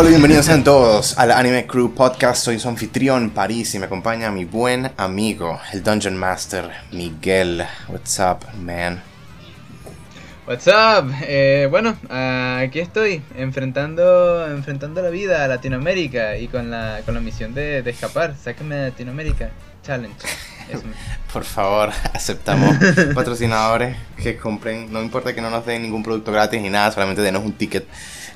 [0.00, 2.44] Hola, bienvenidos a todos al Anime Crew Podcast.
[2.44, 7.64] Soy su anfitrión, París, y me acompaña mi buen amigo, el Dungeon Master, Miguel.
[7.88, 9.02] What's up, man?
[10.46, 11.12] What's up?
[11.22, 17.20] Eh, bueno, aquí estoy, enfrentando, enfrentando la vida a Latinoamérica y con la, con la
[17.20, 18.36] misión de, de escapar.
[18.40, 19.50] Sáquenme de Latinoamérica.
[19.82, 20.14] Challenge.
[21.32, 22.76] Por favor, aceptamos
[23.16, 24.92] patrocinadores que compren.
[24.92, 27.84] No importa que no nos den ningún producto gratis ni nada, solamente denos un ticket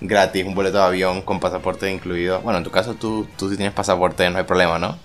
[0.06, 2.40] gratis, un boleto de avión con pasaporte incluido.
[2.40, 4.98] Bueno, en tu caso tú, tú sí tienes pasaporte, no hay problema, ¿no?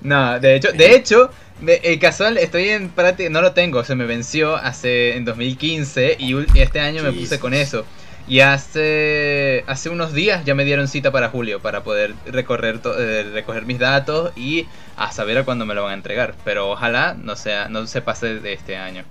[0.00, 1.30] No, de hecho, de hecho,
[1.66, 6.36] el casual estoy en práctica, no lo tengo, se me venció hace en 2015 y
[6.58, 7.84] este año me puse con eso.
[8.28, 13.30] Y hace hace unos días ya me dieron cita para julio para poder recorrer eh,
[13.32, 14.66] recoger mis datos y
[14.98, 16.34] a saber a cuándo me lo van a entregar.
[16.44, 19.04] Pero ojalá no sea no se pase de este año.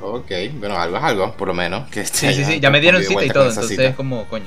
[0.00, 1.88] Ok, bueno, algo es algo, por lo menos.
[1.90, 4.46] Que sí, sí, sí, ya me dieron cita y todo, entonces es como, coño,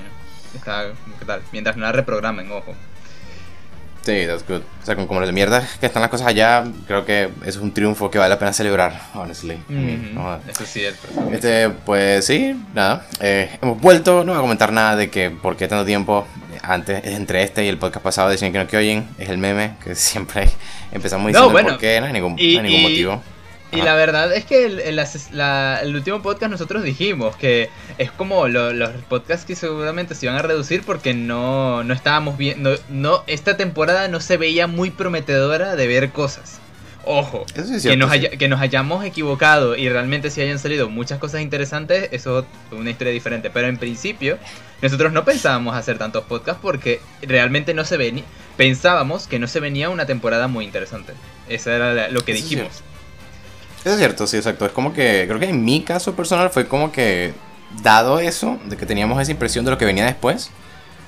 [0.56, 0.86] está,
[1.20, 1.42] ¿qué tal?
[1.52, 2.76] Mientras no la reprogramen, ojo.
[4.04, 4.62] Sí, that's good.
[4.82, 7.72] O sea, como las mierda que están las cosas allá, creo que eso es un
[7.72, 9.60] triunfo que vale la pena celebrar, honestly.
[10.50, 11.08] eso es cierto.
[11.32, 13.06] Este, pues sí, nada.
[13.20, 16.26] Eh, hemos vuelto, no voy a comentar nada de que por qué tanto tiempo
[16.64, 19.76] antes, entre este y el podcast pasado decían que no que oyen, es el meme
[19.84, 20.50] que siempre
[20.92, 23.14] empezamos diciendo no, bueno, por qué, no hay ningún, no hay ningún motivo.
[23.14, 23.41] Y
[23.78, 29.46] la verdad es que el, el, último podcast nosotros dijimos que es como los podcasts
[29.46, 34.20] que seguramente se iban a reducir porque no, no estábamos bien, no, esta temporada no
[34.20, 36.60] se veía muy prometedora de ver cosas.
[37.04, 37.46] Ojo,
[37.82, 42.40] que, nos que nos hayamos equivocado y realmente si hayan salido muchas cosas interesantes, eso
[42.40, 43.50] es una historia diferente.
[43.50, 44.38] Pero en principio,
[44.84, 48.24] nosotros no pensábamos hacer tantos podcasts porque realmente no se venía,
[48.56, 51.14] pensábamos que no se venía una temporada muy interesante.
[51.50, 52.84] Eso era lo que dijimos.
[53.82, 54.66] Eso es cierto, sí, exacto.
[54.66, 57.34] Es como que, creo que en mi caso personal fue como que,
[57.82, 60.52] dado eso, de que teníamos esa impresión de lo que venía después,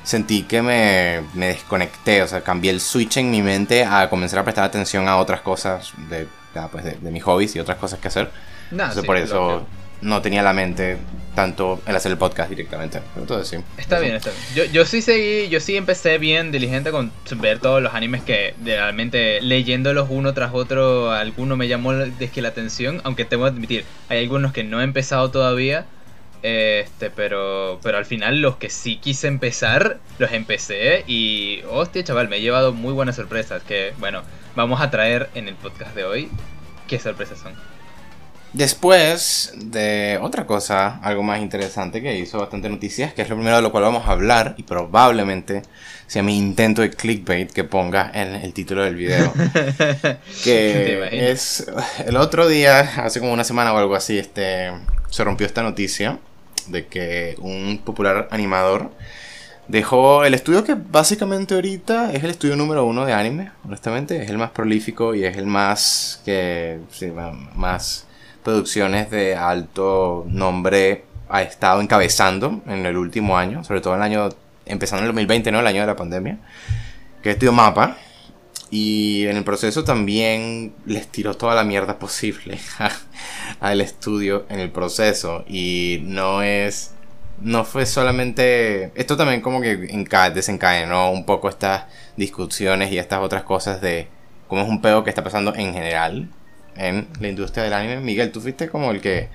[0.03, 4.39] sentí que me, me desconecté, o sea, cambié el switch en mi mente a comenzar
[4.39, 6.27] a prestar atención a otras cosas de,
[6.71, 8.31] pues de, mis hobbies y otras cosas que hacer.
[8.71, 9.65] No, por eso
[10.01, 10.97] no tenía la mente
[11.35, 13.01] tanto el hacer el podcast directamente.
[13.27, 13.57] Todo sí.
[13.77, 14.43] Está bien, está bien.
[14.55, 18.53] Yo, yo sí seguí, yo sí empecé bien diligente con ver todos los animes que
[18.63, 21.91] realmente leyéndolos uno tras otro, alguno me llamó
[22.33, 25.85] que la atención, aunque tengo que admitir, hay algunos que no he empezado todavía.
[26.43, 32.27] Este, pero, pero al final los que sí quise empezar, los empecé y, hostia, chaval,
[32.27, 34.23] me he llevado muy buenas sorpresas que, bueno,
[34.53, 36.29] vamos a traer en el podcast de hoy.
[36.87, 37.53] ¿Qué sorpresas son?
[38.53, 43.55] Después de otra cosa, algo más interesante que hizo bastante noticias, que es lo primero
[43.55, 45.63] de lo cual vamos a hablar y probablemente
[46.05, 49.33] sea mi intento de clickbait que ponga en el título del video.
[50.43, 51.65] que es
[52.05, 54.71] el otro día, hace como una semana o algo así, este
[55.09, 56.19] se rompió esta noticia
[56.67, 58.91] de que un popular animador
[59.67, 64.29] dejó el estudio que básicamente ahorita es el estudio número uno de anime, honestamente, es
[64.29, 67.11] el más prolífico y es el más que sí,
[67.55, 68.05] más
[68.43, 74.03] producciones de alto nombre ha estado encabezando en el último año, sobre todo en el
[74.03, 74.29] año,
[74.65, 75.59] empezando en el 2020, ¿no?
[75.61, 76.37] El año de la pandemia,
[77.21, 77.97] que es Estudio Mapa.
[78.69, 82.59] Y en el proceso también les tiró toda la mierda posible
[83.59, 85.45] al estudio en el proceso.
[85.47, 86.91] Y no es.
[87.39, 88.91] No fue solamente.
[88.95, 89.75] Esto también como que
[90.33, 91.85] desencadenó un poco estas
[92.17, 94.07] discusiones y estas otras cosas de
[94.47, 96.29] cómo es un pedo que está pasando en general
[96.77, 97.99] en la industria del anime.
[97.99, 99.29] Miguel, tú fuiste como el que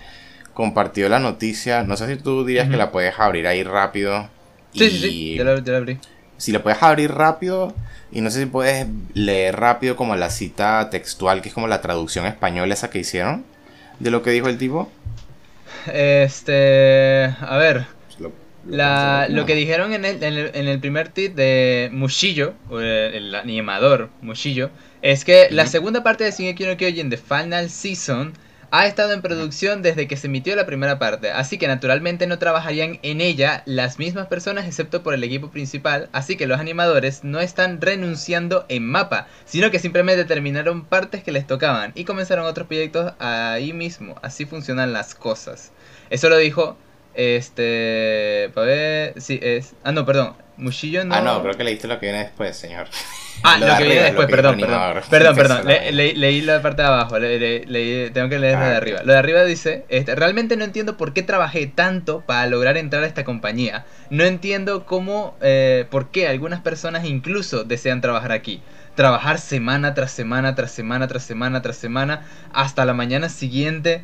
[0.55, 1.85] compartió la noticia.
[1.85, 4.29] No sé si tú dirías que la puedes abrir ahí rápido.
[4.75, 5.99] Sí, sí, sí, ya la, abrí.
[6.37, 7.75] Si la puedes abrir rápido
[8.11, 11.81] y no sé si puedes leer rápido como la cita textual, que es como la
[11.81, 13.45] traducción española esa que hicieron
[13.99, 14.91] de lo que dijo el tipo.
[15.87, 17.98] Este, a ver.
[18.69, 24.71] Lo, que dijeron en el, en el, primer tweet de Mushillo, el, animador Mushillo,
[25.01, 28.35] es que la segunda parte de Shingeki no Kyojin The Final Season
[28.71, 32.39] ha estado en producción desde que se emitió la primera parte, así que naturalmente no
[32.39, 37.25] trabajarían en ella las mismas personas excepto por el equipo principal, así que los animadores
[37.25, 42.45] no están renunciando en mapa, sino que simplemente terminaron partes que les tocaban y comenzaron
[42.45, 45.73] otros proyectos ahí mismo, así funcionan las cosas.
[46.11, 46.77] Eso lo dijo
[47.19, 48.51] este.
[48.55, 49.21] Para ver.
[49.21, 49.75] Sí, es.
[49.83, 50.35] Ah, no, perdón.
[50.57, 51.15] Mushillo no.
[51.15, 52.87] Ah, no, creo que leíste lo que viene después, señor.
[53.45, 55.01] Ah, lo, que viene después, perdón, perdón.
[55.09, 55.61] Perdón, perdón.
[55.65, 57.21] leí la parte de abajo.
[57.21, 59.01] tengo que leer ah, de arriba.
[59.05, 63.05] Lo de arriba dice: este, Realmente no entiendo por qué trabajé tanto para lograr entrar
[63.05, 63.87] a esta compañía.
[64.11, 65.37] No entiendo cómo.
[65.41, 68.61] Eh, por qué algunas personas incluso desean trabajar aquí.
[68.97, 74.03] Trabajar semana tras semana, tras semana, tras semana, tras semana, hasta la mañana siguiente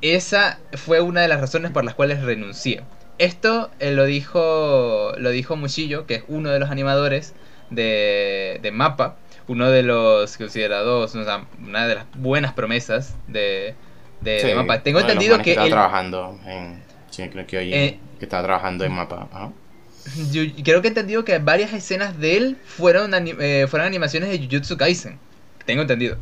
[0.00, 2.82] esa fue una de las razones por las cuales renuncié.
[3.18, 7.34] esto eh, lo dijo lo dijo Mushillo, que es uno de los animadores
[7.70, 9.16] de, de Mapa,
[9.48, 13.74] uno de los considerados, una de las buenas promesas de,
[14.20, 14.82] de, Mapa.
[14.82, 16.82] Tengo entendido que, estaba trabajando en
[17.18, 19.28] eh, que estaba trabajando en Mapa.
[20.30, 24.38] Yo creo que he entendido que varias escenas de él fueron, eh, fueron animaciones de
[24.38, 25.18] Jujutsu Kaisen.
[25.64, 26.16] Tengo entendido.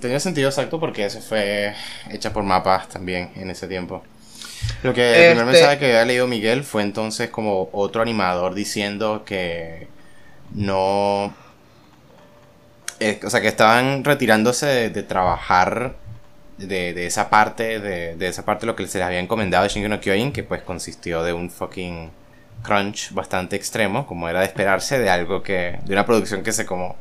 [0.00, 1.74] Tenía sentido exacto porque eso fue
[2.10, 4.02] hecha por mapas también en ese tiempo.
[4.82, 8.54] Lo que el primer este mensaje que había leído Miguel fue entonces como otro animador
[8.54, 9.88] diciendo que
[10.54, 11.34] no.
[13.00, 15.96] Eh, o sea, que estaban retirándose de, trabajar
[16.56, 19.90] de, esa parte, de, esa parte de lo que se les había encomendado de Shingeki
[19.90, 22.10] no Kyojin, que pues consistió de un fucking
[22.62, 25.78] crunch bastante extremo, como era de esperarse de algo que.
[25.84, 26.96] de una producción que se como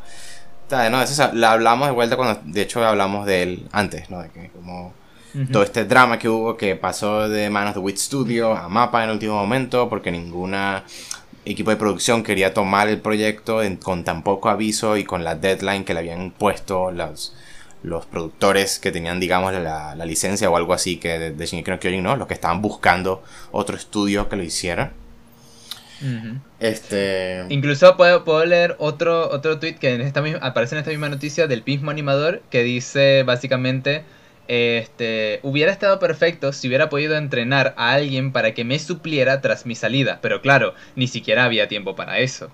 [0.70, 4.22] no, eso la hablamos de vuelta cuando, de hecho, hablamos de él antes, ¿no?
[4.22, 4.94] De que como
[5.52, 9.10] todo este drama que hubo que pasó de manos de Wit Studio a Mapa en
[9.10, 10.86] el último momento porque ninguna
[11.44, 15.84] equipo de producción quería tomar el proyecto con tan poco aviso y con la deadline
[15.84, 17.36] que le habían puesto los,
[17.84, 21.80] los productores que tenían, digamos, la, licencia o algo así que de, de Shingeki no
[21.80, 22.16] Kyojin, ¿no?
[22.16, 24.94] Los que estaban buscando otro estudio que lo hiciera.
[26.60, 27.46] Este.
[27.50, 31.48] Incluso puedo, puedo, leer otro, otro tweet que en esta aparece en esta misma noticia
[31.48, 34.04] del mismo animador que dice básicamente.
[34.48, 39.66] Este, hubiera estado perfecto si hubiera podido entrenar a alguien para que me supliera tras
[39.66, 42.52] mi salida, pero claro, ni siquiera había tiempo para eso.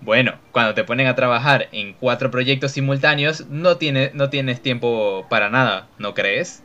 [0.00, 5.26] Bueno, cuando te ponen a trabajar en cuatro proyectos simultáneos, no, tiene, no tienes tiempo
[5.28, 6.62] para nada, ¿no crees?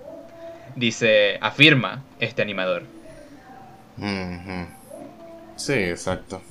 [0.75, 2.83] Dice, afirma este animador.
[5.61, 6.41] Sí, exacto.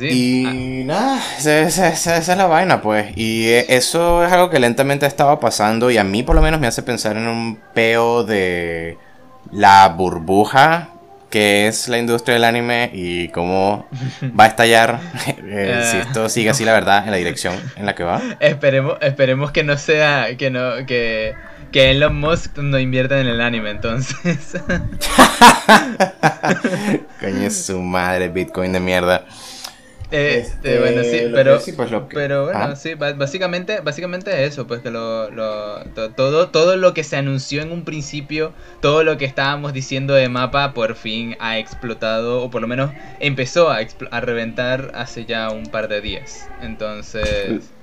[0.00, 0.84] Y ah.
[0.84, 3.12] nada, esa, es la vaina, pues.
[3.14, 6.60] Y e, eso es algo que lentamente estaba pasando y a mí por lo menos
[6.60, 8.96] me hace pensar en un peo de
[9.52, 10.88] la burbuja
[11.28, 13.86] que es la industria del anime y cómo
[14.38, 16.00] va a estallar eh, si ah.
[16.00, 18.20] esto sigue así, la verdad, en la dirección en la que va.
[18.40, 21.34] Esperemos, esperemos que no sea, que no, que
[21.70, 24.56] que Elon Musk no invierta en el anime, entonces.
[27.20, 29.24] Coño, su madre, Bitcoin de mierda.
[30.10, 32.74] Este, bueno, sí, pero, pues pero bueno, ah.
[32.74, 35.84] sí, básicamente, básicamente eso, pues que lo, lo,
[36.16, 40.28] todo, todo lo que se anunció en un principio, todo lo que estábamos diciendo de
[40.28, 42.90] mapa, por fin ha explotado, o por lo menos
[43.20, 43.78] empezó a,
[44.10, 46.48] a reventar hace ya un par de días.
[46.60, 47.70] Entonces...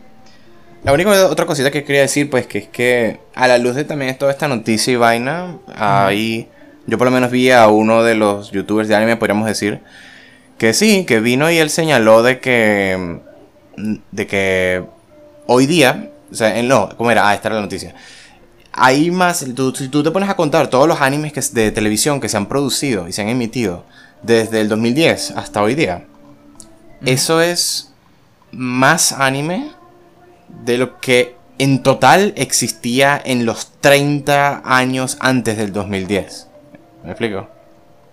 [0.87, 3.83] La única otra cosita que quería decir, pues, que es que a la luz de
[3.83, 6.47] también toda esta noticia y vaina, ahí
[6.85, 9.81] yo por lo menos vi a uno de los youtubers de anime, podríamos decir,
[10.57, 13.19] que sí, que vino y él señaló de que,
[14.13, 14.85] de que
[15.45, 17.27] hoy día, o sea, no, ¿cómo era?
[17.27, 17.93] Ah, esta era la noticia.
[18.71, 19.53] Hay más, si
[19.89, 23.09] tú te pones a contar todos los animes que, de televisión que se han producido
[23.09, 23.83] y se han emitido
[24.23, 26.05] desde el 2010 hasta hoy día,
[27.03, 27.91] eso es
[28.53, 29.75] más anime
[30.49, 36.47] de lo que en total existía en los 30 años antes del 2010.
[37.03, 37.49] ¿Me explico?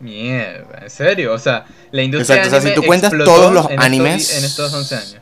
[0.01, 1.33] Mierda, ¿en serio?
[1.33, 4.39] O sea, la industria Exacto, o sea, si tú cuentas todos los animes...
[4.39, 5.17] en estos 11 años.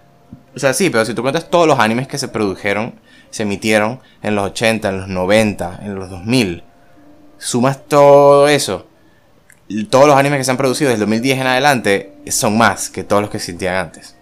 [0.54, 2.95] O sea, sí, pero si tú cuentas todos los animes que se produjeron,
[3.31, 6.62] se emitieron en los 80, en los 90, en los 2000,
[7.38, 8.87] sumas todo eso,
[9.88, 13.04] todos los animes que se han producido desde el 2010 en adelante son más que
[13.04, 14.16] todos los que existían antes.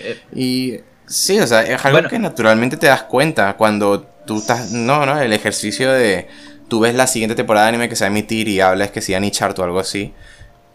[0.00, 4.70] Eh, y Sí, o sea, es algo que naturalmente te das cuenta cuando tú estás.
[4.72, 6.28] No, no, el ejercicio de.
[6.68, 9.00] Tú ves la siguiente temporada de anime que se va a emitir y hablas que
[9.00, 10.12] sea Chart o algo así.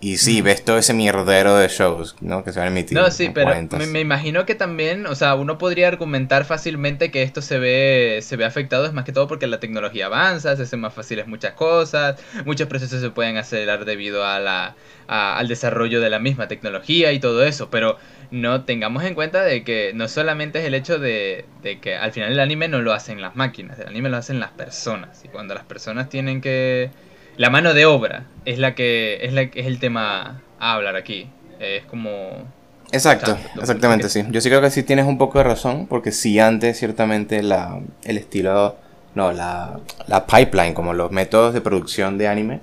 [0.03, 2.43] Y sí, ves todo ese mierdero de shows, ¿no?
[2.43, 2.97] Que se van a emitir.
[2.97, 3.53] No, sí, pero
[3.87, 8.35] me, imagino que también, o sea, uno podría argumentar fácilmente que esto se ve, se
[8.35, 11.53] ve afectado, es más que todo porque la tecnología avanza, se hacen más fáciles muchas
[11.53, 14.75] cosas, muchos procesos se pueden acelerar debido a la,
[15.07, 17.97] al desarrollo de la misma tecnología y todo eso, pero
[18.33, 21.45] no tengamos en cuenta de que no solamente es el hecho de,
[21.81, 24.49] que al final el anime no lo hacen las máquinas, el anime lo hacen las
[24.49, 25.23] personas.
[25.23, 26.89] Y cuando las personas tienen que...
[27.37, 31.29] La mano de obra es la que es, la, es el tema a hablar aquí.
[31.59, 32.51] Es como...
[32.91, 34.23] Exacto, exactamente, sí.
[34.31, 37.81] Yo sí creo que sí tienes un poco de razón, porque sí antes ciertamente la,
[38.03, 38.77] el estilo,
[39.13, 42.61] no, la, la pipeline, como los métodos de producción de anime,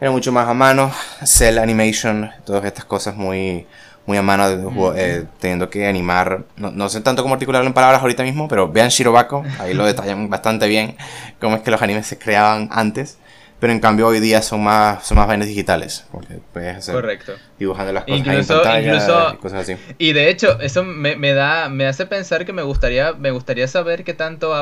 [0.00, 0.92] era mucho más a mano,
[1.24, 3.66] cell animation, todas estas cosas muy
[4.06, 4.44] muy a mano,
[4.96, 6.44] eh, teniendo que animar.
[6.56, 10.28] No, sé tanto cómo articularlo en palabras ahorita mismo, pero vean Shirobako, ahí lo detallan
[10.30, 10.96] bastante bien,
[11.40, 13.18] cómo es que los animes se creaban antes.
[13.60, 16.04] Pero en cambio hoy día son más, son más vainas digitales.
[16.10, 17.34] Porque puedes hacer Correcto.
[17.60, 19.76] dibujando las cosas incluso, en pantalla, y cosas así.
[19.98, 23.68] Y de hecho, eso me, me, da, me hace pensar que me gustaría, me gustaría
[23.68, 24.52] saber qué tanto,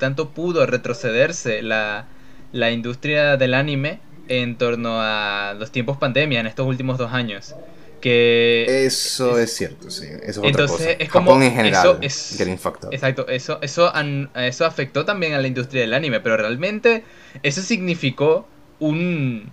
[0.00, 2.06] tanto pudo retrocederse la,
[2.50, 7.54] la industria del anime en torno a los tiempos pandemia en estos últimos dos años.
[8.00, 10.06] Que eso es, cierto, sí.
[10.06, 11.04] Eso es entonces otra cosa.
[11.04, 12.34] es como Japón en general, eso
[12.84, 12.92] up.
[12.92, 17.04] Exacto, eso, eso, an- eso afectó también a la industria del anime, pero realmente
[17.42, 19.50] eso significó un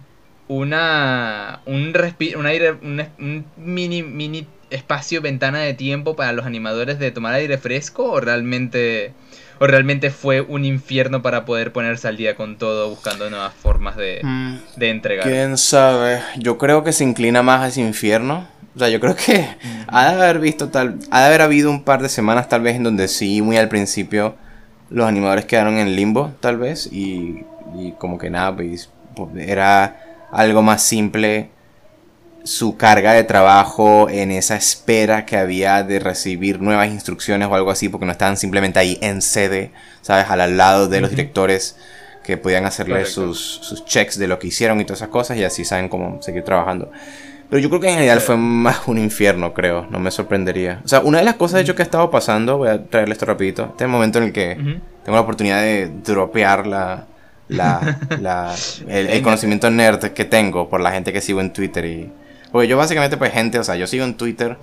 [0.47, 6.33] una un respi- un aire un, es- un mini mini espacio ventana de tiempo para
[6.33, 9.13] los animadores de tomar aire fresco o realmente
[9.59, 13.95] o realmente fue un infierno para poder ponerse al día con todo buscando nuevas formas
[13.95, 15.27] de, Mm, de entregar.
[15.27, 16.21] ¿Quién sabe?
[16.37, 18.47] Yo creo que se inclina más a ese infierno.
[18.75, 19.47] O sea, yo creo que
[19.87, 20.99] ha de haber visto tal.
[21.09, 23.69] Ha de haber habido un par de semanas, tal vez, en donde sí, muy al
[23.69, 24.35] principio,
[24.89, 26.87] los animadores quedaron en limbo, tal vez.
[26.91, 27.43] Y,
[27.77, 28.89] y como que nada, pues,
[29.37, 31.49] era algo más simple
[32.45, 37.71] su carga de trabajo en esa espera que había de recibir nuevas instrucciones o algo
[37.71, 39.71] así, porque no estaban simplemente ahí en sede,
[40.01, 40.27] ¿sabes?
[40.29, 41.75] Al lado de los directores
[42.23, 45.43] que podían hacerle sus, sus checks de lo que hicieron y todas esas cosas y
[45.43, 46.91] así saben cómo seguir trabajando.
[47.49, 50.81] Pero yo creo que en general fue más un infierno, creo, no me sorprendería.
[50.83, 53.13] O sea, una de las cosas de hecho que ha estado pasando, voy a traerle
[53.13, 54.55] esto rapidito, este es el momento en el que
[55.03, 57.05] tengo la oportunidad de dropear la,
[57.47, 58.55] la, la-
[58.87, 62.11] el, el conocimiento nerd que tengo por la gente que sigo en Twitter y
[62.55, 64.55] porque yo básicamente pues gente, o sea, yo sigo en Twitter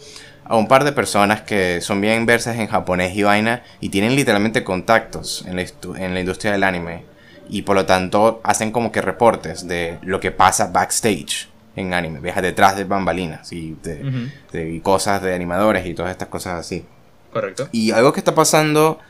[0.46, 4.16] a un par de personas que son bien versas en japonés y vaina y tienen
[4.16, 7.04] literalmente contactos en la, estu- en la industria del anime
[7.50, 12.20] y por lo tanto hacen como que reportes de lo que pasa backstage en anime,
[12.20, 14.18] viaja detrás de bambalinas y, de, Ujú.
[14.52, 16.87] de- y cosas de animadores y todas estas cosas así.
[17.30, 17.68] Correcto.
[17.72, 19.00] Y algo que está pasando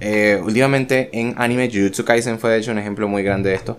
[0.00, 3.78] eh, últimamente en anime, Jujutsu Kaisen fue de hecho un ejemplo muy grande de esto,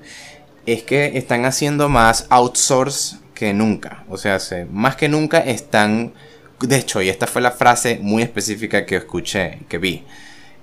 [0.66, 4.04] es que están haciendo más outsource que nunca.
[4.10, 6.14] O sea, se- más que nunca están,
[6.60, 10.04] de hecho, y esta fue la frase muy específica que escuché, que vi,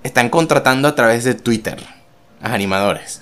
[0.03, 1.83] están contratando a través de Twitter
[2.41, 3.19] a animadores.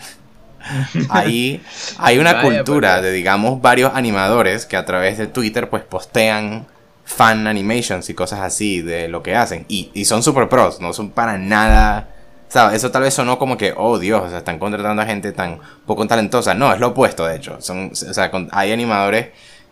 [1.10, 1.62] Ahí
[1.98, 3.04] hay una Vaya, cultura pues.
[3.04, 6.68] de, digamos, varios animadores que a través de Twitter pues postean
[7.06, 9.66] fan animations y cosas así de lo que hacen.
[9.70, 12.10] Y, y son super pros, no son para nada...
[12.74, 15.60] Eso tal vez sonó como que, oh Dios, o sea, están contratando a gente tan
[15.86, 16.54] poco talentosa.
[16.54, 17.58] No, es lo opuesto, de hecho.
[17.62, 19.30] Son, o sea, con- hay animadores,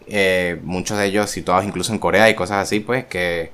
[0.07, 3.51] eh, muchos de ellos situados incluso en Corea y cosas así, pues, que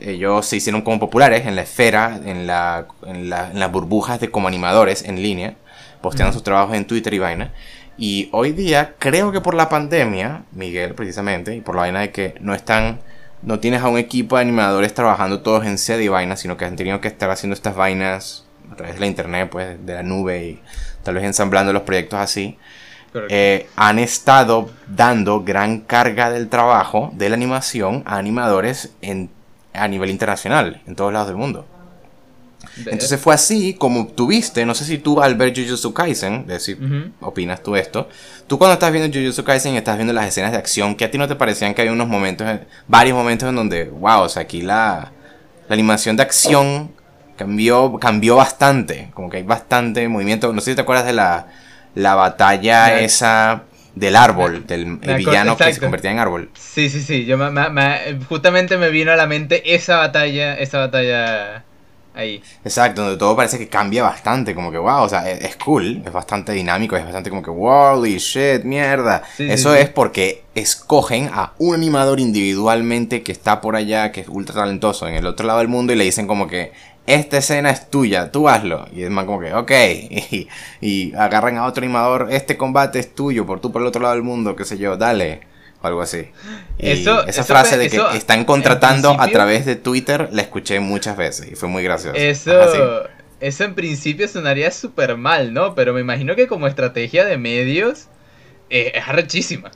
[0.00, 4.20] ellos se hicieron como populares en la esfera, en, la, en, la- en las burbujas
[4.20, 5.54] de como animadores en línea,
[6.00, 7.52] posteando sus trabajos en Twitter y vaina.
[7.96, 12.10] Y hoy día, creo que por la pandemia, Miguel, precisamente, y por la vaina de
[12.10, 13.00] que no están,
[13.44, 16.64] no tienes a un equipo de animadores trabajando todos en sede y vaina, sino que
[16.64, 20.02] han tenido que estar haciendo estas vainas a través de la internet, pues, de la
[20.02, 20.60] nube y
[21.02, 22.58] tal vez ensamblando los proyectos así.
[23.28, 29.30] Eh, han estado dando gran carga del trabajo de la animación a animadores en,
[29.72, 31.64] a nivel internacional, en todos lados del mundo.
[32.76, 36.58] De- Entonces fue así como tuviste, no sé si tú al ver Jujutsu Kaisen, de
[36.60, 37.10] si Ujú.
[37.20, 38.08] opinas tú esto,
[38.46, 41.10] tú cuando estás viendo Jujutsu Kaisen y estás viendo las escenas de acción, que a
[41.10, 44.28] ti no te parecían que había unos momentos, en- varios momentos en donde, wow, o
[44.28, 45.12] sea, aquí la,
[45.68, 46.90] la animación de acción
[47.36, 51.46] cambió, cambió bastante, como que hay bastante movimiento, no sé si te acuerdas de la,
[51.94, 53.62] la batalla esa
[53.94, 56.50] del árbol, del el villano que se convertía en árbol.
[56.54, 57.24] Sí, sí, sí.
[57.26, 61.64] Yo me- justamente me vino a la mente esa batalla, esa batalla
[62.14, 62.42] ahí.
[62.64, 66.02] Exacto, donde todo parece que cambia bastante, como que wow, o sea, es, es cool,
[66.04, 69.22] es bastante dinámico, es bastante como que holy shit, mierda.
[69.36, 69.80] Sí, Eso sí.
[69.80, 75.06] es porque escogen a un animador individualmente que está por allá, que es ultra talentoso
[75.08, 76.72] en el otro lado del mundo y le dicen como que
[77.06, 78.86] esta escena es tuya, tú hazlo.
[78.92, 79.70] Y es más como que, ok,
[80.30, 80.48] y,
[80.80, 84.14] y agarran a otro animador, este combate es tuyo, por tú por el otro lado
[84.14, 85.40] del mundo, qué sé yo, dale.
[85.84, 86.28] O algo así.
[86.78, 90.28] Y Eso- esa eso frase fue- de que eso, están contratando a través de Twitter
[90.32, 92.16] la escuché muchas veces y fue muy gracioso.
[92.16, 93.04] Eso,
[93.40, 95.74] eso en principio sonaría súper mal, ¿no?
[95.74, 98.06] Pero me imagino que como estrategia de medios
[98.70, 99.70] eh, es arrechísima.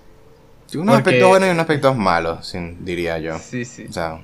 [0.67, 3.39] Sí, unos Porque- aspectos buenos y unos aspectos malos, sin- diría yo.
[3.39, 3.87] Sí, sí.
[3.89, 4.21] O sea,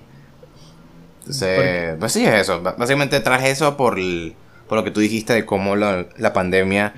[1.21, 2.61] entonces, pues sí es eso.
[2.63, 4.35] Básicamente traje eso por, el-
[4.69, 6.95] por lo que tú dijiste de cómo la, la pandemia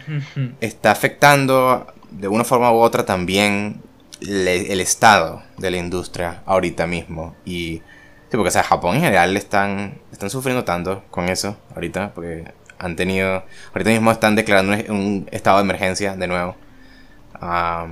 [0.60, 3.80] está afectando de una forma u otra también
[4.26, 7.36] le- el estado de la industria ahorita mismo.
[7.44, 7.82] Y
[8.30, 12.52] sí, porque o sea, Japón en general están, están sufriendo tanto con eso ahorita, porque
[12.78, 16.56] han tenido, ahorita mismo están declarando un, estado de emergencia de nuevo.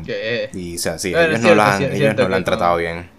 [0.06, 2.36] Eh, y o sea, sí, Bueno, ellos, cierto, no lo han, cierto, ellos no lo
[2.36, 3.10] han con- tratado bien.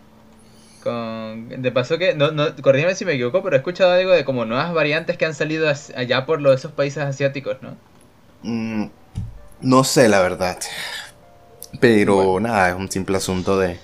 [0.79, 4.23] con, de paso que, no, no, corrígeme si me equivoco, pero he escuchado algo de
[4.25, 7.77] como nuevas variantes que han salido allá por los, esos países asiáticos, ¿no?
[8.43, 8.85] Mm,
[9.61, 10.59] no sé, la verdad.
[11.79, 13.77] Pero nada, es un simple asunto de.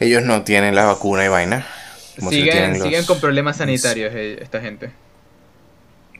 [0.00, 1.66] Ellos no tienen la vacuna y vaina.
[2.18, 4.90] como Siguen, los- siguen con problemas sanitarios eh, esta gente.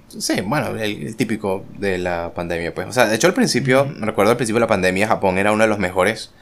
[0.09, 2.89] Sí, bueno, el, típico de la pandemia, pues.
[2.89, 5.53] O sea, de hecho al principio, me recuerdo al principio de la pandemia, Japón era
[5.53, 6.33] uno de los mejores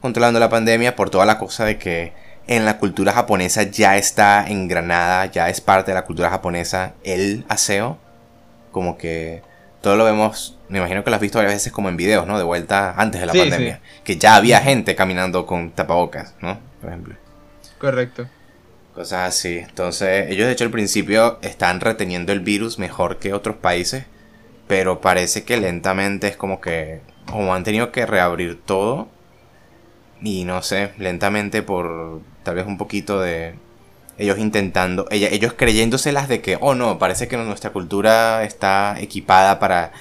[0.00, 2.14] controlando la pandemia por toda la cosa de que
[2.46, 7.44] en la cultura japonesa ya está engranada, ya es parte de la cultura japonesa el
[7.48, 7.98] aseo.
[8.72, 9.42] Como que
[9.80, 12.36] todo lo vemos, me imagino que lo has visto varias veces como en videos, ¿no?
[12.38, 13.80] De vuelta antes de la pandemia.
[14.04, 16.58] Que ya había gente caminando con tapabocas, ¿no?
[16.80, 17.14] Por ejemplo.
[17.78, 18.28] Correcto.
[18.94, 19.58] Cosas así.
[19.58, 24.04] Entonces, ellos de hecho al principio están reteniendo el virus mejor que otros países.
[24.68, 27.00] Pero parece que lentamente es como que...
[27.26, 29.08] Como han tenido que reabrir todo.
[30.20, 33.54] Y no sé, lentamente por tal vez un poquito de
[34.20, 39.92] ellos intentando, ellos creyéndoselas de que, oh no, parece que nuestra cultura está equipada para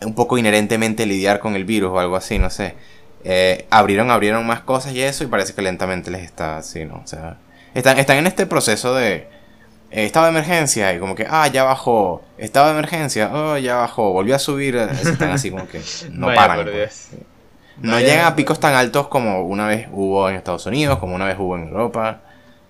[0.00, 2.74] un poco inherentemente lidiar con el virus o algo así, no sé.
[3.24, 7.02] Eh, abrieron, abrieron más cosas y eso y parece que lentamente les está así, ¿no?
[7.04, 7.36] O sea,
[7.74, 9.28] están, están en este proceso de
[9.90, 13.76] eh, estado de emergencia y como que, ah, ya bajó, estado de emergencia, oh, ya
[13.76, 16.64] bajó, volvió a subir, eh, están así como que no paran.
[16.64, 17.10] Pues.
[17.76, 21.26] No llegan a picos tan altos como una vez hubo en Estados Unidos, como una
[21.26, 22.22] vez hubo en Europa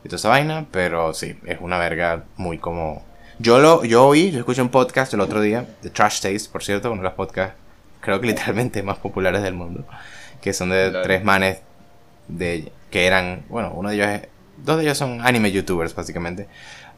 [0.05, 3.05] y toda esa vaina, pero sí, es una verga muy como...
[3.39, 6.63] Yo lo yo oí, yo escuché un podcast el otro día, de Trash Taste, por
[6.63, 7.57] cierto, uno de los podcasts,
[8.01, 9.87] creo que literalmente más populares del mundo,
[10.41, 11.61] que son de tres manes
[12.29, 14.29] de que eran, bueno, uno de ellos es,
[14.59, 16.47] dos de ellos son anime youtubers básicamente.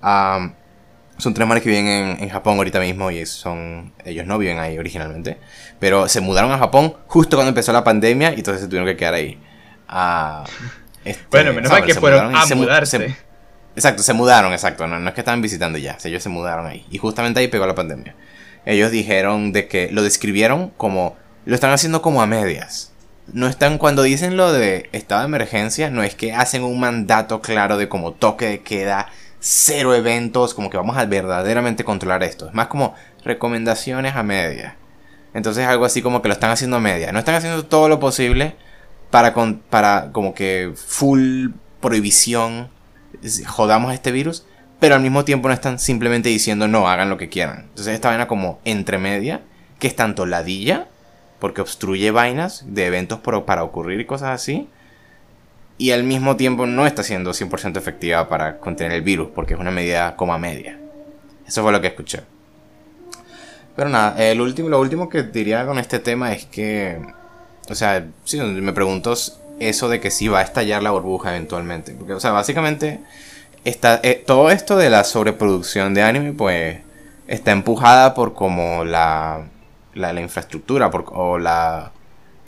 [0.02, 4.58] son tres manes que viven en, en, Japón ahorita mismo y son ellos no viven
[4.58, 5.38] ahí originalmente,
[5.78, 8.96] pero se mudaron a Japón justo cuando empezó la pandemia y entonces se tuvieron que
[8.96, 9.38] quedar ahí.
[9.88, 10.44] Uh,
[11.04, 13.16] este, bueno, menos mal que fueron a mudarse.
[13.76, 14.86] exacto, se mudaron, exacto.
[14.86, 16.86] No, no es que estaban visitando ya, ellos se mudaron ahí.
[16.90, 18.14] Y justamente ahí pegó la pandemia.
[18.66, 21.16] Ellos dijeron de que lo describieron como.
[21.44, 22.92] Lo están haciendo como a medias.
[23.32, 23.78] No están.
[23.78, 27.88] Cuando dicen lo de estado de emergencia, no es que hacen un mandato claro de
[27.88, 29.08] como toque de queda,
[29.40, 32.48] cero eventos, como que vamos a verdaderamente controlar esto.
[32.48, 34.74] Es más como recomendaciones a medias.
[35.34, 37.12] Entonces algo así como que lo están haciendo a medias.
[37.12, 38.56] No están haciendo todo lo posible
[39.14, 39.32] para,
[39.70, 41.50] para como que full
[41.80, 42.68] prohibición
[43.46, 44.44] jodamos este virus,
[44.80, 47.66] pero al mismo tiempo no están simplemente diciendo no, hagan lo que quieran.
[47.68, 49.42] Entonces esta vaina como entre media,
[49.78, 50.88] que es tanto ladilla,
[51.38, 54.68] porque obstruye vainas de eventos para ocurrir y cosas así,
[55.78, 59.60] y al mismo tiempo no está siendo 100% efectiva para contener el virus, porque es
[59.60, 60.76] una medida como a media.
[61.46, 62.22] Eso fue lo que escuché.
[63.76, 66.98] Pero nada, el último, lo último que diría con este tema es que
[67.68, 69.14] o sea, sí, me pregunto
[69.60, 71.92] eso de que sí va a estallar la burbuja eventualmente.
[71.92, 73.00] Porque, o sea, básicamente,
[73.64, 76.78] está, eh, todo esto de la sobreproducción de anime, pues,
[77.26, 79.46] está empujada por como la,
[79.94, 81.92] la, infraestructura o la,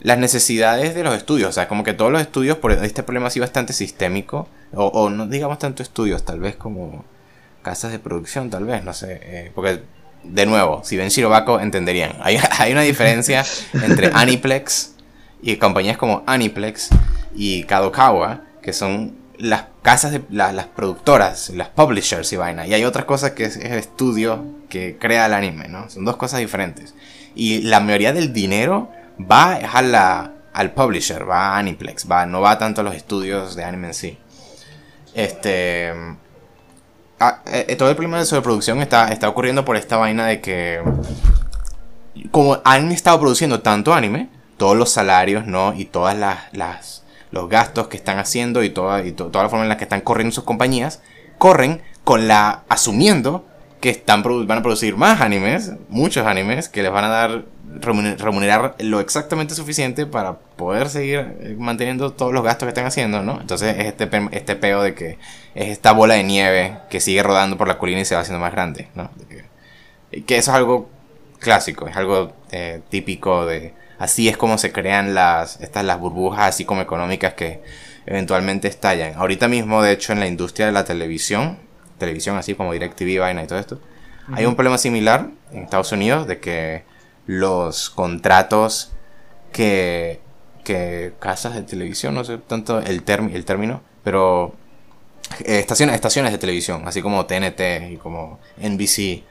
[0.01, 1.49] las necesidades de los estudios.
[1.49, 5.27] O sea, como que todos los estudios, por este problema así bastante sistémico, o, no
[5.27, 7.05] digamos tanto estudios, tal vez como
[7.63, 9.19] casas de producción, tal vez, no sé.
[9.23, 9.81] Eh, porque,
[10.23, 12.13] de nuevo, si ven Shirobako, entenderían.
[12.21, 14.96] Hay, hay una diferencia entre Aniplex
[15.41, 16.89] y compañías como Aniplex
[17.35, 22.65] y Kadokawa, que son las casas de las productoras, las publishers y vaina.
[22.67, 25.89] Y hay otras cosas que es, el estudio que crea el anime, ¿no?
[25.89, 26.95] Son dos cosas diferentes.
[27.35, 32.41] Y la mayoría del dinero va a la, al publisher, va a Aniplex, va, no
[32.41, 34.17] va tanto a los estudios de anime en sí.
[35.13, 35.93] Este.
[37.19, 40.81] Ah, eh, todo el problema de sobreproducción está, está ocurriendo por esta vaina de que.
[42.31, 45.73] Como han estado produciendo tanto anime, todos los salarios, ¿no?
[45.73, 49.69] Y todas las, los gastos que están haciendo y toda, y toda la forma en
[49.69, 51.01] la que están corriendo sus compañías,
[51.37, 53.45] corren con la asumiendo
[53.79, 57.45] que están van a producir más animes, muchos animes, que les van a dar
[57.79, 63.21] remunerar lo exactamente suficiente para poder seguir eh, manteniendo todos los gastos que están haciendo,
[63.21, 63.39] ¿no?
[63.39, 65.19] Entonces es este, este peo de que
[65.53, 68.39] es esta bola de nieve que sigue rodando por la colina y se va haciendo
[68.39, 69.11] más grande, ¿no?
[69.29, 70.89] Que, que eso es algo
[71.39, 76.49] clásico, es algo eh, típico de, así es como se crean las, estas, las burbujas
[76.49, 77.61] así como económicas que
[78.05, 79.15] eventualmente estallan.
[79.15, 81.57] Ahorita mismo, de hecho, en la industria de la televisión,
[81.97, 83.79] televisión así como DirecTV, vaina y todo esto,
[84.33, 86.83] hay un problema similar en Estados Unidos de que
[87.25, 88.91] los contratos
[89.51, 90.19] que,
[90.63, 94.53] que casas de televisión, no sé tanto el, el término, pero
[95.39, 99.23] eh, estaciones, estaciones de televisión, así como TNT y como NBC,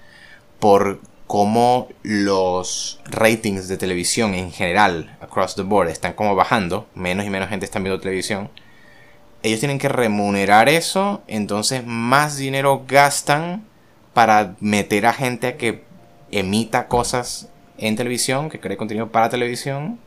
[0.58, 7.26] por cómo los ratings de televisión en general, across the board, están como bajando, menos
[7.26, 8.50] y menos gente está viendo televisión,
[9.42, 13.64] ellos tienen que remunerar eso, entonces más dinero gastan
[14.14, 15.84] para meter a gente a que
[16.30, 19.98] emita cosas en televisión, que cree contenido para televisión,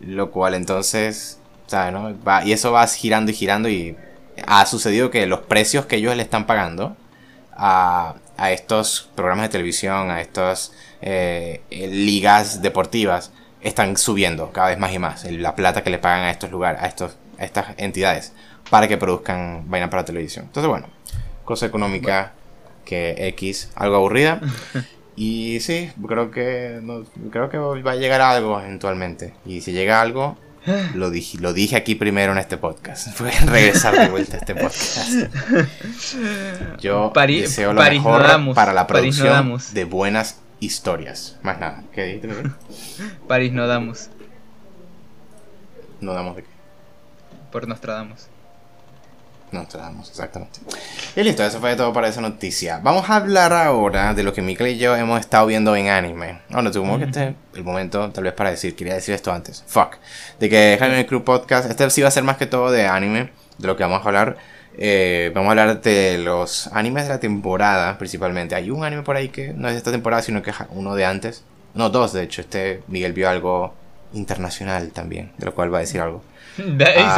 [0.00, 1.92] lo cual entonces, ¿sabes?
[1.92, 2.14] No?
[2.44, 3.96] Y eso va girando y girando y
[4.46, 6.96] ha sucedido que los precios que ellos le están pagando,
[7.56, 14.92] a estos programas de televisión, a estas eh, ligas deportivas, están subiendo cada vez más
[14.92, 18.32] y más la plata que le pagan a estos lugares, a, estos, a estas entidades,
[18.70, 20.46] para que produzcan vaina para televisión.
[20.46, 20.86] Entonces, bueno,
[21.44, 22.32] cosa económica
[22.84, 24.40] que X, algo aburrida.
[25.18, 26.78] Y sí, creo que
[27.30, 29.32] creo que va a llegar algo eventualmente.
[29.46, 30.36] Y si llega algo,
[30.94, 33.18] lo dije, lo dije aquí primero en este podcast.
[33.20, 35.10] Voy a regresar de vuelta a este podcast.
[36.80, 41.38] Yo deseo lo mejor para la producción de buenas historias.
[41.42, 41.84] Más nada.
[41.92, 42.50] ¿Qué dijiste?
[43.28, 44.10] París no damos.
[46.00, 46.48] ¿No damos de qué?
[47.50, 48.28] Por Nostradamus.
[49.52, 50.60] Nostradamus, exactamente.
[51.14, 52.80] Y listo, eso fue todo para esa noticia.
[52.82, 56.40] Vamos a hablar ahora de lo que Mikkel y yo hemos estado viendo en anime.
[56.50, 59.64] Bueno, supongo que este es el momento, tal vez, para decir, quería decir esto antes.
[59.66, 59.96] Fuck.
[60.40, 63.30] De que Jaime Crew Podcast, este sí va a ser más que todo de anime,
[63.58, 64.36] de lo que vamos a hablar.
[64.78, 68.54] Eh, vamos a hablar de los animes de la temporada, principalmente.
[68.54, 70.94] Hay un anime por ahí que no es de esta temporada, sino que es uno
[70.94, 71.44] de antes.
[71.74, 72.40] No, dos, de hecho.
[72.42, 73.74] Este Miguel vio algo
[74.12, 76.22] internacional también, de lo cual va a decir algo.
[76.78, 77.14] y, ah,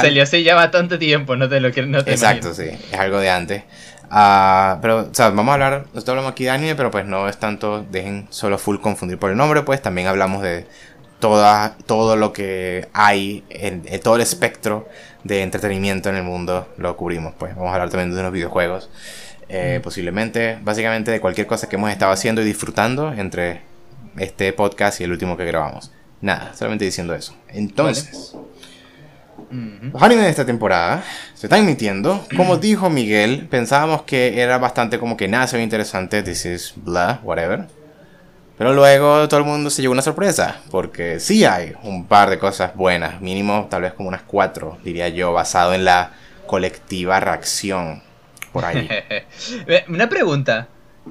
[0.00, 1.88] salió hace, ya bastante tiempo, no te lo quiero.
[1.88, 3.62] No te Exacto, sí, es algo de antes.
[4.10, 7.28] Uh, pero, o sea, vamos a hablar, nosotros hablamos aquí de anime, pero pues no
[7.28, 10.66] es tanto, dejen solo full confundir por el nombre, pues también hablamos de
[11.20, 14.88] toda, todo lo que hay, en, todo el espectro
[15.22, 18.90] de entretenimiento en el mundo, lo cubrimos, pues vamos a hablar también de unos videojuegos,
[19.48, 23.62] eh, posiblemente, básicamente de cualquier cosa que hemos estado haciendo y disfrutando entre
[24.16, 25.92] este podcast y el último que grabamos.
[26.20, 27.34] Nada, solamente diciendo eso.
[27.48, 28.34] Entonces,
[29.50, 31.02] los animes de esta temporada
[31.34, 32.24] se están emitiendo.
[32.36, 36.22] Como dijo Miguel, pensábamos que era bastante como que nada se ve interesante.
[36.22, 37.66] This is blah, whatever.
[38.58, 40.60] Pero luego todo el mundo se llevó una sorpresa.
[40.70, 43.20] Porque sí hay un par de cosas buenas.
[43.20, 46.12] Mínimo, tal vez como unas cuatro, diría yo, basado en la
[46.46, 48.02] colectiva reacción
[48.52, 48.88] por ahí.
[49.88, 50.68] una pregunta.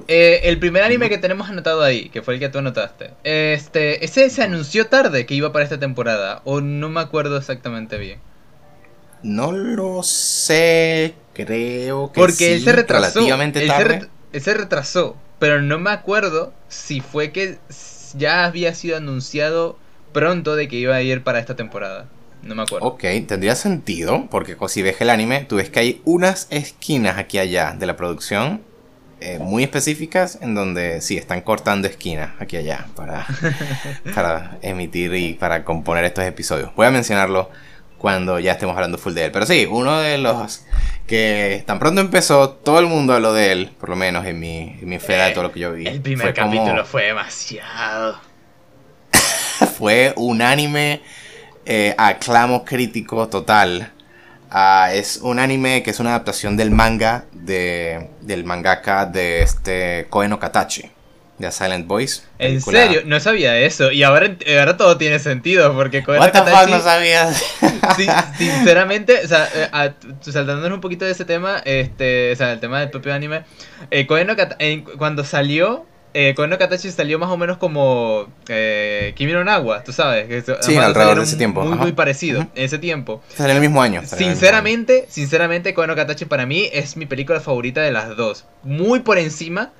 [0.08, 4.04] Eh, el primer anime que tenemos anotado ahí, que fue el que tú anotaste, este,
[4.04, 8.20] ese se anunció tarde que iba para esta temporada, o no me acuerdo exactamente bien.
[9.22, 13.20] No lo sé, creo que Porque él se retrasó.
[13.20, 14.08] Relativamente tarde.
[14.32, 17.58] Él se, retrasó, pero no me acuerdo si fue que
[18.16, 19.76] ya había sido anunciado
[20.12, 22.06] pronto de que iba a ir para esta temporada.
[22.42, 22.86] No me acuerdo.
[22.86, 27.38] Ok, tendría sentido, porque si ves el anime, tú ves que hay unas esquinas aquí
[27.38, 28.62] allá de la producción
[29.20, 33.26] eh, muy específicas en donde sí están cortando esquinas aquí allá para,
[34.14, 36.74] para emitir y para componer estos episodios.
[36.74, 37.50] Voy a mencionarlo
[38.00, 39.30] cuando ya estemos hablando full de él.
[39.30, 40.64] Pero sí, uno de los
[41.06, 44.78] que tan pronto empezó, todo el mundo habló de él, por lo menos en mi,
[44.80, 45.86] en mi esfera de todo lo que yo vi.
[45.86, 48.18] El primer capítulo fue demasiado.
[49.78, 51.02] fue unánime,
[51.66, 53.92] eh, aclamo crítico total.
[54.50, 60.06] Ah, es un anime que es una adaptación del manga de, del mangaka de este
[60.10, 60.90] Koen Katachi
[61.40, 62.22] de Silent Voice.
[62.38, 63.02] ¿En serio?
[63.06, 63.90] No sabía eso.
[63.90, 66.70] Y ahora, ahora todo tiene sentido porque Koen What Katachi...
[66.70, 67.42] no sabías?
[68.38, 72.80] sinceramente, o sea, eh, saltándonos un poquito de ese tema, este, o sea, el tema
[72.80, 73.44] del propio anime,
[73.90, 74.28] eh, Koen
[74.98, 79.92] cuando salió, eh, Koen Katachi salió más o menos como eh, Kimi no Nawa, tú
[79.92, 80.26] sabes.
[80.26, 81.62] Que sí, alrededor de ese tiempo.
[81.62, 83.22] Muy, muy parecido, en ese tiempo.
[83.28, 84.02] Salió en el mismo año.
[84.04, 88.46] Sinceramente, sinceramente, Koen Katachi para mí es mi película favorita de las dos.
[88.62, 89.72] Muy por encima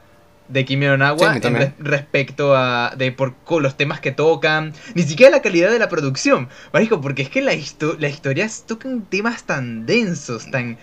[0.49, 1.39] de Kimi no Nawa
[1.79, 6.49] respecto a de por los temas que tocan, ni siquiera la calidad de la producción,
[6.73, 7.53] Marico, porque es que la,
[7.99, 10.77] la historia tocan temas tan densos, tan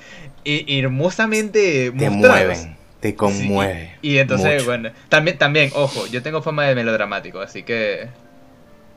[0.46, 3.98] eh, hermosamente Te mueven te conmueve.
[4.02, 8.08] y entonces, bueno, también, también, ojo, yo tengo fama de melodramático, así que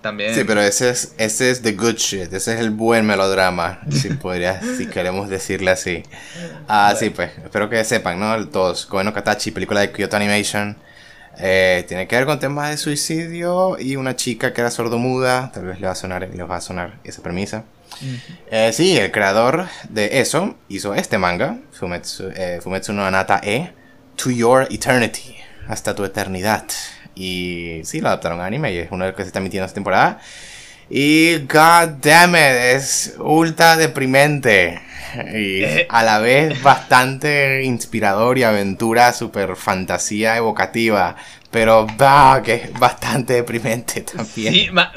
[0.00, 0.34] también.
[0.34, 4.08] Sí, pero ese es, ese es the good shit, ese es el buen melodrama, si
[4.14, 6.02] podría, si queremos decirle así.
[6.68, 8.48] Ah, sí, pues, espero que sepan, ¿no?
[8.48, 10.76] Todos, Koeno Katachi, película de Kyoto Animation.
[11.38, 15.66] Eh, tiene que ver con temas de suicidio y una chica que era sordomuda, tal
[15.66, 17.64] vez le va a sonar, le va a sonar esa premisa.
[18.50, 23.72] Eh, sí, el creador de eso hizo este manga, Fumetsu, eh, Fumetsu no Anata E,
[24.22, 26.64] To Your Eternity, hasta tu eternidad.
[27.14, 29.64] Y sí, lo adaptaron a anime y es uno de los que se está emitiendo
[29.64, 30.20] esta temporada.
[30.90, 34.78] Y god damn it, es ultra deprimente.
[35.35, 41.16] Y a la vez bastante inspirador y aventura, super fantasía evocativa.
[41.50, 44.52] Pero bah, que es bastante deprimente también.
[44.52, 44.92] Sí, ma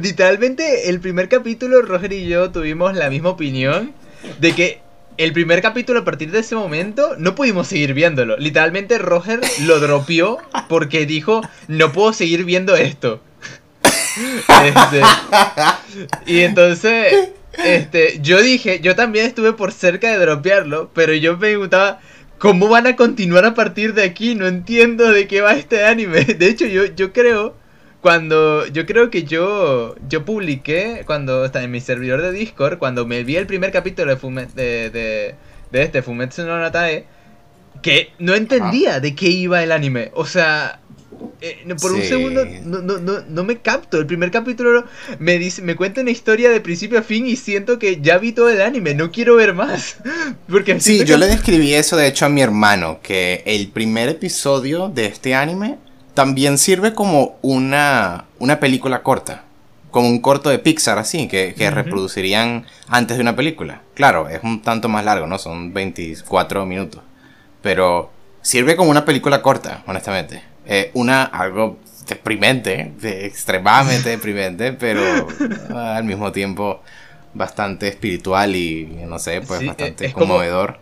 [0.00, 3.92] literalmente el primer capítulo, Roger y yo tuvimos la misma opinión
[4.38, 4.83] de que
[5.16, 8.36] el primer capítulo a partir de ese momento no pudimos seguir viéndolo.
[8.36, 13.20] Literalmente Roger lo dropió porque dijo, no puedo seguir viendo esto.
[14.64, 15.00] Este,
[16.24, 17.30] y entonces,
[17.64, 21.98] este, yo dije, yo también estuve por cerca de dropearlo, pero yo me preguntaba,
[22.38, 24.34] ¿Cómo van a continuar a partir de aquí?
[24.34, 26.24] No entiendo de qué va este anime.
[26.38, 27.56] De hecho, yo, yo creo
[28.04, 33.06] cuando yo creo que yo yo publiqué cuando está en mi servidor de Discord cuando
[33.06, 35.34] me vi el primer capítulo de de, de,
[35.72, 37.06] de, este Fumetsu no Natae
[37.80, 40.10] que no entendía de qué iba el anime.
[40.12, 40.80] O sea
[41.40, 43.96] eh, por un segundo no, no, no, no, me capto.
[43.96, 44.84] El primer capítulo
[45.18, 48.32] me dice me cuenta una historia de principio a fin y siento que ya vi
[48.32, 49.96] todo el anime no quiero ver más.
[50.50, 54.90] Porque sí yo le describí eso de hecho a mi hermano que el primer episodio
[54.90, 55.78] de este anime
[56.14, 59.42] también sirve como una, una película corta.
[59.90, 63.82] Como un corto de Pixar así, que, reproducirían antes de una película.
[63.94, 65.38] Claro, es un tanto más largo, ¿no?
[65.38, 67.02] Son 24 minutos.
[67.62, 68.10] Pero
[68.42, 70.42] sirve como una película corta, honestamente.
[70.94, 75.28] una, algo deprimente, extremadamente deprimente, pero
[75.74, 76.80] al mismo tiempo
[77.32, 80.78] bastante espiritual y, no sé, pues bastante conmovedor.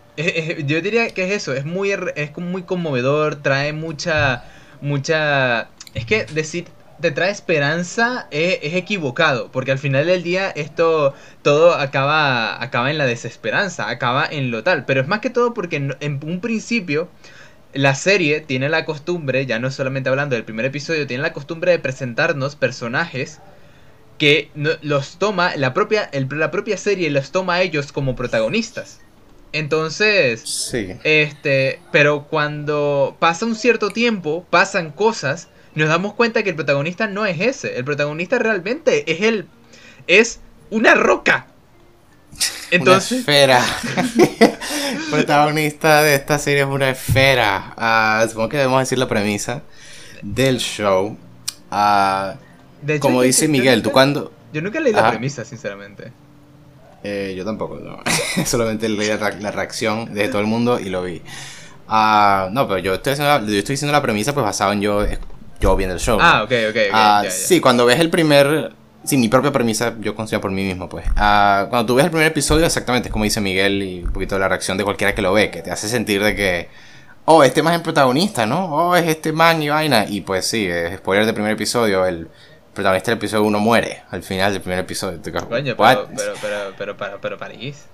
[0.66, 4.44] yo diría que es eso, es muy, es muy conmovedor, trae mucha
[4.82, 5.70] mucha...
[5.94, 6.66] Es que decir
[7.02, 12.96] te trae esperanza es, equivocado, porque al final del día esto todo acaba, acaba en
[12.96, 17.08] la desesperanza, acaba en lo tal, pero es más que todo porque en, un principio
[17.74, 21.72] la serie tiene la costumbre, ya no solamente hablando del primer episodio, tiene la costumbre
[21.72, 23.40] de presentarnos personajes
[24.18, 29.00] que los toma, la propia, la propia serie los toma a ellos como protagonistas.
[29.52, 30.94] Entonces, sí.
[31.04, 37.06] este, pero cuando pasa un cierto tiempo, pasan cosas, nos damos cuenta que el protagonista
[37.06, 37.76] no es ese.
[37.76, 39.46] El protagonista realmente es el,
[40.06, 41.46] es una roca.
[42.70, 43.64] Entonces, una esfera.
[44.88, 47.74] el protagonista de esta serie es una esfera.
[48.24, 49.62] Uh, supongo que debemos decir la premisa
[50.22, 51.16] del show.
[51.70, 54.32] Uh, como dice Miguel, tú cuando.
[54.52, 56.12] Yo nunca leí la premisa, sinceramente.
[57.04, 57.98] Eh, yo tampoco, no.
[58.46, 61.22] Solamente leí la, reacción de todo el mundo y lo vi.
[61.88, 65.04] Ah, no, pero yo estoy, haciendo, yo estoy diciendo la premisa pues basado en yo,
[65.60, 66.18] yo viendo el show.
[66.20, 66.76] Ah, ok, ok.
[66.92, 68.72] Ah, sí, cuando ves el primer...
[69.04, 71.04] Sí, mi propia premisa yo consigo por mí mismo, pues.
[71.16, 74.38] Ah, cuando tú ves el primer episodio, exactamente es como dice Miguel y un poquito
[74.38, 76.68] la reacción de cualquiera que lo ve, que te hace sentir de que,
[77.24, 78.66] oh, este man es el protagonista, ¿no?
[78.66, 80.06] Oh, es este man y vaina.
[80.08, 82.28] Y pues sí, es spoiler del primer episodio, el
[82.74, 85.20] protagonista del episodio 1 muere al final del primer episodio.
[85.48, 87.84] Coño, pero, pero, pero, pero, para, pero París.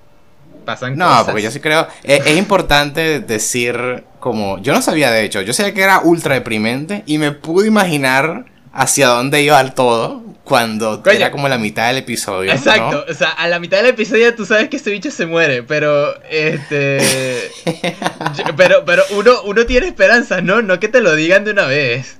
[0.64, 1.86] Pasan no, porque yo sí creo.
[2.02, 4.58] Es, es, importante decir, como.
[4.60, 5.40] Yo no sabía, de hecho.
[5.42, 10.22] Yo sabía que era ultra deprimente y me pude imaginar hacia dónde iba el todo
[10.44, 12.50] cuando era como la mitad del episodio.
[12.50, 15.62] Exacto, o sea, a la mitad del episodio tú sabes que ese bicho se muere,
[15.62, 17.50] pero este
[18.56, 20.62] pero pero uno uno tiene esperanza, ¿no?
[20.62, 22.16] No que te lo digan de una vez.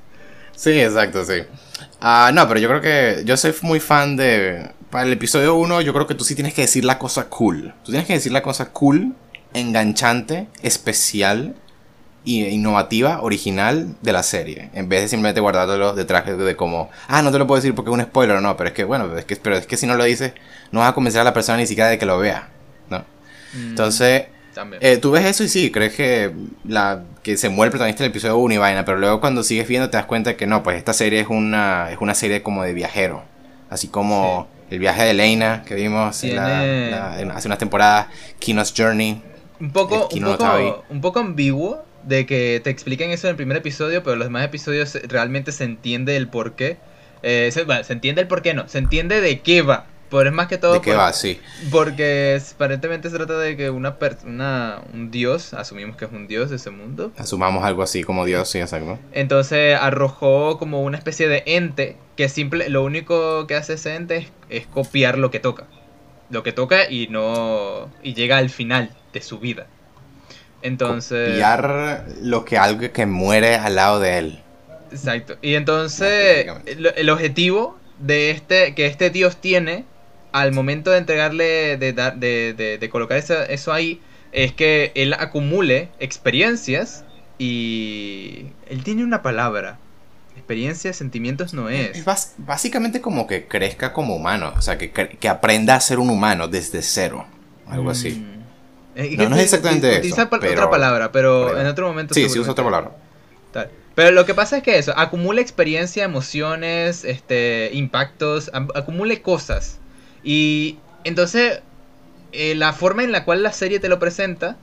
[0.54, 1.42] Sí, exacto, sí.
[2.00, 4.70] Ah, no, pero yo creo que yo soy muy fan de...
[4.90, 7.74] Para el episodio 1 yo creo que tú sí tienes que decir la cosa cool.
[7.84, 9.14] Tú tienes que decir la cosa cool,
[9.52, 11.54] enganchante, especial
[12.24, 14.70] e innovativa, original de la serie.
[14.72, 17.90] En vez de simplemente guardártelo detrás de, como, ah, no te lo puedo decir porque
[17.90, 19.86] es un spoiler o no, pero es que, bueno, es que, pero es que si
[19.86, 20.32] no lo dices,
[20.72, 22.48] no vas a convencer a la persona ni siquiera de que lo vea.
[22.88, 22.98] ¿no?
[23.54, 23.68] Mm.
[23.70, 24.26] Entonces,
[24.80, 26.32] eh, tú ves eso y sí, crees que,
[26.64, 29.68] la, que se muere el protagonista del episodio 1 y vaina, pero luego cuando sigues
[29.68, 32.62] viendo te das cuenta que no, pues esta serie es una, es una serie como
[32.62, 33.22] de viajero.
[33.70, 39.22] Así como el viaje de Elena que vimos hace unas temporadas, Kino's Journey.
[39.60, 40.08] Un poco,
[40.88, 44.44] un poco, ambiguo de que te expliquen eso en el primer episodio, pero los demás
[44.44, 46.76] episodios realmente se entiende el por qué.
[47.22, 49.86] Eh, se, se entiende el por qué, no, se entiende de qué va.
[50.10, 50.72] Pero es más que todo.
[50.72, 51.12] ¿De qué va?
[51.12, 51.40] Sí.
[51.70, 56.50] Porque aparentemente se trata de que una, persona, un dios, asumimos que es un dios
[56.50, 57.12] de ese mundo.
[57.18, 58.98] Asumamos algo así como dios, sí, exacto.
[59.12, 64.28] Entonces arrojó como una especie de ente que simple, lo único que hace ese ente
[64.48, 65.66] es, copiar lo que toca.
[66.30, 67.90] Lo que toca y no.
[68.02, 69.66] y llega al final de su vida.
[70.62, 71.30] Entonces.
[71.30, 74.42] Copiar lo que algo que muere al lado de él.
[74.90, 75.36] Exacto.
[75.42, 79.84] Y entonces el objetivo de este que este dios tiene
[80.32, 84.00] al momento de entregarle, de, de, de, colocar eso, eso, ahí,
[84.32, 87.04] es que él acumule experiencias
[87.38, 89.78] y él tiene una palabra.
[90.36, 91.98] Experiencias, sentimientos no es.
[91.98, 96.10] Es básicamente como que crezca como humano, o sea, que, que aprenda a ser un
[96.10, 97.26] humano desde cero,
[97.66, 98.10] algo así.
[98.10, 98.38] Mm.
[98.98, 100.20] Eh, no, es exactamente eso.
[100.20, 102.14] otra palabra, pero en otro momento...
[102.14, 102.90] Sí, sí usa otra palabra.
[103.94, 109.78] Pero lo que pasa es que eso, acumula experiencia, emociones, este, impactos, acumule cosas.
[110.22, 111.60] Y entonces,
[112.32, 114.56] eh, la forma en la cual la serie te lo presenta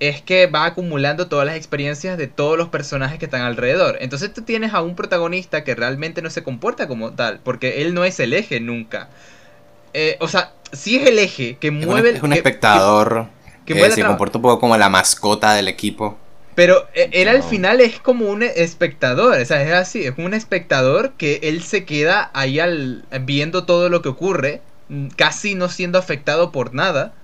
[0.00, 3.98] es que va acumulando todas las experiencias de todos los personajes que están alrededor.
[4.00, 7.94] Entonces tú tienes a un protagonista que realmente no se comporta como tal, porque él
[7.94, 9.08] no es el eje nunca.
[9.94, 12.10] Eh, o sea, sí es el eje que mueve...
[12.10, 13.26] Es un, espectador.
[13.64, 16.16] que se comporta un poco como la mascota del equipo.
[16.54, 20.34] Pero eh, él al final es como un espectador, o sea, es así, es un
[20.34, 24.60] espectador que él se queda ahí al, viendo todo lo que ocurre,
[25.16, 27.14] casi no siendo afectado por nada.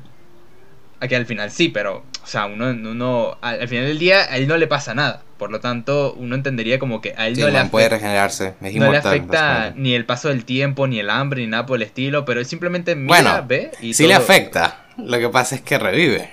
[1.00, 4.48] Aquí al final sí, pero, o sea, uno, uno al, final del día a él
[4.48, 5.22] no le pasa nada.
[5.38, 8.92] Por lo tanto, uno entendería como que a él no le afecta, puede regenerarse, no
[8.92, 12.24] le afecta ni el paso del tiempo, ni el hambre, ni nada por el estilo,
[12.24, 14.86] pero él simplemente mira, ve y sí le afecta.
[14.96, 16.30] Lo que pasa es que revive.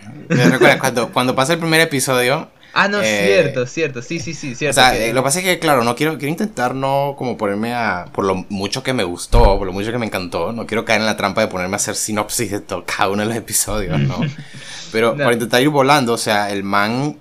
[0.80, 4.80] cuando, cuando pasa el primer episodio, Ah, no, eh, cierto, cierto, sí, sí, sí, cierto.
[4.80, 7.38] O sea, eh, lo que pasa es que, claro, no quiero, quiero intentar no como
[7.38, 10.66] ponerme a, por lo mucho que me gustó, por lo mucho que me encantó, no
[10.66, 13.28] quiero caer en la trampa de ponerme a hacer sinopsis de todo, cada uno de
[13.28, 14.20] los episodios, ¿no?
[14.92, 17.18] Pero para intentar ir volando, o sea, el man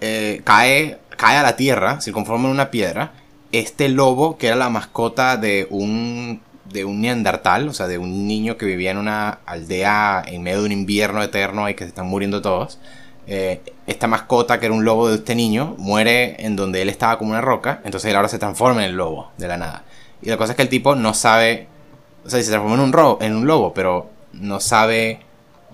[0.00, 3.12] eh, cae, cae a la tierra, se conforma en una piedra,
[3.50, 8.26] este lobo, que era la mascota de un de un neandertal, o sea, de un
[8.26, 11.88] niño que vivía en una aldea en medio de un invierno eterno y que se
[11.88, 12.78] están muriendo todos
[13.26, 17.18] eh, esta mascota, que era un lobo de este niño, muere en donde él estaba
[17.18, 19.84] como una roca, entonces él ahora se transforma en el lobo, de la nada.
[20.20, 21.68] Y la cosa es que el tipo no sabe,
[22.24, 25.20] o sea, se transforma en un, en un lobo, pero no sabe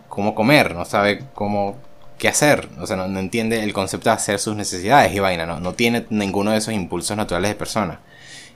[0.09, 1.77] cómo comer, no sabe cómo
[2.19, 5.61] qué hacer, o sea, no, entiende el concepto de hacer sus necesidades y vaina, no,
[5.61, 8.01] no tiene ninguno de esos impulsos naturales de persona.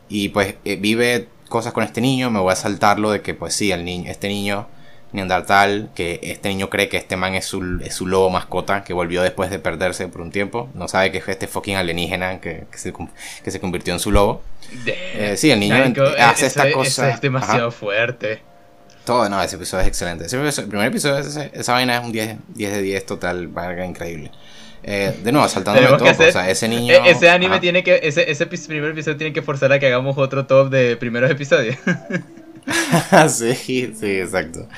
[0.08, 3.54] Y pues eh, vive cosas con este niño, me voy a saltarlo de que pues
[3.54, 4.66] sí, el niño, este niño
[5.12, 8.92] Neandertal, que este niño cree que este man es su, es su lobo mascota, que
[8.92, 10.70] volvió después de perderse por un tiempo.
[10.74, 12.92] No sabe que es este fucking alienígena que, que, se,
[13.44, 14.42] que se, convirtió en su lobo.
[14.86, 15.76] Eh, sí, el niño
[16.18, 17.10] hace esta cosa.
[17.10, 18.40] es demasiado fuerte.
[19.04, 20.24] Todo, no, ese episodio es excelente.
[20.24, 24.30] el primer episodio, ese, esa vaina es un 10, 10 de 10 total, valga increíble.
[24.84, 26.94] Eh, de nuevo, saltándome todo, o sea, ese niño...
[26.94, 30.16] E-, ese anime tiene que, ese, ese primer episodio tiene que forzar a que hagamos
[30.16, 31.76] otro top de primeros episodios.
[33.28, 33.54] sí,
[33.98, 34.68] sí, exacto.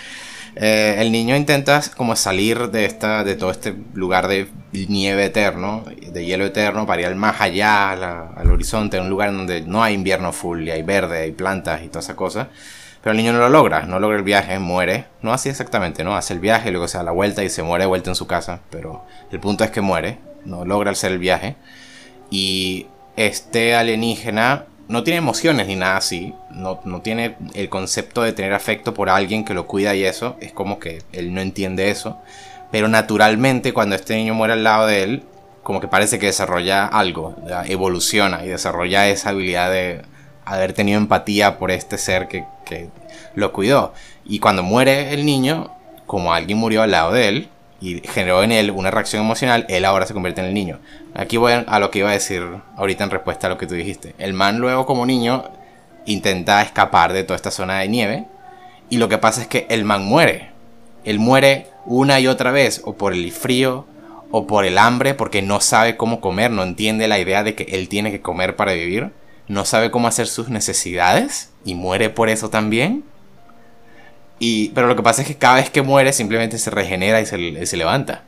[0.57, 5.85] Eh, el niño intenta como salir de esta, de todo este lugar de nieve eterno,
[5.85, 7.91] de hielo eterno, para ir más allá,
[8.37, 11.89] al horizonte, un lugar donde no hay invierno full, y hay verde, hay plantas y
[11.89, 12.49] toda esa cosa.
[13.03, 15.05] Pero el niño no lo logra, no logra el viaje, muere.
[15.21, 16.17] No así exactamente, ¿no?
[16.17, 18.27] Hace el viaje, luego se da la vuelta y se muere de vuelta en su
[18.27, 18.61] casa.
[18.71, 21.57] Pero el punto es que muere, no logra hacer el viaje.
[22.31, 22.87] Y
[23.17, 26.35] este alienígena no tiene emociones ni nada así.
[26.51, 30.37] No, no, tiene el concepto de tener afecto por alguien que lo cuida y eso.
[30.41, 32.19] Es como que él no entiende eso.
[32.71, 35.23] Pero naturalmente cuando este niño muere al lado de él,
[35.63, 40.03] como que parece que desarrolla algo, evoluciona y desarrolla esa habilidad de
[40.45, 42.91] haber tenido empatía por este ser que, que
[43.35, 43.95] lo cuidó.
[44.27, 45.71] Y cuando muere el niño,
[46.07, 47.49] como alguien murió al lado de él,
[47.85, 50.79] y generó en él una reacción emocional, él ahora se convierte en el niño.
[51.15, 52.43] Aquí voy a lo que iba a decir
[52.79, 54.15] ahorita en respuesta a lo que tú dijiste.
[54.17, 55.45] El man luego como niño
[56.07, 58.25] intenta escapar de toda esta zona de nieve
[58.89, 60.51] y lo que pasa es que el man muere.
[61.05, 63.87] Él muere una y otra vez o por el frío
[64.31, 67.65] o por el hambre porque no sabe cómo comer, no entiende la idea de que
[67.65, 69.11] él tiene que comer para vivir,
[69.47, 73.05] no sabe cómo hacer sus necesidades y muere por eso también.
[74.39, 77.27] Y, pero lo que pasa es que cada vez que muere simplemente se regenera y
[77.27, 78.25] se, levanta.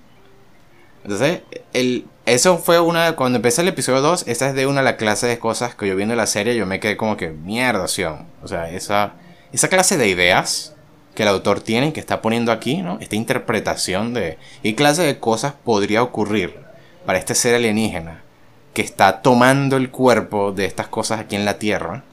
[1.02, 1.40] Entonces,
[1.72, 3.16] el, eso fue una.
[3.16, 5.86] Cuando empecé el episodio 2, esa es de una de las clases de cosas que
[5.86, 9.14] yo viendo la serie, yo me quedé como que mierda, O sea, esa,
[9.52, 10.74] esa clase de ideas
[11.14, 12.98] que el autor tiene, que está poniendo aquí, ¿no?
[13.00, 14.38] Esta interpretación de.
[14.62, 16.56] ¿Qué clase de cosas podría ocurrir
[17.04, 18.22] para este ser alienígena
[18.74, 22.04] que está tomando el cuerpo de estas cosas aquí en la Tierra?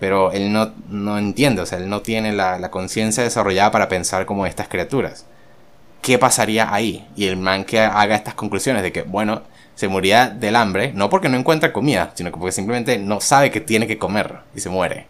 [0.00, 3.88] Pero él no, no entiende, o sea, él no tiene la, la conciencia desarrollada para
[3.88, 5.26] pensar como estas criaturas.
[6.02, 7.06] ¿Qué pasaría ahí?
[7.16, 9.42] Y el man que haga estas conclusiones de que, bueno,
[9.74, 13.60] se moría del hambre, no porque no encuentra comida, sino porque simplemente no sabe que
[13.60, 15.06] tiene que comer y se muere.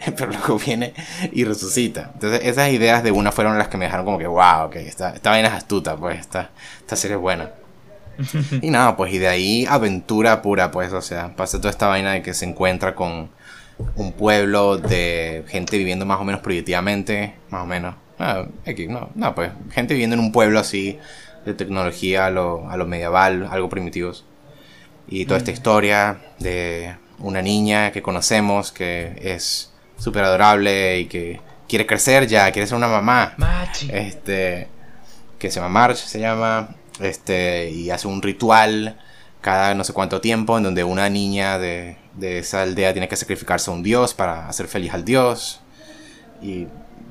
[0.16, 0.94] Pero luego viene
[1.32, 2.10] y resucita.
[2.14, 5.10] Entonces, esas ideas de una fueron las que me dejaron como que, wow, ok, esta,
[5.10, 7.50] esta vaina es astuta, pues, esta, esta serie es buena.
[8.62, 12.12] y nada, pues, y de ahí aventura pura, pues, o sea, pasa toda esta vaina
[12.12, 13.30] de que se encuentra con
[13.96, 17.94] un pueblo de gente viviendo más o menos proyectivamente, más o menos.
[18.18, 18.46] Ah,
[18.88, 20.98] no, no, pues gente viviendo en un pueblo así
[21.44, 24.24] de tecnología a lo, a lo medieval, algo primitivos.
[25.08, 25.54] Y toda esta mm.
[25.54, 32.50] historia de una niña que conocemos que es súper adorable y que quiere crecer ya,
[32.52, 33.34] quiere ser una mamá.
[33.88, 34.68] Este,
[35.38, 38.98] que se llama March, se llama, este, y hace un ritual
[39.40, 43.16] cada no sé cuánto tiempo en donde una niña de de esa aldea tiene que
[43.16, 45.60] sacrificarse a un dios para hacer feliz al dios.
[46.42, 46.68] Y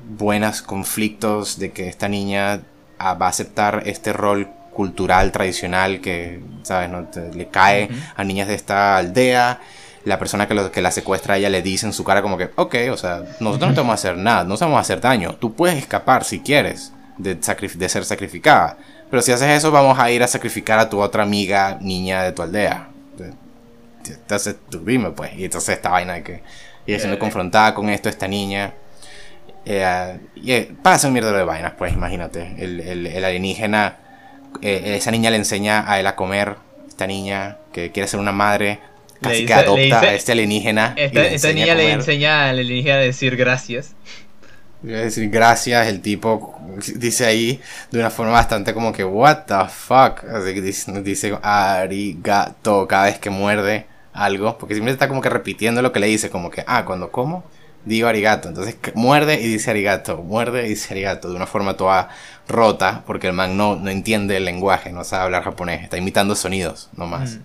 [0.08, 2.62] buenos conflictos de que esta niña
[2.98, 6.88] ah, va a aceptar este rol cultural tradicional que, ¿sabes?
[6.88, 7.06] No?
[7.34, 9.60] le cae a niñas de esta aldea.
[10.04, 12.38] La persona que, lo, que la secuestra a ella le dice en su cara como
[12.38, 14.80] que, ok, o sea, nosotros no te vamos a hacer nada, no te vamos a
[14.80, 15.34] hacer daño.
[15.34, 18.78] Tú puedes escapar si quieres de, de ser sacrificada.
[19.10, 22.32] pero si haces eso vamos a ir a sacrificar a tu otra amiga niña de
[22.32, 22.88] tu aldea.
[24.06, 26.42] Entonces tú dime pues, y entonces esta vaina de que
[26.86, 28.74] y siendo confrontada con esto esta niña.
[29.64, 32.54] Eh, y eh, pasa un mierda de vainas, pues imagínate.
[32.58, 33.98] El, el, alienígena,
[34.62, 36.56] eh, esa niña le enseña a él a comer,
[36.88, 38.80] esta niña que quiere ser una madre,
[39.20, 40.94] casi que adopta a este alienígena.
[40.96, 43.94] Esta, niña le enseña al alienígena a decir gracias.
[44.82, 46.58] decir gracias, el tipo
[46.96, 50.24] dice ahí de una forma bastante como que, what the fuck.
[50.24, 55.30] Así que dice, dice arigato cada vez que muerde algo, porque siempre está como que
[55.30, 57.44] repitiendo lo que le dice, como que, ah, cuando como,
[57.84, 58.48] digo arigato.
[58.48, 62.08] Entonces muerde y dice arigato, muerde y dice arigato, de una forma toda
[62.48, 66.34] rota, porque el man no, no entiende el lenguaje, no sabe hablar japonés, está imitando
[66.34, 67.38] sonidos nomás.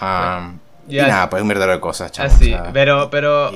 [0.00, 0.58] Mm.
[0.88, 2.32] y nada, pues un verdadero de cosas, chaval.
[2.32, 3.52] Así, pero, pero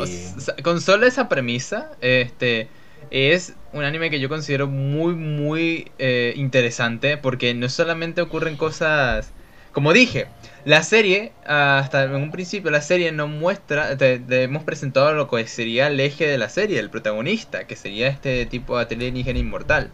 [0.63, 2.69] con solo esa premisa, este
[3.11, 9.31] es un anime que yo considero muy, muy eh, interesante porque no solamente ocurren cosas,
[9.73, 10.27] como dije,
[10.65, 15.47] la serie, hasta en un principio, la serie no muestra, te, hemos presentado lo que
[15.47, 19.91] sería el eje de la serie, el protagonista, que sería este tipo de alienígena inmortal.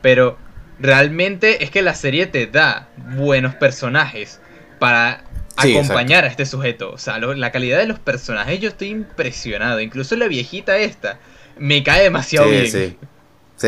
[0.00, 0.38] Pero
[0.78, 4.40] realmente es que la serie te da buenos personajes
[4.78, 5.24] para
[5.56, 6.92] acompañar a este sujeto.
[6.92, 9.80] O sea, la calidad de los personajes, yo estoy impresionado.
[9.80, 11.18] Incluso la viejita esta
[11.58, 12.70] me cae demasiado bien.
[12.70, 12.96] Sí,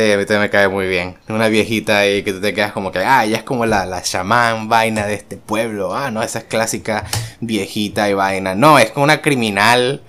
[0.00, 1.16] a mí también me cae muy bien.
[1.28, 4.02] Una viejita ahí que tú te quedas como que, ah, ella es como la, la
[4.02, 5.94] chamán vaina de este pueblo.
[5.94, 7.04] Ah, no, esa es clásica
[7.40, 8.54] viejita y vaina.
[8.54, 10.02] No, es como una criminal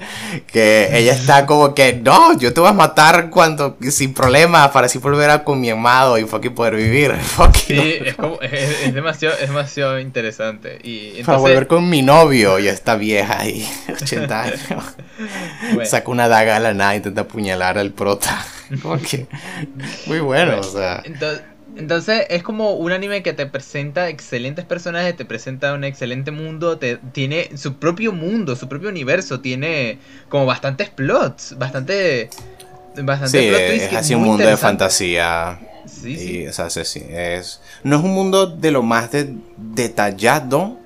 [0.47, 4.87] que ella está como que, no, yo te voy a matar cuando, sin problema, para
[4.87, 7.15] así volver a con mi amado y fucking poder vivir.
[7.67, 10.79] sí, es, como, es, demasiado, es demasiado interesante.
[10.83, 11.25] Y entonces...
[11.25, 14.59] Para volver con mi novio y esta vieja ahí, 80 años.
[15.85, 18.45] Saca una daga a la nada intenta apuñalar al prota.
[20.07, 21.03] muy bueno, o sea.
[21.77, 26.77] Entonces, es como un anime que te presenta excelentes personajes, te presenta un excelente mundo,
[26.79, 29.99] te, tiene su propio mundo, su propio universo, tiene
[30.29, 32.29] como bastantes plots, bastante...
[32.95, 35.59] bastante sí, es así un mundo de fantasía.
[35.85, 36.47] Sí, sí.
[36.47, 39.09] O sea, sí, es, no es un mundo de lo más
[39.55, 40.77] detallado,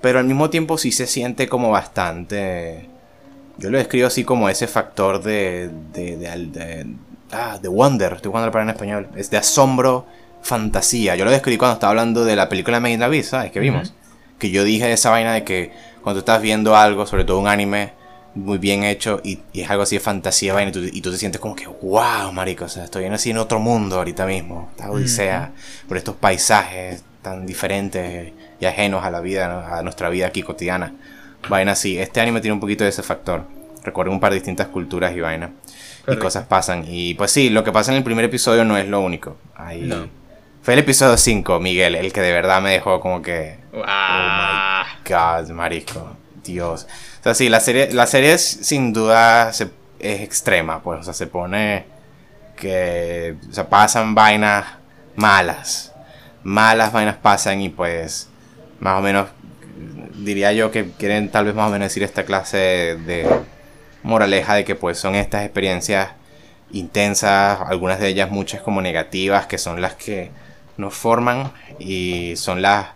[0.00, 2.88] pero al mismo tiempo sí se siente como bastante...
[3.58, 6.86] Yo lo describo así como ese factor de, de, de
[7.32, 9.08] Ah, The Wonder, The Wonder para en español.
[9.16, 10.06] Es de asombro,
[10.42, 11.16] fantasía.
[11.16, 13.50] Yo lo describí cuando estaba hablando de la película Made in Abyss, ¿sabes?
[13.50, 13.94] Que vimos.
[14.38, 15.72] Que yo dije esa vaina de que
[16.02, 17.94] cuando tú estás viendo algo, sobre todo un anime
[18.34, 21.54] muy bien hecho, y, es algo así de fantasía, vaina, y tú, te sientes como
[21.54, 24.68] que, wow, marico, o sea, estoy así en otro mundo ahorita mismo.
[24.72, 25.52] Esta odisea,
[25.88, 30.94] por estos paisajes tan diferentes y ajenos a la vida, a nuestra vida aquí cotidiana.
[31.48, 31.98] Vaina así.
[31.98, 33.44] Este anime tiene un poquito de ese factor.
[33.84, 35.50] Recuerda un par de distintas culturas y vaina
[36.06, 36.84] y cosas pasan.
[36.86, 39.36] Y pues sí, lo que pasa en el primer episodio no es lo único.
[39.54, 39.90] Ahí...
[40.62, 43.58] Fue el episodio 5, Miguel, el que de verdad me dejó como que...
[43.72, 46.16] Oh my God, marisco.
[46.44, 46.86] Dios.
[47.18, 49.60] O sea, sí, la serie, la serie es, sin duda es
[49.98, 51.00] extrema, pues.
[51.00, 51.86] O sea, se pone
[52.56, 53.34] que...
[53.50, 54.64] O sea, pasan vainas
[55.16, 55.92] malas.
[56.44, 58.28] Malas vainas pasan y pues...
[58.78, 59.30] Más o menos...
[60.14, 62.56] Diría yo que quieren tal vez más o menos decir esta clase
[63.04, 63.28] de
[64.02, 66.10] moraleja de que pues son estas experiencias
[66.72, 70.30] intensas, algunas de ellas muchas como negativas, que son las que
[70.76, 72.88] nos forman y son las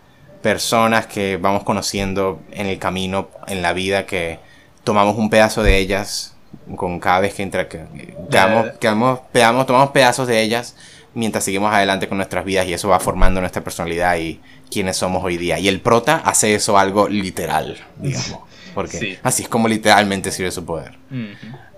[0.42, 4.38] personas que vamos conociendo en el camino, en la vida, que
[4.84, 6.36] tomamos un pedazo de ellas
[6.76, 7.84] con cada vez que entra, que,
[8.30, 10.74] quedamos, tomamos pedazos de ellas
[11.14, 14.40] mientras seguimos adelante con nuestras vidas y eso va formando nuestra personalidad y
[14.70, 15.58] quienes somos hoy día.
[15.58, 18.40] Y el prota hace eso algo literal, digamos
[18.76, 20.92] porque así es como literalmente sirve su poder.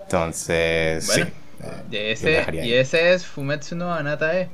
[0.03, 1.21] Entonces, sí.
[1.89, 4.49] y, ese, y ese es Fumetsu no Anatae.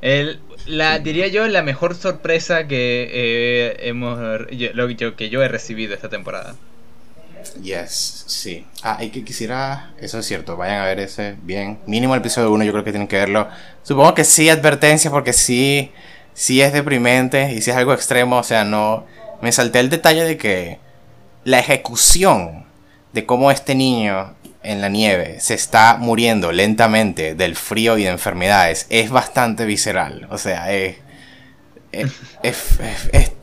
[0.00, 4.18] El, la, diría yo la mejor sorpresa que eh, hemos
[4.50, 6.54] yo, que yo he recibido esta temporada.
[7.62, 8.66] Yes, sí.
[8.82, 11.80] Ah, y que quisiera, eso es cierto, vayan a ver ese bien.
[11.86, 13.46] Mínimo el episodio 1, yo creo que tienen que verlo.
[13.82, 15.92] Supongo que sí, advertencia, porque sí,
[16.32, 18.38] sí es deprimente y sí es algo extremo.
[18.38, 19.04] O sea, no.
[19.42, 20.78] Me salté el detalle de que
[21.44, 22.64] la ejecución
[23.12, 28.10] de cómo este niño en la nieve se está muriendo lentamente del frío y de
[28.10, 30.26] enfermedades es bastante visceral.
[30.30, 30.96] O sea, es,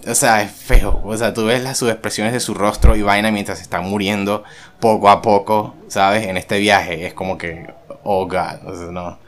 [0.07, 1.01] o sea, es feo.
[1.03, 4.43] O sea, tú ves las sus expresiones de su rostro y vaina mientras está muriendo
[4.79, 6.27] poco a poco, ¿sabes?
[6.27, 7.07] En este viaje.
[7.07, 7.67] Es como que,
[8.03, 9.19] oh god, o sea, no.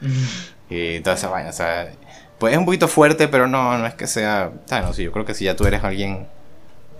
[0.72, 1.90] Y toda esa vaina, o sea,
[2.38, 4.52] pues es un poquito fuerte, pero no, no es que sea.
[4.70, 6.28] O no, sí, yo creo que si ya tú eres alguien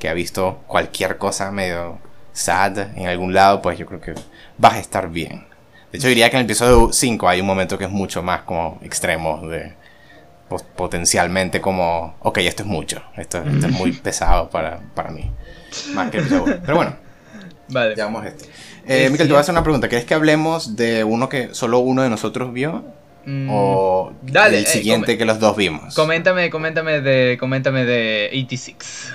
[0.00, 1.98] que ha visto cualquier cosa medio
[2.32, 4.14] sad en algún lado, pues yo creo que
[4.58, 5.46] vas a estar bien.
[5.92, 8.42] De hecho, diría que en el episodio 5 hay un momento que es mucho más
[8.42, 9.74] como extremo de
[10.74, 15.30] potencialmente como, ok, esto es mucho, esto, es muy pesado para, para mí.
[15.92, 16.96] Más que el Pero bueno,
[17.68, 17.94] vale.
[17.94, 18.46] ya vamos a esto.
[18.86, 19.88] Eh, te voy a hacer una pregunta.
[19.88, 22.84] ¿Quieres que hablemos de uno que solo uno de nosotros vio?
[23.26, 25.94] Mm, o dale, el siguiente que los dos vimos.
[25.94, 29.12] Coméntame, coméntame de, coméntame de 86.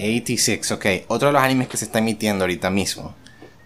[0.00, 0.86] 86, ok.
[1.08, 3.14] Otro de los animes que se está emitiendo ahorita mismo.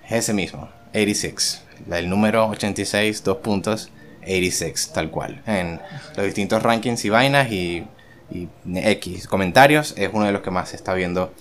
[0.06, 1.62] Es ese mismo, 86.
[1.90, 3.90] El número 86, dos puntos,
[4.22, 5.42] 86, tal cual.
[5.46, 5.80] En
[6.16, 7.84] los distintos rankings y vainas y,
[8.30, 11.32] y X comentarios, es uno de los que más se está viendo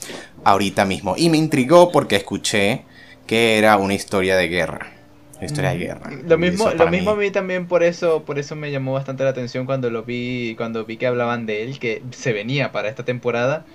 [0.43, 1.15] ahorita mismo.
[1.17, 2.83] Y me intrigó porque escuché
[3.25, 4.91] que era una historia de guerra.
[5.37, 6.11] Una historia de guerra.
[6.25, 9.31] Lo mismo, lo mismo a mí también por eso, por eso me llamó bastante la
[9.31, 13.03] atención cuando lo vi, cuando vi que hablaban de él, que se venía para esta
[13.03, 13.65] temporada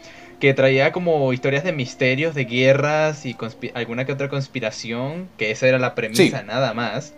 [0.40, 3.36] que traía como historias de misterios, de guerras y
[3.74, 7.14] alguna que otra conspiración, que esa era la premisa nada más.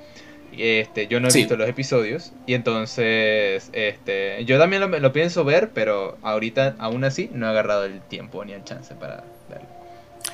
[0.56, 5.70] Este, yo no he visto los episodios y entonces este, yo también lo, pienso ver,
[5.72, 9.68] pero ahorita aún así no he agarrado el tiempo ni el chance para verlo.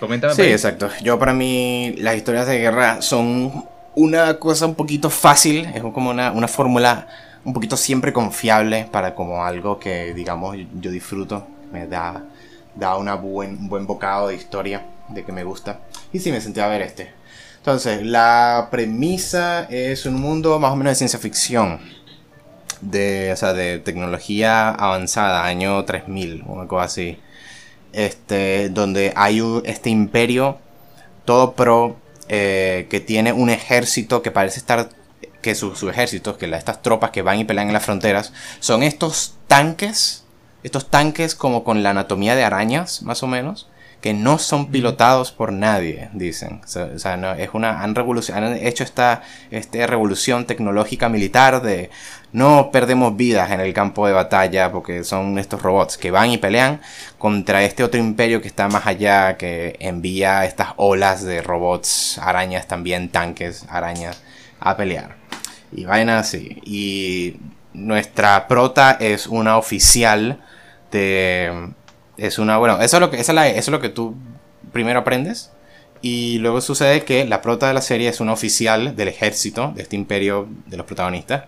[0.01, 0.35] Coméntame.
[0.35, 0.89] Sí, exacto.
[1.03, 6.11] Yo para mí las historias de guerra son una cosa un poquito fácil, es como
[6.11, 7.09] una, una fórmula
[7.45, 12.25] un poquito siempre confiable para como algo que digamos yo disfruto, me da
[12.77, 15.81] da una buen, un buen bocado de historia de que me gusta.
[16.13, 17.13] Y sí, me sentí a ver este.
[17.59, 21.81] Entonces, la premisa es un mundo más o menos de ciencia ficción.
[22.81, 27.19] De, o sea, de tecnología avanzada, año 3000, una cosa así.
[27.93, 30.59] Este, donde hay este imperio
[31.25, 31.97] todo pro
[32.29, 34.91] eh, que tiene un ejército que parece estar
[35.41, 38.83] que sus su ejércitos, que estas tropas que van y pelean en las fronteras, son
[38.83, 40.26] estos tanques
[40.67, 43.69] estos tanques como con la anatomía de arañas, más o menos,
[44.01, 46.61] que no son pilotados por nadie, dicen.
[46.65, 51.91] O sea, no, es una, han, han hecho esta, esta revolución tecnológica militar de
[52.33, 56.39] no perdemos vidas en el campo de batalla porque son estos robots que van y
[56.39, 56.81] pelean
[57.17, 62.67] contra este otro imperio que está más allá, que envía estas olas de robots, arañas
[62.67, 64.21] también, tanques, arañas,
[64.59, 65.15] a pelear.
[65.71, 66.61] Y vaina así.
[66.65, 67.37] Y
[67.73, 70.41] nuestra prota es una oficial
[72.17, 74.15] es una, bueno, eso es lo que, eso es, lo que tú
[74.73, 75.51] primero aprendes.
[76.03, 79.83] Y luego sucede que la prota de la serie es una oficial del ejército, de
[79.83, 81.45] este imperio de los protagonistas.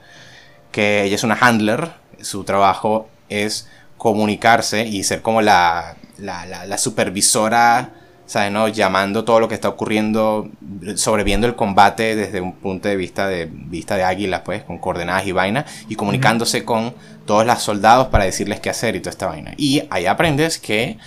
[0.73, 1.91] Que ella es una handler.
[2.21, 7.93] Su trabajo es comunicarse y ser como la, la, la supervisora
[8.29, 8.53] ¿sabes?
[8.53, 8.69] No?
[8.69, 10.51] Llamando todo lo que está ocurriendo,
[10.95, 15.27] sobreviendo el combate desde un punto de vista de vista de águila, pues, con coordenadas
[15.27, 16.95] y vaina, y comunicándose con
[17.27, 19.55] todos los soldados para decirles qué hacer y toda esta vaina.
[19.57, 20.99] Y ahí aprendes que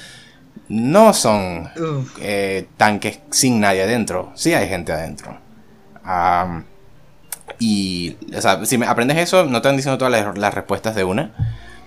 [0.68, 1.70] no son
[2.20, 5.38] eh, tanques sin nadie adentro, sí hay gente adentro.
[7.60, 11.04] y, o sea, si aprendes eso, no te van diciendo todas las, las respuestas de
[11.04, 11.32] una,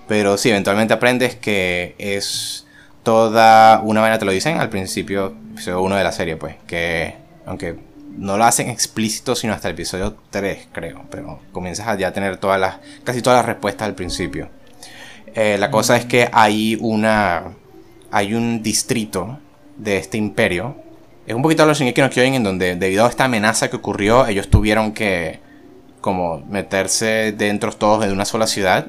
[0.07, 2.64] pero sí, eventualmente aprendes que es
[3.05, 7.15] toda una vaina te lo dicen al principio, episodio 1 de la serie, pues, que
[7.47, 7.77] aunque
[8.17, 12.39] no lo hacen explícito sino hasta el episodio 3, creo, pero comienzas a ya tener
[12.39, 14.49] todas las, casi todas las respuestas al principio.
[15.35, 17.55] Eh, la cosa es que hay una,
[18.11, 19.39] hay un distrito
[19.77, 20.77] de este imperio.
[21.27, 23.77] Es un poquito a los Shingeki no Kyojin en donde debido a esta amenaza que
[23.77, 25.41] ocurrió, ellos tuvieron que
[26.01, 28.89] como meterse dentro todos de una sola ciudad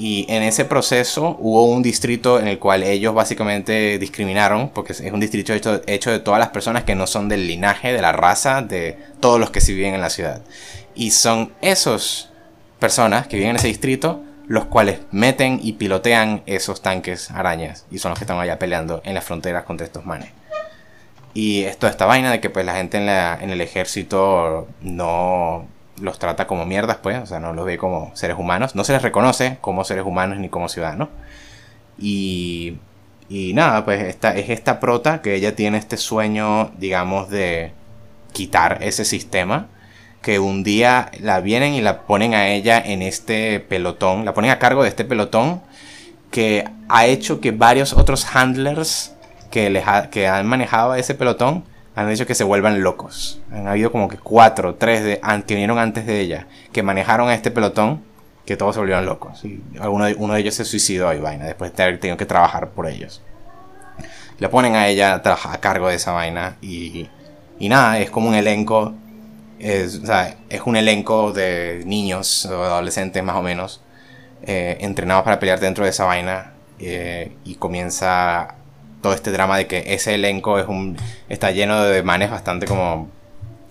[0.00, 5.12] y en ese proceso hubo un distrito en el cual ellos básicamente discriminaron, porque es
[5.12, 8.62] un distrito hecho, de todas las personas que no son del linaje, de la raza,
[8.62, 10.40] de todos los que sí viven en la ciudad.
[10.94, 12.30] Y son esas
[12.78, 17.98] personas que viven en ese distrito los cuales meten y pilotean esos tanques arañas y
[17.98, 20.30] son los que están allá peleando en las fronteras contra estos manes.
[21.34, 25.68] Y esto, esta vaina de que pues la gente en, la, en el ejército no
[26.00, 28.92] los trata como mierdas, pues, o sea, no los ve como seres humanos, no se
[28.92, 31.08] les reconoce como seres humanos ni como ciudadanos.
[31.98, 32.78] Y,
[33.28, 37.72] y nada, pues esta, es esta prota que ella tiene este sueño, digamos, de
[38.32, 39.68] quitar ese sistema.
[40.22, 44.50] Que un día la vienen y la ponen a ella en este pelotón, la ponen
[44.50, 45.62] a cargo de este pelotón
[46.30, 49.14] que ha hecho que varios otros handlers
[49.50, 51.64] que, les que han manejado ese pelotón
[52.00, 53.40] han dicho que se vuelvan locos.
[53.52, 57.34] Han habido como que cuatro, tres de, que vinieron antes de ella, que manejaron a
[57.34, 58.02] este pelotón,
[58.46, 59.44] que todos se volvieron locos.
[59.44, 62.26] Y uno, de, uno de ellos se suicidó y vaina, después de haber tenido que
[62.26, 63.22] trabajar por ellos.
[64.38, 67.08] Le ponen a ella a, cargo de esa vaina y,
[67.58, 68.94] y nada, es como un elenco,
[69.58, 70.00] es,
[70.48, 73.82] es un elenco de niños o adolescentes más o menos,
[74.42, 78.54] eh, entrenados para pelear dentro de esa vaina eh, y comienza
[79.00, 80.96] todo este drama de que ese elenco es un
[81.28, 83.08] está lleno de manes bastante como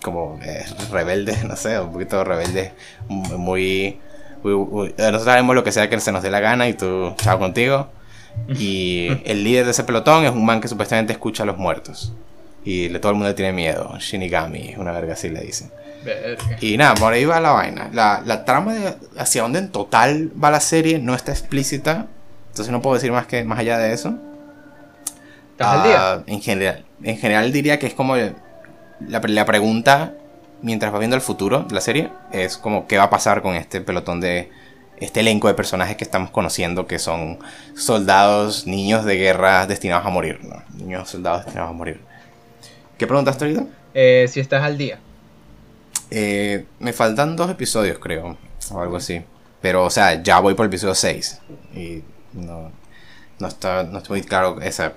[0.02, 2.72] como eh, rebeldes, no sé, un poquito rebeldes,
[3.08, 3.98] muy
[4.42, 7.88] nosotros haremos lo que sea que se nos dé la gana y tú, chao contigo.
[8.56, 12.12] Y el líder de ese pelotón es un man que supuestamente escucha a los muertos.
[12.64, 13.96] Y le, todo el mundo tiene miedo.
[13.98, 15.70] Shinigami, una verga así le dicen.
[16.60, 17.90] Y nada, por ahí va la vaina.
[17.92, 22.06] La, la trama de hacia dónde en total va la serie no está explícita.
[22.48, 24.14] Entonces no puedo decir más que más allá de eso.
[25.60, 28.32] Uh, en general, en general diría que es como la,
[29.20, 30.14] la, pregunta
[30.62, 33.54] mientras va viendo el futuro de la serie es como qué va a pasar con
[33.54, 34.50] este pelotón de
[35.00, 37.38] este elenco de personajes que estamos conociendo que son
[37.74, 40.62] soldados, niños de guerra destinados a morir, ¿no?
[40.74, 42.00] Niños soldados destinados a morir.
[42.98, 43.66] ¿Qué preguntas, Torido?
[43.94, 44.98] Eh, si estás al día.
[46.10, 48.36] Eh, me faltan dos episodios, creo,
[48.70, 49.22] o algo así.
[49.62, 51.40] Pero, o sea, ya voy por el episodio 6.
[51.74, 52.02] Y
[52.34, 52.70] no,
[53.40, 54.92] no está, no estoy muy claro, esa,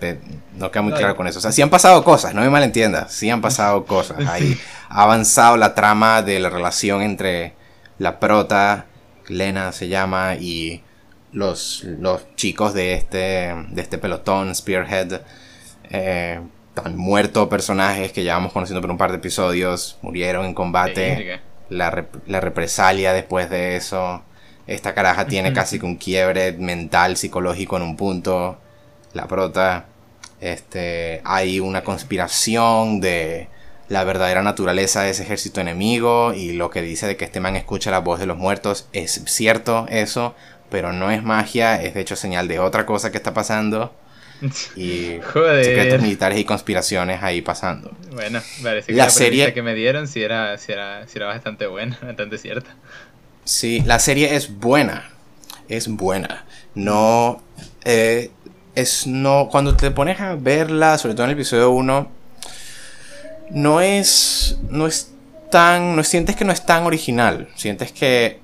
[0.56, 1.40] no queda muy claro con eso.
[1.40, 4.28] O sea, sí han pasado cosas, no me malentiendas, sí han pasado cosas.
[4.28, 7.54] Ahí ha avanzado la trama de la relación entre
[7.98, 8.86] la prota,
[9.28, 10.84] Lena se llama, y
[11.32, 15.22] los, los chicos de este, de este pelotón, Spearhead.
[15.90, 16.42] Eh,
[16.84, 21.40] han muerto personajes que llevamos conociendo por un par de episodios, murieron en combate.
[21.70, 24.22] La, la represalia después de eso.
[24.68, 28.58] Esta caraja tiene casi que un quiebre mental, psicológico en un punto.
[29.14, 29.86] La prota.
[30.40, 33.48] Este, hay una conspiración de
[33.90, 37.56] la verdadera naturaleza de ese ejército enemigo y lo que dice de que este man
[37.56, 40.36] escucha la voz de los muertos es cierto eso,
[40.70, 43.94] pero no es magia, es de hecho señal de otra cosa que está pasando.
[44.76, 47.96] Y secretos militares y conspiraciones ahí pasando.
[48.12, 51.68] Bueno, parece que la, serie que me dieron sí era, sí era, sí era bastante
[51.68, 52.76] buena, bastante cierta.
[53.46, 55.10] Sí, la serie es buena.
[55.68, 56.46] Es buena.
[56.76, 57.42] No.
[57.84, 58.32] Eh,
[58.76, 59.50] es no.
[59.52, 62.08] Cuando te pones a verla, sobre todo en el episodio 1,
[63.52, 64.58] no es.
[64.70, 65.12] No es
[65.52, 65.96] tan.
[65.96, 67.50] No sientes que no es tan original.
[67.56, 68.40] Sientes que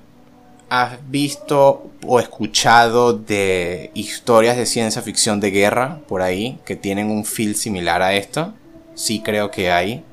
[0.68, 7.10] has visto o escuchado de historias de ciencia ficción de guerra por ahí que tienen
[7.10, 8.54] un feel similar a esto.
[8.94, 10.04] Sí creo que hay.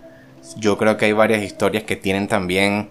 [0.55, 2.89] Yo creo que hay varias historias que tienen también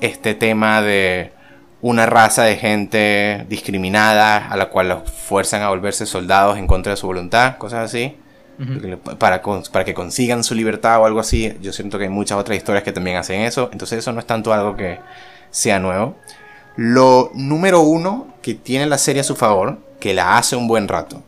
[0.00, 1.32] este tema de
[1.80, 6.90] una raza de gente discriminada a la cual los fuerzan a volverse soldados en contra
[6.90, 8.16] de su voluntad, cosas así,
[9.18, 11.56] para, para que consigan su libertad o algo así.
[11.60, 14.26] Yo siento que hay muchas otras historias que también hacen eso, entonces eso no es
[14.26, 14.98] tanto algo que
[15.50, 16.16] sea nuevo.
[16.76, 20.88] Lo número uno que tiene la serie a su favor, que la hace un buen
[20.88, 21.22] rato,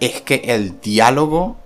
[0.00, 1.56] es que el diálogo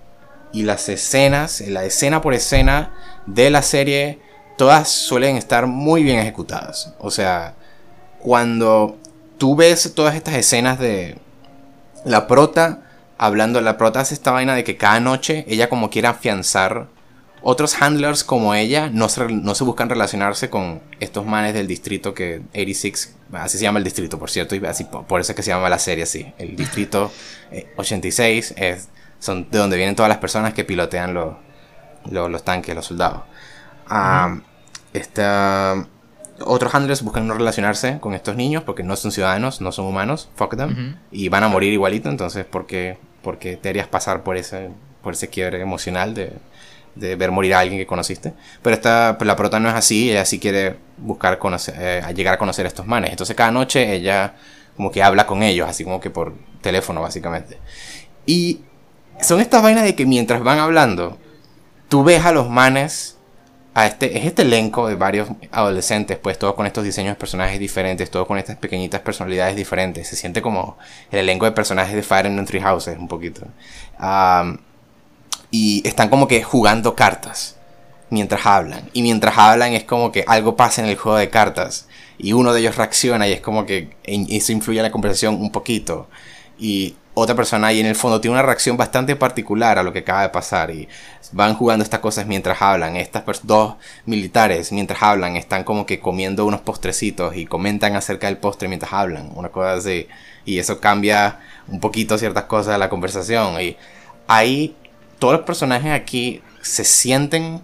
[0.51, 2.93] y las escenas, la escena por escena
[3.25, 4.19] de la serie,
[4.57, 6.93] todas suelen estar muy bien ejecutadas.
[6.99, 7.55] O sea,
[8.19, 8.97] cuando
[9.37, 11.17] tú ves todas estas escenas de
[12.05, 12.83] la prota
[13.17, 16.87] hablando, la prota hace esta vaina de que cada noche ella como quiere afianzar
[17.41, 22.13] otros handlers como ella no se, no se buscan relacionarse con estos manes del distrito
[22.13, 25.43] que 86, así se llama el distrito por cierto, y así por eso es que
[25.43, 26.33] se llama la serie así.
[26.37, 27.11] El distrito
[27.77, 28.89] 86 eh, es,
[29.19, 31.35] son de donde vienen todas las personas que pilotean los,
[32.11, 33.21] los, tanques, los soldados.
[33.87, 34.37] Ah,
[34.93, 35.87] esta
[36.45, 40.29] otros handlers buscan no relacionarse con estos niños porque no son ciudadanos, no son humanos,
[40.35, 44.37] fuck them, y van a morir igualito, entonces ¿por qué, porque te harías pasar por
[44.37, 44.69] ese,
[45.01, 46.33] por ese quiebre emocional de,
[46.95, 48.33] de ver morir a alguien que conociste?
[48.61, 52.33] Pero esta, pues, la prota no es así, ella sí quiere buscar conocer, eh, llegar
[52.33, 54.35] a conocer a estos manes, entonces cada noche ella
[54.75, 57.57] como que habla con ellos, así como que por teléfono básicamente.
[58.25, 58.61] Y
[59.21, 61.17] son estas vainas de que mientras van hablando,
[61.89, 63.18] tú ves a los manes
[63.87, 68.09] este, es este elenco de varios adolescentes, pues todos con estos diseños de personajes diferentes,
[68.09, 70.07] todos con estas pequeñitas personalidades diferentes.
[70.07, 70.77] Se siente como
[71.11, 73.47] el elenco de personajes de Fire and Three Houses, un poquito.
[75.51, 77.55] y están como que jugando cartas
[78.09, 78.89] mientras hablan.
[78.93, 81.87] Y mientras hablan es como que algo pasa en el juego de cartas.
[82.17, 85.51] Y uno de ellos reacciona y es como que eso influye en la conversación un
[85.51, 86.09] poquito.
[86.57, 89.99] Y otra persona ahí en el fondo tiene una reacción bastante particular a lo que
[89.99, 90.87] acaba de pasar y
[91.31, 92.95] van jugando estas cosas mientras hablan.
[92.95, 98.37] Estas dos militares mientras hablan están como que comiendo unos postrecitos y comentan acerca del
[98.37, 100.07] postre mientras hablan, una cosa así.
[100.45, 103.59] Y eso cambia un poquito ciertas cosas de la conversación.
[103.61, 103.75] Y
[104.27, 104.75] ahí
[105.17, 107.61] todos los personajes aquí se sienten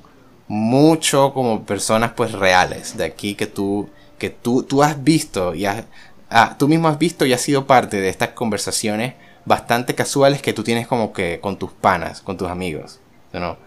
[0.48, 5.66] mucho como personas pues reales de aquí que tú que tú, tú has visto y
[5.66, 5.84] has,
[6.30, 9.14] ah, tú mismo has visto y has sido parte de estas conversaciones
[9.46, 13.00] bastante casuales que tú tienes como que con tus panas, con tus amigos.
[13.34, 13.58] ¿no?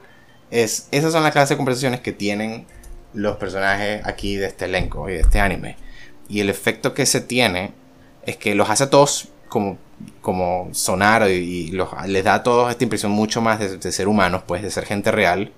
[0.51, 2.67] Es, esas son las clases de conversaciones que tienen
[3.15, 5.77] los personajes aquí de este elenco y de este anime.
[6.29, 7.73] Y el efecto que se tiene
[8.27, 9.79] es que los hace a todos como,
[10.21, 14.43] como sonar y, los, les da a todos esta impresión mucho más de, ser humanos,
[14.47, 15.53] pues de ser gente real.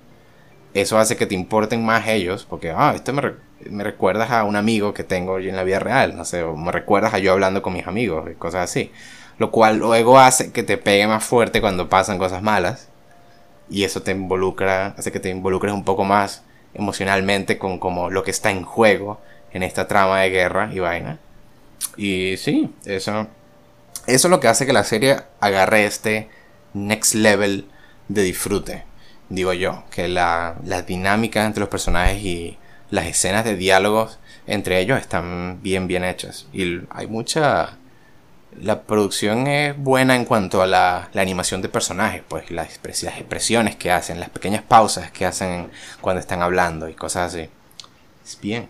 [0.73, 3.33] Eso hace que te importen más ellos, porque, ah, este me,
[3.69, 6.71] me recuerdas a un amigo que tengo en la vida real, no sé, o me
[6.71, 8.89] recuerdas a yo hablando con mis amigos y cosas así.
[9.37, 12.89] Lo cual luego hace que te pegue más fuerte cuando pasan cosas malas.
[13.69, 18.23] Y eso te involucra, hace que te involucres un poco más emocionalmente con como lo
[18.23, 19.19] que está en juego
[19.53, 21.19] en esta trama de guerra y vaina.
[21.97, 23.27] Y sí, eso,
[24.07, 26.29] eso es lo que hace que la serie agarre este
[26.73, 27.65] next level
[28.07, 28.83] de disfrute,
[29.29, 32.57] digo yo, que la, la dinámica entre los personajes y
[32.89, 36.47] las escenas de diálogos entre ellos están bien, bien hechas.
[36.53, 37.77] Y hay mucha...
[38.59, 43.03] La producción es buena en cuanto a la, la animación de personajes, pues las, las,
[43.03, 45.71] expresiones que hacen, las pequeñas pausas que hacen
[46.01, 47.49] cuando están hablando y cosas así.
[48.23, 48.69] Es bien.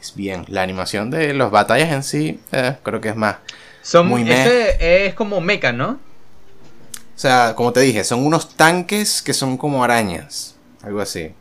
[0.00, 0.44] Es bien.
[0.48, 3.36] La animación de las batallas en sí, eh, creo que es más.
[3.82, 5.90] Son, muy ese es como mecha, ¿no?
[5.90, 10.56] O sea, como te dije, son unos tanques que son como arañas.
[10.82, 11.32] Algo así.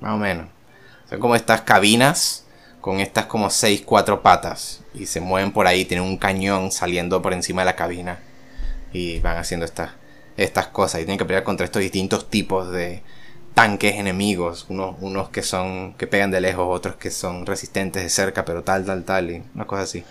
[0.00, 0.46] Más o menos.
[1.08, 2.44] Son como estas cabinas
[2.88, 4.80] con estas como seis, cuatro patas.
[4.94, 8.18] Y se mueven por ahí, tienen un cañón saliendo por encima de la cabina.
[8.94, 9.90] Y van haciendo estas,
[10.38, 11.02] estas cosas.
[11.02, 13.02] Y tienen que pelear contra estos distintos tipos de
[13.52, 14.64] tanques enemigos.
[14.70, 15.92] Unos, unos que son.
[15.98, 19.32] que pegan de lejos, otros que son resistentes de cerca, pero tal, tal, tal.
[19.32, 20.02] Y una cosa así.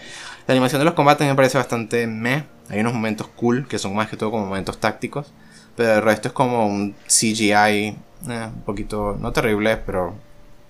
[0.46, 2.44] La animación de los combates me parece bastante meh.
[2.70, 5.34] Hay unos momentos cool que son más que todo como momentos tácticos.
[5.76, 10.14] Pero el resto es como un CGI eh, un poquito, no terrible, pero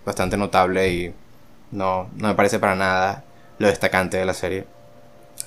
[0.05, 1.13] bastante notable y
[1.71, 3.23] no, no me parece para nada
[3.59, 4.65] lo destacante de la serie.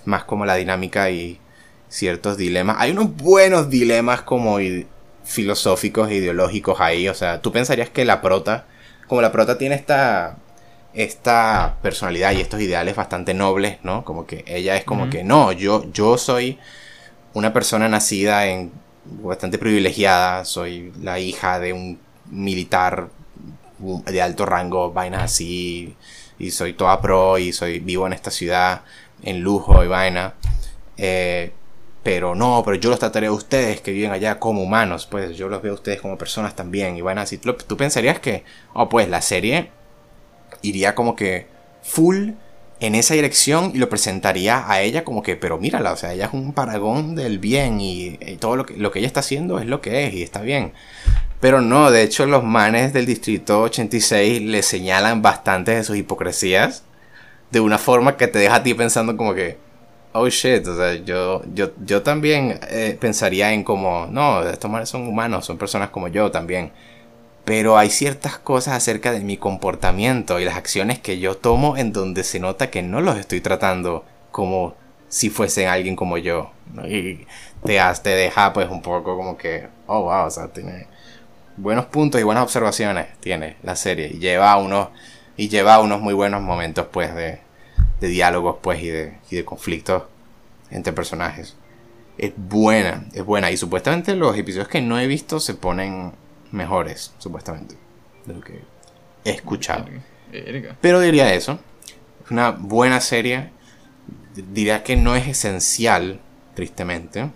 [0.05, 1.39] Más como la dinámica y
[1.89, 2.77] ciertos dilemas.
[2.79, 4.59] Hay unos buenos dilemas como
[5.25, 7.09] filosóficos e ideológicos ahí.
[7.09, 8.67] O sea, tú pensarías que la prota,
[9.07, 10.39] como la prota tiene esta,
[10.95, 14.05] esta personalidad y estos ideales bastante nobles, ¿no?
[14.05, 16.59] Como que ella es como que, no, yo, yo soy
[17.35, 18.73] una persona nacida en
[19.05, 21.99] bastante privilegiada, soy la hija de un
[22.31, 23.09] militar
[24.07, 25.97] de alto rango, vainas así,
[26.39, 28.83] y soy toda pro y soy vivo en esta ciudad
[29.23, 30.35] en lujo y vaina.
[30.97, 31.53] Eh,
[32.03, 35.49] pero no, pero yo los trataré a ustedes que viven allá como humanos, pues yo
[35.49, 37.39] los veo a ustedes como personas también y vainas así.
[37.39, 39.71] Tú, pensarías que, oh, pues la serie
[40.63, 41.47] iría como que
[41.83, 42.31] full
[42.81, 46.27] en esa dirección y lo presentaría a ella como que, pero mírala, o sea, ella
[46.27, 49.59] es un paragón del bien y, y todo lo que, lo que ella está haciendo
[49.59, 50.73] es lo que es y está bien.
[51.41, 56.85] Pero no, de hecho los manes del distrito 86 le señalan bastantes de sus hipocresías
[57.51, 59.59] de una forma que te deja a ti pensando como que,
[60.13, 64.89] oh shit, o sea, yo, yo, yo también eh, pensaría en como, no, estos manes
[64.89, 66.73] son humanos, son personas como yo también.
[67.45, 71.93] Pero hay ciertas cosas acerca de mi comportamiento y las acciones que yo tomo en
[71.93, 74.75] donde se nota que no los estoy tratando como
[75.09, 76.53] si fuesen alguien como yo.
[76.87, 77.27] Y
[77.65, 80.87] te, te deja pues un poco como que, oh wow, o sea, tiene
[81.61, 84.09] buenos puntos y buenas observaciones tiene la serie.
[84.09, 84.89] Y lleva unos
[85.37, 87.41] y lleva unos muy buenos momentos pues de,
[88.01, 90.05] de diálogos pues y de, y de conflictos
[90.71, 91.57] entre personajes.
[92.19, 93.51] Es buena es buena.
[93.51, 96.13] Y supuestamente los episodios que no he visto se ponen
[96.51, 97.77] mejores supuestamente
[98.27, 98.61] de lo que
[99.25, 99.87] he escuchado.
[100.81, 101.59] Pero diría eso.
[102.25, 103.51] Es una buena serie.
[104.35, 106.21] Diría que no es esencial
[106.55, 107.31] tristemente.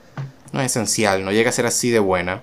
[0.52, 2.42] No es esencial no llega a ser así de buena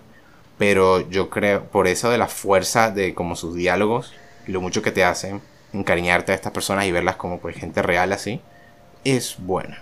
[0.62, 4.14] pero yo creo, por eso de la fuerza de como sus diálogos
[4.45, 5.41] y lo mucho que te hacen
[5.74, 8.41] encariñarte a estas personas y verlas como pues gente real así,
[9.03, 9.80] es buena.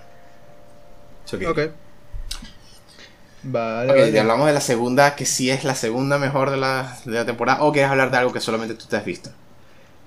[1.46, 1.60] Ok.
[3.44, 7.12] Vale, okay, hablamos de la segunda, que sí es la segunda mejor de la, de
[7.12, 9.32] la temporada, o quieres hablar de algo que solamente tú te has visto.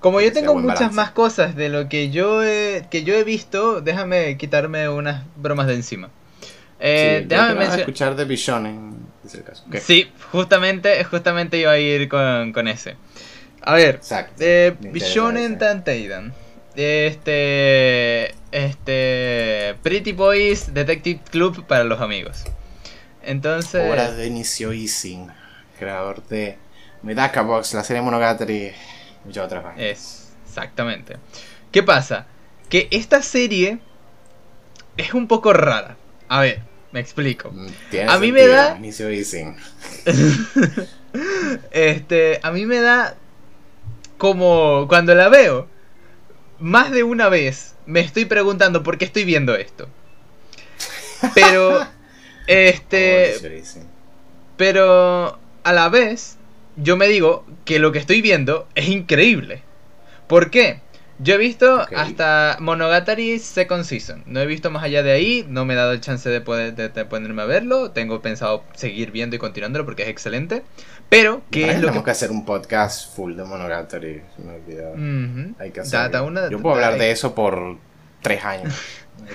[0.01, 3.83] Como yo tengo muchas más cosas de lo que yo he, que yo he visto,
[3.83, 6.09] déjame quitarme unas bromas de encima.
[6.85, 9.07] Eh, déjame escuchar de Bishonen,
[9.81, 12.97] Sí, justamente, justamente iba a ir con, ese.
[13.61, 14.01] A ver,
[14.41, 16.35] eh, Bishonen Tanteidan.
[16.75, 18.35] Este.
[18.51, 19.77] Este.
[19.85, 22.43] Pretty Boys Detective Club para los amigos.
[23.23, 23.89] Entonces.
[23.89, 25.29] Obra de inicio Ising,
[25.79, 26.59] creador de
[27.03, 28.73] Medaka Box, la serie Monogatari y
[29.25, 31.19] muchas otras Es, exactamente.
[31.71, 32.27] ¿Qué pasa?
[32.69, 33.79] Que esta serie
[34.97, 35.97] es un poco rara.
[36.29, 37.51] A ver, me explico.
[37.51, 37.69] Mm,
[38.09, 38.79] a mí me da.
[41.71, 43.17] este, a mí me da
[44.19, 45.69] como cuando la veo,
[46.61, 49.89] más de una vez me estoy preguntando por qué estoy viendo esto.
[51.35, 51.87] Pero,
[52.47, 53.63] este.
[54.57, 56.37] pero a la vez,
[56.77, 59.63] yo me digo que lo que estoy viendo es increíble.
[60.27, 60.81] ¿Por qué?
[61.19, 64.25] Yo he visto hasta Monogatari Second Season.
[64.27, 65.47] No he visto más allá de ahí.
[65.49, 67.91] No me he dado el chance de, poder, de, ponerme a verlo.
[67.91, 70.63] Tengo pensado seguir viendo y continuándolo porque es excelente.
[71.09, 72.03] Pero, ¿qué es lo que...
[72.03, 74.23] que hacer un podcast full de Monogatari.
[74.39, 76.51] me Hay que hacerlo.
[76.51, 77.77] Yo puedo hablar de eso por
[78.23, 78.75] tres años.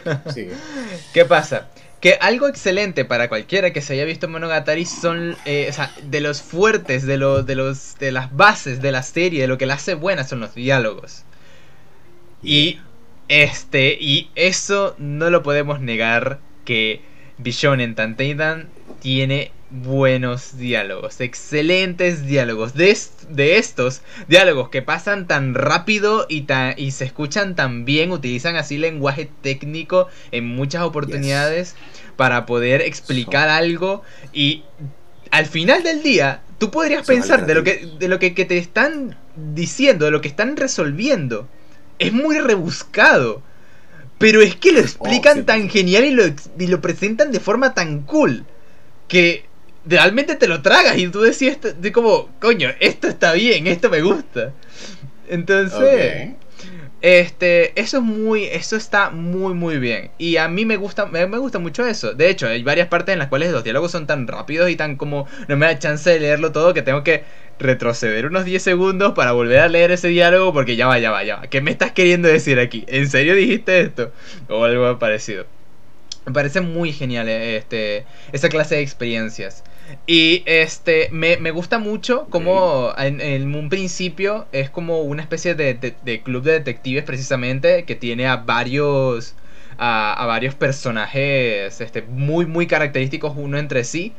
[1.14, 1.68] ¿Qué pasa?
[2.02, 6.22] Que algo excelente para cualquiera que se haya visto Monogatari son eh, o sea, de
[6.22, 9.66] los fuertes, de, los de, los, de las bases de la serie, de lo que
[9.66, 11.24] la hace buena son los diálogos.
[12.44, 12.80] Y
[13.28, 17.02] este, y eso no lo podemos negar que
[17.44, 18.70] en Tanteidan
[19.02, 22.74] tiene buenos diálogos, excelentes diálogos.
[22.74, 22.98] De,
[23.30, 28.78] de, estos diálogos que pasan tan rápido y, y se escuchan tan bien, utilizan así
[28.78, 31.76] lenguaje técnico en muchas oportunidades
[32.16, 34.64] para poder explicar algo y
[35.32, 39.18] al final del día tú podrías pensar de lo que de lo que, te están
[39.36, 41.48] diciendo, de lo que están resolviendo.
[42.00, 43.42] Es muy rebuscado.
[44.18, 47.76] Pero es que lo explican oh, tan genial y lo, y lo presentan de forma
[47.76, 48.46] tan cool
[49.08, 49.46] que
[49.86, 54.02] realmente te lo tragas y tú decís de como, coño, esto está bien, esto me
[54.02, 54.54] gusta.
[55.30, 56.32] Entonces,
[57.02, 61.26] este, eso es muy, eso está muy muy bien y a mí me gusta, me,
[61.26, 62.14] gusta mucho eso.
[62.14, 64.96] De hecho, hay varias partes en las cuales los diálogos son tan rápidos y tan
[64.96, 67.24] como no me da chance de leerlo todo que tengo que
[67.60, 71.24] retroceder unos 10 segundos para volver a leer ese diálogo porque ya va, ya va,
[71.24, 71.48] ya va.
[71.48, 72.84] ¿Qué me estás queriendo decir aquí?
[72.88, 74.12] ¿En serio dijiste esto?
[74.50, 75.46] O algo parecido.
[76.26, 79.64] Me parece muy genial eh, este, esa clase de experiencias.
[80.06, 86.44] Y este, me, gusta mucho como en, un principio es como una especie de, club
[86.44, 89.36] de detectives precisamente que tiene a varios,
[89.78, 94.14] a, varios personajes este, muy, muy característicos uno entre sí.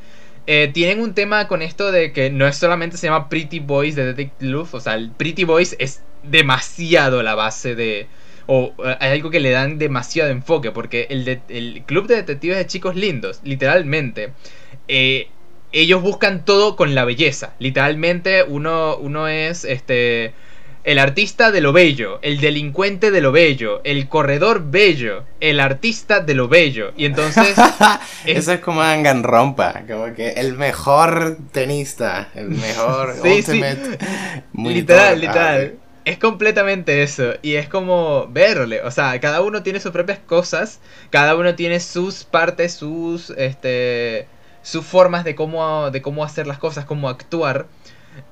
[0.46, 3.94] Eh, tienen un tema con esto de que no es solamente se llama Pretty Boys
[3.96, 8.06] de Detective Love, o sea, el Pretty Boys es demasiado la base de,
[8.46, 12.56] o eh, hay algo que le dan demasiado enfoque, porque el, el club de detectives
[12.56, 14.32] de chicos lindos, literalmente,
[14.88, 15.28] eh,
[15.72, 17.54] ellos buscan todo con la belleza.
[17.58, 20.34] Literalmente uno, uno es este
[20.88, 26.20] el artista de lo bello, el delincuente de lo bello, el corredor bello, el artista
[26.20, 26.92] de lo bello.
[26.96, 27.56] Y entonces...
[28.24, 28.82] Eso es como
[29.22, 33.16] rompa como que el mejor tenista, el mejor...
[33.22, 33.62] sí, sí.
[34.54, 35.74] Literal, ah, literal.
[36.06, 37.34] Es completamente eso.
[37.42, 38.80] Y es como verle.
[38.80, 40.80] O sea, cada uno tiene sus propias cosas.
[41.10, 43.28] Cada uno tiene sus partes, sus...
[43.36, 44.26] Este
[44.68, 47.66] sus formas de cómo, de cómo hacer las cosas, cómo actuar.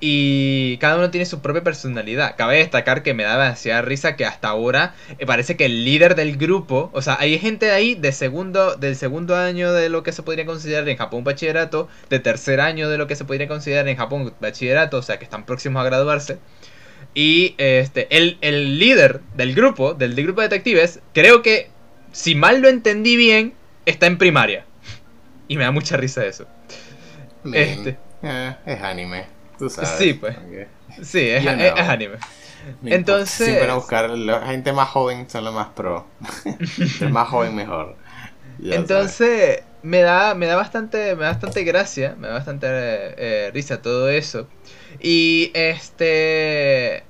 [0.01, 2.35] Y cada uno tiene su propia personalidad.
[2.37, 6.15] Cabe destacar que me daba demasiada risa que hasta ahora eh, parece que el líder
[6.15, 10.13] del grupo, o sea, hay gente ahí de segundo, del segundo año de lo que
[10.13, 13.89] se podría considerar en Japón bachillerato, de tercer año de lo que se podría considerar
[13.89, 16.39] en Japón bachillerato, o sea, que están próximos a graduarse.
[17.15, 21.71] Y este, el, el líder del grupo, del, del grupo de detectives, creo que,
[22.13, 23.55] si mal lo entendí bien,
[23.87, 24.67] está en primaria.
[25.49, 26.47] Y me da mucha risa eso.
[27.53, 27.99] este.
[28.23, 29.27] Eh, es anime,
[29.59, 29.91] tú sabes.
[29.91, 30.37] Sí, pues.
[31.03, 32.17] Sí, es, anime.
[32.85, 33.47] Entonces.
[33.47, 34.11] Siempre a buscar.
[34.11, 36.07] La gente más joven son los más pro.
[37.01, 37.97] El más joven mejor.
[38.63, 43.83] Entonces, me da, me da bastante, me da bastante gracia, me da bastante eh, risa
[43.83, 44.49] todo eso.
[44.99, 47.05] Y este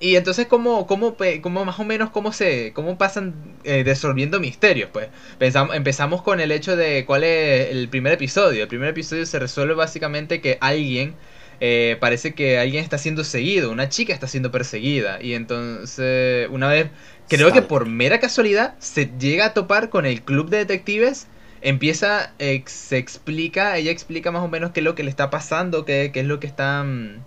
[0.00, 3.34] y entonces, ¿cómo, cómo, cómo más o menos cómo se cómo pasan
[3.64, 4.88] eh, resolviendo misterios?
[4.90, 8.62] Pues Pensamos, empezamos con el hecho de cuál es el primer episodio.
[8.62, 11.14] El primer episodio se resuelve básicamente que alguien,
[11.60, 15.22] eh, parece que alguien está siendo seguido, una chica está siendo perseguida.
[15.22, 16.88] Y entonces, una vez,
[17.28, 21.26] creo que por mera casualidad, se llega a topar con el club de detectives.
[21.62, 22.32] Empieza,
[22.66, 26.10] se explica, ella explica más o menos qué es lo que le está pasando, qué,
[26.12, 27.26] qué es lo que están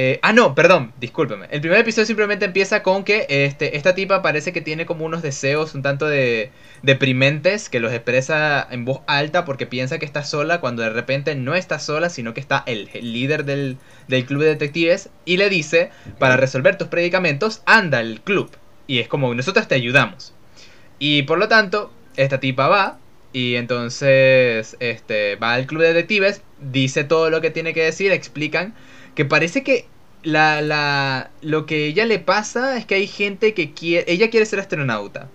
[0.00, 1.48] eh, ah, no, perdón, discúlpeme.
[1.50, 5.22] El primer episodio simplemente empieza con que este, esta tipa parece que tiene como unos
[5.22, 10.22] deseos un tanto de deprimentes que los expresa en voz alta porque piensa que está
[10.22, 13.76] sola cuando de repente no está sola, sino que está el, líder del,
[14.06, 15.90] del, club de detectives y le dice,
[16.20, 18.52] para resolver tus predicamentos, anda al club.
[18.86, 20.32] Y es como, nosotros te ayudamos.
[21.00, 23.00] Y por lo tanto, esta tipa va
[23.32, 28.12] y entonces este, va al club de detectives, dice todo lo que tiene que decir,
[28.12, 28.74] explican
[29.18, 29.84] que parece que
[30.22, 34.46] la, la, lo que ella le pasa es que hay gente que quiere, ella quiere
[34.46, 35.28] ser astronauta.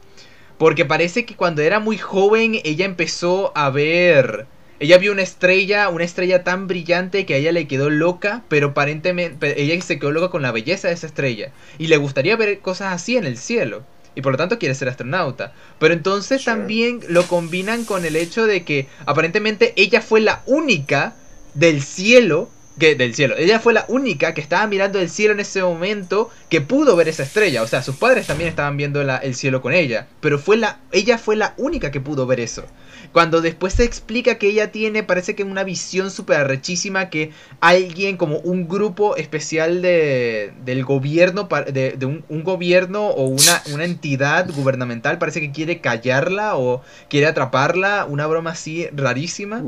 [0.57, 4.45] Porque parece que cuando era muy joven ella empezó a ver,
[4.79, 8.67] ella vio una estrella, una estrella tan brillante que a ella le quedó loca, pero
[8.67, 11.51] aparentemente ella se quedó loca con la belleza de esa estrella.
[11.77, 13.83] Y le gustaría ver cosas así en el cielo.
[14.15, 15.51] Y por lo tanto quiere ser astronauta.
[15.77, 21.17] Pero entonces también lo combinan con el hecho de que aparentemente ella fue la única
[21.53, 22.49] del cielo
[22.79, 23.35] que del cielo.
[23.37, 27.07] Ella fue la única que estaba mirando el cielo en ese momento que pudo ver
[27.07, 27.61] esa estrella.
[27.61, 30.07] O sea, sus padres también estaban viendo el cielo con ella.
[30.19, 32.65] Pero fue la, ella fue la única que pudo ver eso.
[33.11, 38.17] Cuando después se explica que ella tiene, parece que una visión súper arrechísima que alguien,
[38.17, 45.19] como un grupo especial de, del gobierno, de, un, gobierno o una, una entidad gubernamental,
[45.19, 48.05] parece que quiere callarla o quiere atraparla.
[48.09, 49.61] Una broma así rarísima.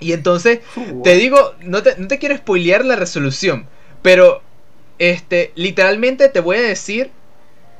[0.00, 0.60] Y entonces,
[1.02, 3.66] te digo, no te, no te quiero spoilear la resolución,
[4.02, 4.42] pero,
[4.98, 7.10] este, literalmente te voy a decir,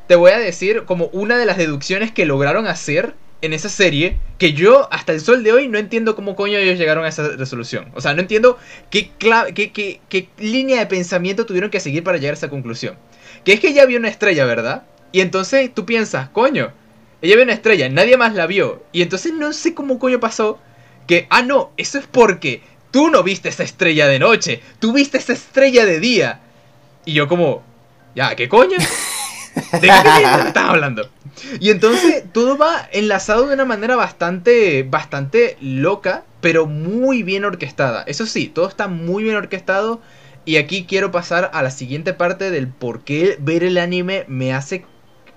[0.09, 4.19] te voy a decir como una de las deducciones que lograron hacer en esa serie,
[4.37, 7.29] que yo hasta el sol de hoy no entiendo cómo coño ellos llegaron a esa
[7.29, 7.91] resolución.
[7.95, 8.59] O sea, no entiendo
[8.91, 12.97] qué, qué, qué, qué línea de pensamiento tuvieron que seguir para llegar a esa conclusión.
[13.45, 14.85] Que es que ella vio una estrella, ¿verdad?
[15.13, 16.73] Y entonces tú piensas, coño,
[17.23, 18.83] ella vio una estrella, nadie más la vio.
[18.93, 20.59] Y entonces no sé cómo coño pasó
[21.09, 25.19] que, ah, no, eso es porque tú no viste esa estrella de noche, tú viste
[25.19, 26.41] esa estrella de día.
[27.05, 27.63] Y yo como,
[28.15, 28.77] ya, ¿qué coño?
[29.73, 31.09] ¿De qué estás hablando?
[31.61, 38.03] Y entonces todo va enlazado de una manera bastante, bastante loca, pero muy bien orquestada.
[38.07, 40.01] Eso sí, todo está muy bien orquestado.
[40.45, 44.53] Y aquí quiero pasar a la siguiente parte del por qué ver el anime me
[44.53, 44.85] hace,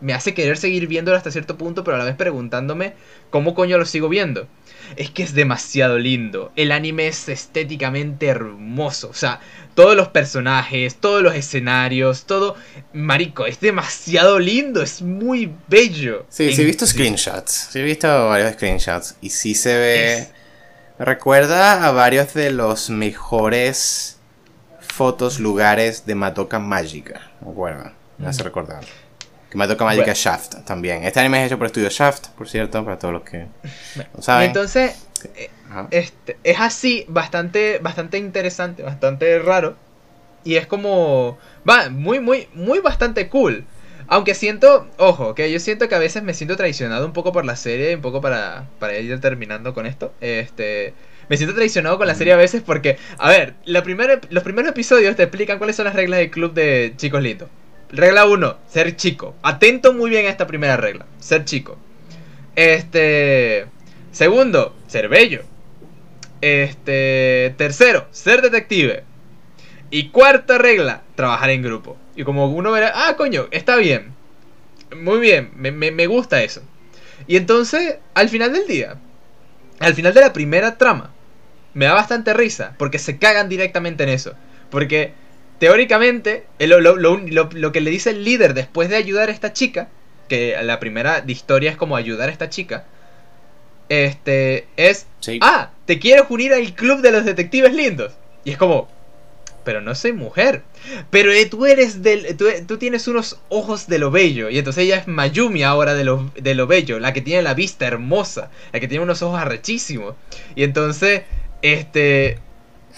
[0.01, 2.93] me hace querer seguir viéndolo hasta cierto punto, pero a la vez preguntándome
[3.29, 4.47] cómo coño lo sigo viendo
[4.95, 6.51] es que es demasiado lindo.
[6.55, 9.09] El anime es estéticamente hermoso.
[9.09, 9.39] O sea,
[9.75, 12.55] todos los personajes, todos los escenarios, todo.
[12.93, 16.25] Marico, es demasiado lindo, es muy bello.
[16.29, 17.69] Sí, sí he visto screenshots.
[17.71, 19.15] Sí he visto varios screenshots.
[19.21, 20.27] Y sí se ve.
[20.99, 24.17] Recuerda a varios de los mejores
[24.79, 27.31] fotos, lugares de Matoka Mágica.
[27.41, 27.91] ¿Me acuerdo?
[28.17, 28.83] Me hace recordar.
[29.51, 31.03] Que me toca Magic Shaft también.
[31.03, 33.47] Este anime es hecho por Estudio Shaft, por cierto, para todos los que
[34.15, 34.47] lo saben.
[34.47, 34.95] entonces,
[35.35, 35.49] eh,
[35.91, 39.75] este, es así, bastante, bastante interesante, bastante raro.
[40.45, 41.37] Y es como.
[41.69, 43.65] Va, muy, muy, muy bastante cool.
[44.07, 47.43] Aunque siento, ojo, que yo siento que a veces me siento traicionado un poco por
[47.43, 50.13] la serie, un poco para, para ir terminando con esto.
[50.21, 50.93] Este.
[51.27, 53.83] Me siento traicionado con la serie a veces porque, a ver, la
[54.29, 57.49] los primeros episodios te explican cuáles son las reglas del club de chicos lindos.
[57.91, 59.35] Regla 1, ser chico.
[59.43, 61.77] Atento muy bien a esta primera regla, ser chico.
[62.55, 63.65] Este,
[64.11, 65.43] segundo, ser bello.
[66.39, 69.03] Este, tercero, ser detective.
[69.89, 71.97] Y cuarta regla, trabajar en grupo.
[72.15, 74.13] Y como uno verá, ah, coño, está bien.
[74.95, 76.61] Muy bien, me, me gusta eso.
[77.27, 78.95] Y entonces, al final del día,
[79.79, 81.11] al final de la primera trama,
[81.73, 84.33] me da bastante risa, porque se cagan directamente en eso.
[84.69, 85.13] Porque
[85.61, 89.89] teóricamente, eh, lo, que le dice el líder después de ayudar a esta chica,
[90.27, 92.85] que la primera de historia es como ayudar a esta chica,
[93.87, 95.05] este, es,
[95.39, 98.11] ah, te quiero unir al club de los detectives lindos.
[98.43, 98.89] Y es como,
[99.63, 100.63] pero no soy mujer.
[101.11, 102.35] Pero eh, tú eres del,
[102.65, 104.49] tú, tienes unos ojos de lo bello.
[104.49, 107.53] Y entonces ella es Mayumi ahora de lo, de lo bello, la que tiene la
[107.53, 110.15] vista hermosa, la que tiene unos ojos arrechísimos.
[110.55, 111.21] Y entonces,
[111.61, 112.39] este,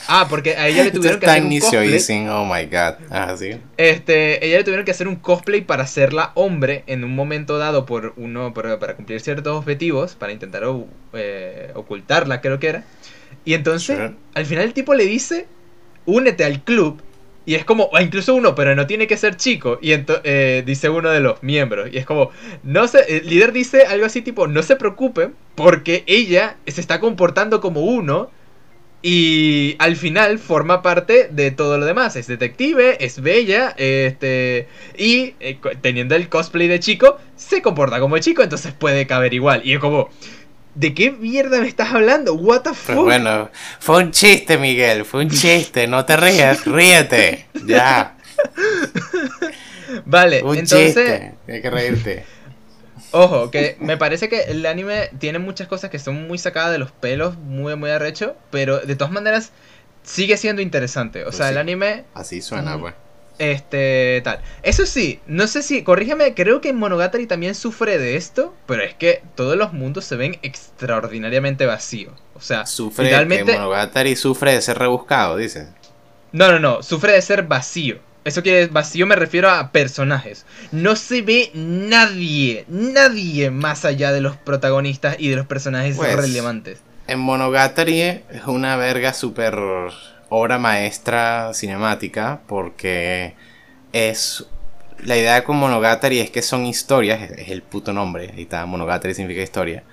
[0.08, 2.28] Ah, porque a ella le tuvieron que hacer un cosplay.
[2.30, 2.96] oh my god.
[3.10, 3.36] Ah,
[3.78, 7.86] Este, ella le tuvieron que hacer un cosplay para hacerla hombre en un momento dado
[7.86, 10.64] por uno para, cumplir ciertos objetivos, para intentar
[11.14, 12.84] eh, ocultarla, creo que era.
[13.46, 15.48] Y entonces, al final el tipo le dice,
[16.06, 17.02] "Únete al club."
[17.46, 19.78] Y es como, o incluso uno, pero no tiene que ser chico.
[19.82, 21.90] Y eh, dice uno de los miembros.
[21.92, 22.30] Y es como,
[22.64, 27.00] no sé, el líder dice algo así tipo, no se preocupe porque ella se está
[27.00, 28.32] comportando como uno
[29.06, 32.16] y al final forma parte de todo lo demás.
[32.16, 34.70] Es detective, es bella, este.
[34.98, 39.62] Y eh, teniendo el cosplay de chico, se comporta como chico, entonces puede caber igual.
[39.66, 40.10] Y es como.
[40.74, 42.34] ¿De qué mierda me estás hablando?
[42.34, 43.04] ¿What the fuck?
[43.04, 45.04] bueno, fue un chiste, Miguel.
[45.04, 45.86] Fue un chiste.
[45.86, 47.46] No te rías, ríete.
[47.66, 48.16] Ya.
[50.06, 50.96] vale, un entonces.
[50.96, 51.34] Chiste.
[51.50, 52.24] Hay que reírte.
[53.14, 56.80] Ojo, que me parece que el anime tiene muchas cosas que son muy sacadas de
[56.80, 59.52] los pelos, muy, muy arrecho, pero de todas maneras
[60.02, 61.22] sigue siendo interesante.
[61.22, 62.06] O pues sea, el anime...
[62.16, 62.96] Así suena, pues.
[63.38, 64.42] Este, tal.
[64.64, 68.96] Eso sí, no sé si, corrígeme, creo que Monogatari también sufre de esto, pero es
[68.96, 72.14] que todos los mundos se ven extraordinariamente vacíos.
[72.34, 73.54] O sea, sufre finalmente...
[73.54, 75.68] Monogatari sufre de ser rebuscado, dices.
[76.32, 78.00] No, no, no, sufre de ser vacío.
[78.26, 80.46] Eso que vacío me refiero a personajes.
[80.72, 86.16] No se ve nadie, nadie más allá de los protagonistas y de los personajes pues,
[86.16, 86.80] relevantes.
[87.08, 89.58] En Monogatari es una verga super
[90.30, 93.36] obra maestra cinemática porque
[93.92, 94.46] es
[95.06, 99.14] la idea con Monogatari es que son historias, es el puto nombre, ahí está, Monogatari
[99.14, 99.84] significa historia,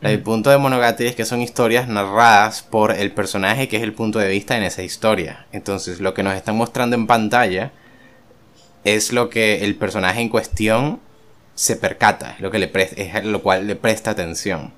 [0.00, 3.92] El punto de Monogatari es que son historias narradas por el personaje que es el
[3.92, 5.46] punto de vista en esa historia.
[5.52, 7.72] Entonces, lo que nos están mostrando en pantalla
[8.84, 11.00] es lo que el personaje en cuestión
[11.54, 14.72] se percata, lo que le es lo cual le presta atención.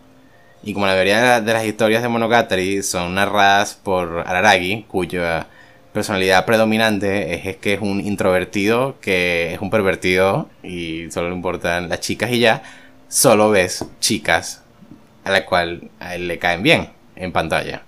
[0.65, 5.47] Y como la mayoría de las historias de Monogatari son narradas por Araragi, cuya
[5.93, 11.89] personalidad predominante es, que es un introvertido, que es un pervertido y solo le importan
[11.89, 12.63] las chicas y ya,
[13.09, 14.63] solo ves chicas
[15.25, 17.83] a la cual le caen bien en pantalla.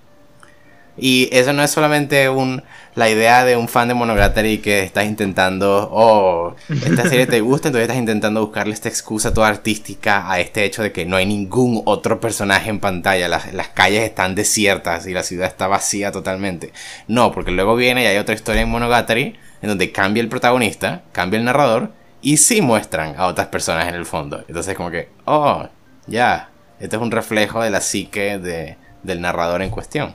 [0.97, 2.63] Y eso no es solamente un,
[2.95, 7.69] la idea de un fan de Monogatari que estás intentando, oh, esta serie te gusta,
[7.69, 11.27] entonces estás intentando buscarle esta excusa toda artística a este hecho de que no hay
[11.27, 16.13] ningún otro personaje en pantalla, las, las calles están desiertas y la ciudad está vacía
[16.13, 16.73] totalmente.
[17.09, 21.03] No, porque luego viene y hay otra historia en Monogatari en donde cambia el protagonista,
[21.13, 21.91] cambia el narrador
[22.23, 24.45] y sí muestran a otras personas en el fondo.
[24.47, 25.69] Entonces como que, oh,
[26.07, 30.15] ya, este es un reflejo de la psique de, del narrador en cuestión.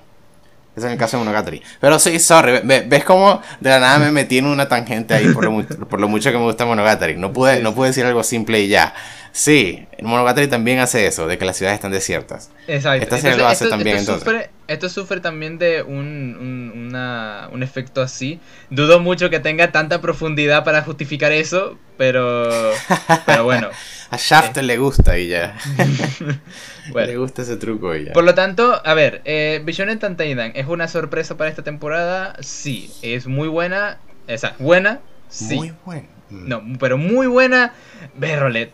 [0.80, 1.62] Eso en el caso de Monogatari.
[1.80, 5.44] Pero sí, sorry, ¿ves cómo de la nada me metí en una tangente ahí por
[5.46, 7.18] lo, por lo mucho que me gusta Monogatari?
[7.18, 8.94] No pude, no pude decir algo simple y ya.
[9.32, 12.50] Sí, Monogatari también hace eso, de que las ciudades están desiertas.
[12.68, 13.04] Exacto.
[13.04, 14.24] Esta serie lo hace también entonces.
[14.24, 18.40] Sufre, esto sufre también de un, un, una, un efecto así.
[18.70, 22.50] Dudo mucho que tenga tanta profundidad para justificar eso, pero,
[23.26, 23.70] pero bueno.
[24.12, 25.56] A Shaft le gusta y ya.
[26.94, 28.14] Le gusta ese truco ya.
[28.14, 32.36] Por lo tanto, a ver, eh, Vision en Tantaidan es una sorpresa para esta temporada.
[32.40, 34.00] Sí, es muy buena.
[34.28, 35.00] Esa, buena.
[35.28, 35.56] Sí.
[35.56, 36.08] Muy buena.
[36.30, 37.74] No, pero muy buena.
[38.16, 38.72] Berrolet.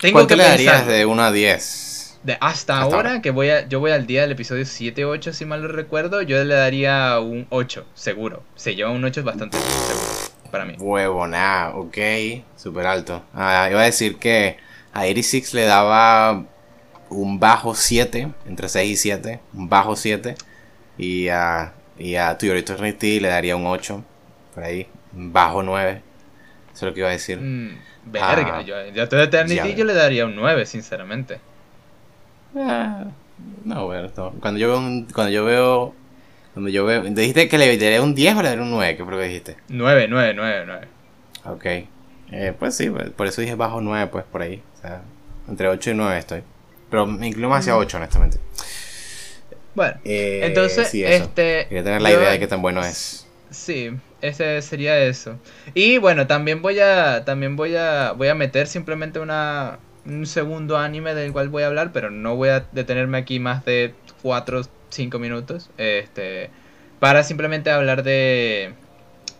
[0.00, 2.20] Tengo ¿Cuánto que le darías de 1 a 10?
[2.24, 5.60] De hasta, ahora, que voy a, yo voy al día del episodio 7-8, si mal
[5.60, 8.42] lo recuerdo, yo le daría un 8, seguro.
[8.54, 10.76] Se lleva un 8 es bastante seguro para mí.
[10.78, 11.98] Huevo, nada, ok,
[12.56, 13.24] súper alto.
[13.34, 14.56] Ah, iba a decir que
[14.92, 16.44] a 86 le daba
[17.10, 20.34] un bajo 7, entre 6 y 7, un bajo 7.
[20.96, 24.04] Y a, y a To le daría un 8,
[24.54, 26.02] por ahí, un bajo 9.
[26.72, 27.40] Eso es lo que iba a decir.
[27.40, 31.40] Mm, verga, ah, yo, a To Eternity yo le daría un 9, sinceramente.
[32.56, 33.04] Ah,
[33.64, 35.94] no, bueno, cuando yo veo un, cuando yo veo
[36.54, 39.02] cuando yo veo, dijiste que le daría un 10 o le daría un 9, ¿qué
[39.02, 39.56] fue lo que dijiste?
[39.68, 40.88] 9, 9, 9, 9.
[41.46, 41.64] Ok.
[42.30, 44.62] Eh, pues sí, pues, por eso dije bajo 9, pues por ahí.
[44.78, 45.02] O sea,
[45.48, 46.42] entre 8 y 9 estoy.
[46.94, 48.38] Pero me incluyo más hacia 8, honestamente.
[49.74, 51.66] Bueno, eh, entonces, este.
[51.68, 53.26] Quería tener la idea de qué tan bueno es.
[53.50, 53.90] Sí,
[54.20, 55.36] ese sería eso.
[55.74, 57.24] Y bueno, también voy a.
[57.24, 58.12] También voy a.
[58.12, 59.80] Voy a meter simplemente una.
[60.06, 63.64] Un segundo anime del cual voy a hablar, pero no voy a detenerme aquí más
[63.64, 63.92] de
[64.22, 65.70] 4 5 minutos.
[65.76, 66.50] Este.
[67.00, 68.74] Para simplemente hablar de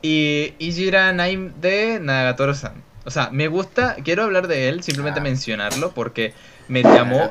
[0.03, 2.83] y Ijira Naim de Nagatoro-san.
[3.05, 5.23] O sea, me gusta, quiero hablar de él, simplemente ah.
[5.23, 6.35] mencionarlo porque
[6.69, 7.31] me llamó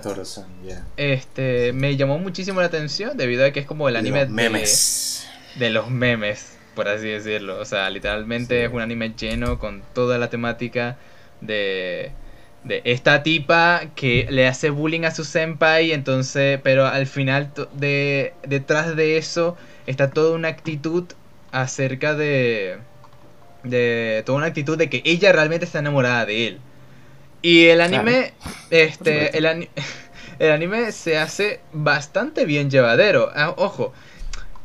[0.97, 5.27] este me llamó muchísimo la atención debido a que es como el anime de, memes.
[5.55, 7.59] de los memes, por así decirlo.
[7.59, 10.97] O sea, literalmente es un anime lleno con toda la temática
[11.41, 12.11] de
[12.63, 18.33] de esta tipa que le hace bullying a su senpai, entonces, pero al final de
[18.47, 21.05] detrás de eso está toda una actitud
[21.51, 22.77] acerca de,
[23.63, 26.59] de toda una actitud de que ella realmente está enamorada de él.
[27.43, 28.33] Y el anime,
[28.71, 29.45] este, el,
[30.39, 33.29] el, anime se hace bastante bien llevadero.
[33.35, 33.93] Ah, ojo,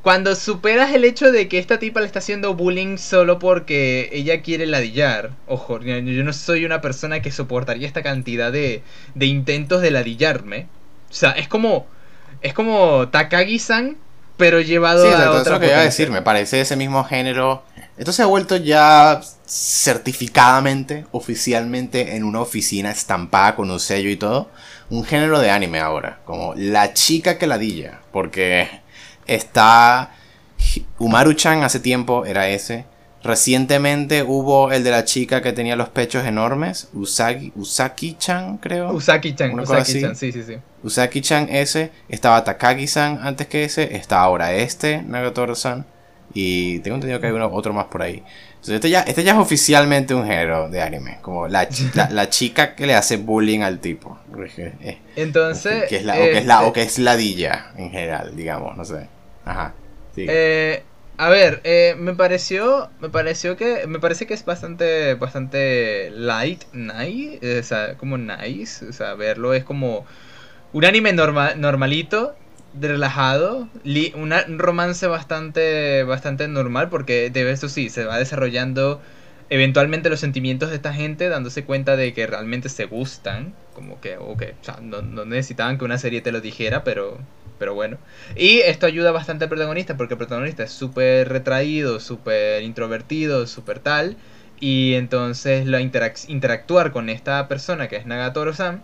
[0.03, 4.43] cuando superas el hecho de que esta tipa le está haciendo bullying solo porque ella
[4.43, 8.83] quiere ladillar, ojo, yo no soy una persona que soportaría esta cantidad de,
[9.15, 10.69] de intentos de ladillarme.
[11.11, 11.87] O sea, es como,
[12.43, 13.99] es como Takagi-san
[14.39, 17.65] pero llevado a otra lo que iba a decir, me parece ese mismo género.
[17.99, 24.17] Esto se ha vuelto ya certificadamente, oficialmente, en una oficina estampada con un sello y
[24.17, 24.51] todo.
[24.91, 28.69] Un género de anime ahora, como la chica que ladilla, porque
[29.27, 30.13] está
[30.99, 32.85] Umaru-chan hace tiempo era ese.
[33.23, 38.93] Recientemente hubo el de la chica que tenía los pechos enormes, Usagi, Usaki-chan, creo.
[38.93, 40.57] Usaki-chan, Usaki-chan, sí, sí, sí.
[40.85, 45.85] Usaki-chan ese, estaba Takagi-san antes que ese, está ahora este, Nagatoro-san,
[46.33, 48.23] y tengo entendido que hay uno, otro más por ahí.
[48.59, 51.69] Entonces este ya, este ya es oficialmente un género de anime, como la,
[52.11, 54.19] la, chica que le hace bullying al tipo.
[55.17, 55.85] Entonces...
[55.89, 58.77] Que es la, o, que es la, o este que es ladilla en general, digamos,
[58.77, 59.07] no sé.
[59.45, 59.75] Ajá.
[60.15, 60.27] Sí.
[60.29, 60.83] Eh,
[61.19, 66.65] a ver, eh, me pareció, me pareció que, me parece que es bastante, bastante light,
[66.73, 70.05] nice, o sea, como nice, o sea, verlo es como
[70.73, 72.37] un anime normal, normalito,
[72.81, 73.69] relajado,
[74.15, 79.01] un romance bastante, bastante normal, porque de esto sí, se va desarrollando
[79.51, 84.17] eventualmente los sentimientos de esta gente dándose cuenta de que realmente se gustan, como que,
[84.19, 87.19] ok, o sea, no, no necesitaban que una serie te lo dijera, pero
[87.59, 87.99] pero bueno.
[88.37, 93.81] Y esto ayuda bastante al protagonista porque el protagonista es súper retraído, súper introvertido, súper
[93.81, 94.17] tal.
[94.61, 98.83] Y entonces la interactuar con esta persona que es Nagatoro-san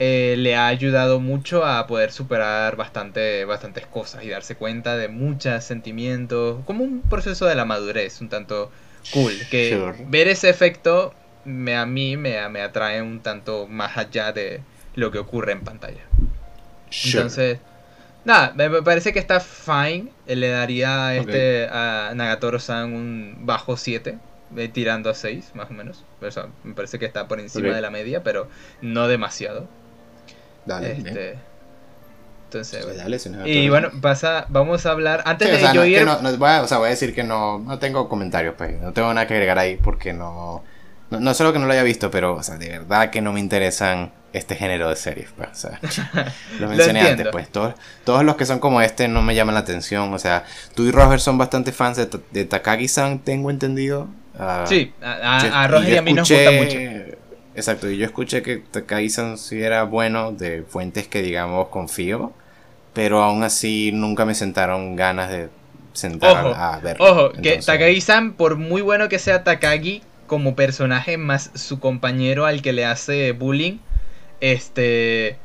[0.00, 5.08] eh, le ha ayudado mucho a poder superar bastante, bastantes cosas y darse cuenta de
[5.08, 8.72] muchos sentimientos, como un proceso de la madurez, un tanto
[9.12, 9.34] cool.
[9.50, 11.12] Que ver ese efecto
[11.44, 14.62] me, a mí me, me atrae un tanto más allá de
[14.94, 16.00] lo que ocurre en pantalla.
[17.04, 17.58] Entonces,
[18.24, 20.10] Nada, me parece que está fine.
[20.26, 24.18] Le daría este a Nagatoro-san un bajo 7,
[24.56, 26.04] eh, tirando a 6 más o menos.
[26.64, 28.48] me parece que está por encima de la media, pero
[28.82, 29.68] no demasiado.
[30.66, 30.92] Dale.
[30.92, 31.38] Este,
[32.50, 36.04] entonces, pues y bueno, pasa, vamos a hablar antes de yo ir.
[36.04, 39.14] voy a, o sea, voy a decir que no, no tengo comentarios, pues, no tengo
[39.14, 40.64] nada que agregar ahí porque no,
[41.10, 43.32] no, no solo que no lo haya visto, pero, o sea, de verdad que no
[43.32, 45.80] me interesan este género de series, pues, o sea,
[46.58, 49.60] lo mencioné antes, pues, todos, todos los que son como este no me llaman la
[49.60, 54.08] atención, o sea, tú y Roger son bastante fans de, Takagi-san, tengo entendido.
[54.36, 56.76] Uh, sí, a, Roger y, a mí nos gusta mucho.
[57.54, 62.32] Exacto, y yo escuché que Takagi-san sí era bueno de fuentes que, digamos, confío,
[62.92, 65.48] pero aún así nunca me sentaron ganas de
[65.92, 67.04] sentar a verlo.
[67.04, 72.62] Ojo, que Takagi-san, por muy bueno que sea Takagi como personaje, más su compañero al
[72.62, 73.78] que le hace bullying,
[74.40, 75.36] este.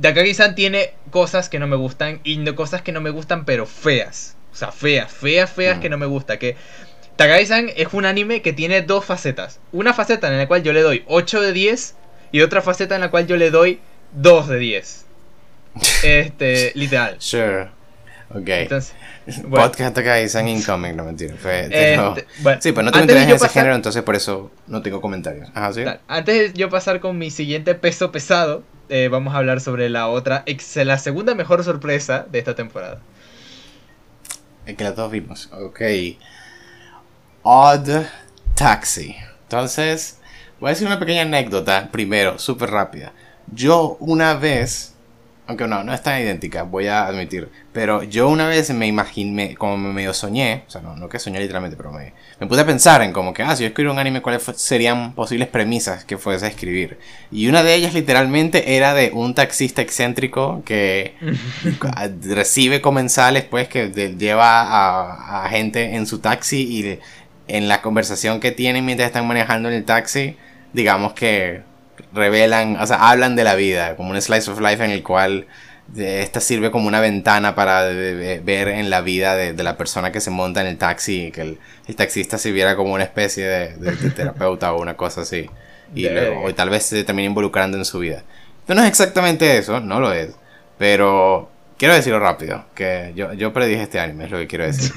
[0.00, 4.36] Takagi-san tiene cosas que no me gustan y cosas que no me gustan, pero feas.
[4.52, 5.80] O sea, feas, feas, feas mm.
[5.80, 6.38] que no me gusta.
[6.38, 6.56] Que
[7.20, 9.60] Takagi-san es un anime que tiene dos facetas.
[9.72, 11.94] Una faceta en la cual yo le doy 8 de 10
[12.32, 13.78] y otra faceta en la cual yo le doy
[14.14, 15.04] 2 de 10.
[16.02, 17.16] Este, literal.
[17.18, 17.64] Sure.
[18.30, 18.48] Ok.
[18.48, 18.94] Entonces,
[19.42, 19.66] bueno.
[19.66, 21.34] Podcast Takagi-san incoming, no mentira.
[21.34, 22.26] Este,
[22.60, 25.50] sí, pues no tengo interés en ese género, entonces por eso no tengo comentarios.
[25.52, 25.84] Ajá, ¿sí?
[26.08, 30.08] Antes de yo pasar con mi siguiente peso pesado, eh, vamos a hablar sobre la
[30.08, 30.42] otra,
[30.74, 33.02] la segunda mejor sorpresa de esta temporada.
[34.64, 35.50] El que las dos vimos.
[35.52, 35.82] Ok.
[37.42, 37.88] Odd
[38.54, 39.16] Taxi.
[39.42, 40.18] Entonces,
[40.60, 43.12] voy a decir una pequeña anécdota primero, súper rápida.
[43.52, 44.94] Yo una vez
[45.50, 47.48] aunque no, no es tan idéntica, voy a admitir.
[47.72, 51.18] Pero yo una vez me imaginé, como me medio soñé, o sea, no, no que
[51.18, 53.92] soñé literalmente, pero me, me puse a pensar en como que, ah, si yo escribiera
[53.92, 56.98] un anime, ¿cuáles serían posibles premisas que fuese a escribir?
[57.32, 61.16] Y una de ellas literalmente era de un taxista excéntrico que
[62.22, 66.98] recibe comensales, pues, que lleva a, a gente en su taxi y
[67.56, 70.36] en la conversación que tienen mientras están manejando en el taxi,
[70.72, 71.62] digamos que
[72.12, 75.46] revelan, o sea, hablan de la vida, como un slice of life en el cual
[75.96, 80.30] esta sirve como una ventana para ver en la vida de, la persona que se
[80.30, 81.58] monta en el taxi, que el,
[81.96, 85.50] taxista sirviera como una especie de, terapeuta o una cosa así.
[85.94, 88.22] Y luego, o tal vez se termine involucrando en su vida.
[88.68, 90.30] No es exactamente eso, no lo es.
[90.78, 91.50] Pero
[91.80, 94.92] quiero decirlo rápido, que yo, yo predije este anime, es lo que quiero decir.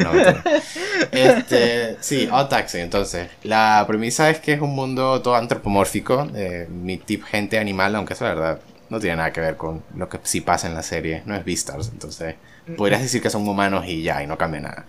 [1.13, 3.29] este, sí, Odd Taxi, entonces.
[3.43, 8.15] La premisa es que es un mundo todo antropomórfico, eh, mi tip gente animal, aunque
[8.15, 10.83] eso la verdad no tiene nada que ver con lo que sí pasa en la
[10.83, 12.35] serie, no es Beastars, entonces
[12.75, 14.85] podrías decir que son humanos y ya, y no cambia nada.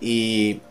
[0.00, 0.62] Y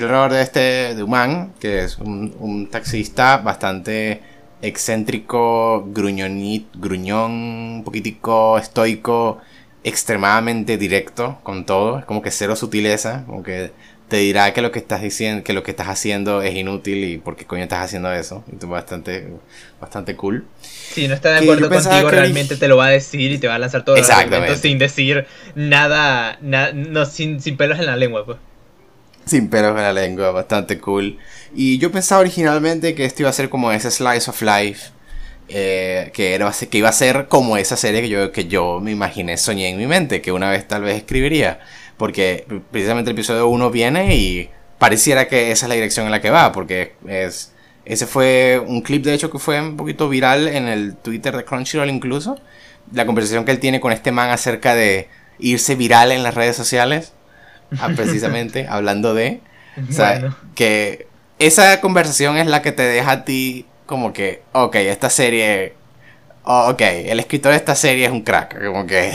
[0.00, 4.22] alrededor de este, de Human, que es un, un taxista bastante
[4.62, 9.42] excéntrico, gruñonit, gruñón, un poquitico estoico,
[9.86, 13.70] extremadamente directo con todo, es como que cero sutileza, como que
[14.08, 17.18] te dirá que lo que estás diciendo, que lo que estás haciendo es inútil y
[17.18, 18.44] por qué coño estás haciendo eso.
[18.52, 19.28] Y tú bastante,
[19.80, 20.44] bastante cool.
[20.60, 23.54] Si no está de acuerdo contigo, realmente te lo va a decir y te va
[23.54, 28.38] a lanzar todo el sin decir nada, no, sin, sin pelos en la lengua, pues.
[29.24, 31.16] Sin pelos en la lengua, bastante cool.
[31.54, 34.95] Y yo pensaba originalmente que esto iba a ser como ese slice of life
[35.48, 38.90] eh, que, era, que iba a ser como esa serie que yo, que yo me
[38.90, 41.60] imaginé, soñé en mi mente, que una vez tal vez escribiría.
[41.96, 46.20] Porque precisamente el episodio 1 viene y pareciera que esa es la dirección en la
[46.20, 47.52] que va, porque es...
[47.84, 51.44] Ese fue un clip, de hecho, que fue un poquito viral en el Twitter de
[51.44, 52.36] Crunchyroll incluso.
[52.92, 55.08] La conversación que él tiene con este man acerca de
[55.38, 57.12] irse viral en las redes sociales.
[57.78, 59.40] Ah, precisamente, hablando de...
[59.88, 61.06] O sea, que
[61.38, 65.74] esa conversación es la que te deja a ti como que, ok, esta serie
[66.46, 69.12] oh, ok, el escritor de esta serie es un crack, como que,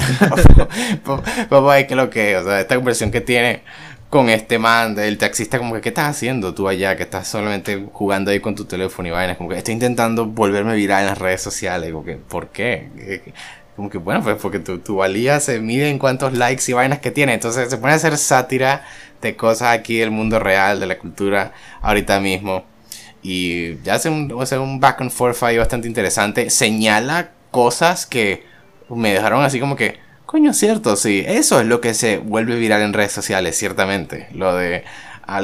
[1.49, 3.63] vamos a ver es lo que o sea, esta conversación que tiene
[4.09, 6.97] con este man, el taxista, como que, ¿qué estás haciendo tú allá?
[6.97, 10.75] Que estás solamente jugando ahí con tu teléfono y vainas, como que estoy intentando volverme
[10.75, 13.21] viral en las redes sociales, como que, ¿por qué?
[13.77, 16.99] Como que, bueno, pues porque tu, tu valía se mide en cuántos likes y vainas
[16.99, 18.83] que tiene, entonces se pone a hacer sátira
[19.21, 22.65] de cosas aquí del mundo real, de la cultura, ahorita mismo.
[23.23, 26.49] Y ya hace un, hace un back and forth ahí bastante interesante.
[26.49, 28.43] Señala cosas que
[28.89, 31.23] me dejaron así como que, coño, cierto, sí.
[31.27, 34.27] Eso es lo que se vuelve viral en redes sociales, ciertamente.
[34.33, 34.83] Lo de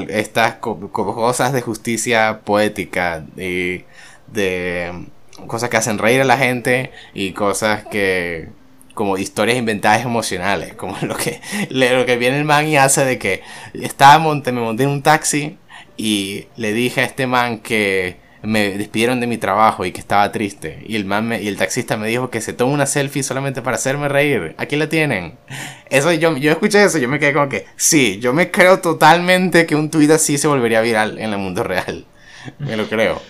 [0.10, 3.86] estas cosas de justicia poética, y
[4.28, 5.08] de
[5.48, 8.50] cosas que hacen reír a la gente y cosas que
[8.94, 11.40] como historias inventadas emocionales, como lo que,
[11.70, 13.44] lo que viene el man y hace de que
[13.74, 15.58] estaba monte, me monté en un taxi
[15.98, 20.32] y le dije a este man que me despidieron de mi trabajo y que estaba
[20.32, 20.84] triste.
[20.86, 23.76] Y el man y el taxista me dijo que se toma una selfie solamente para
[23.76, 24.56] hacerme reír.
[24.58, 25.34] Aquí la tienen.
[25.90, 29.66] Eso yo, yo escuché eso, yo me quedé como que, sí, yo me creo totalmente
[29.66, 32.06] que un tweet así se volvería viral en el mundo real.
[32.60, 33.22] Me lo creo.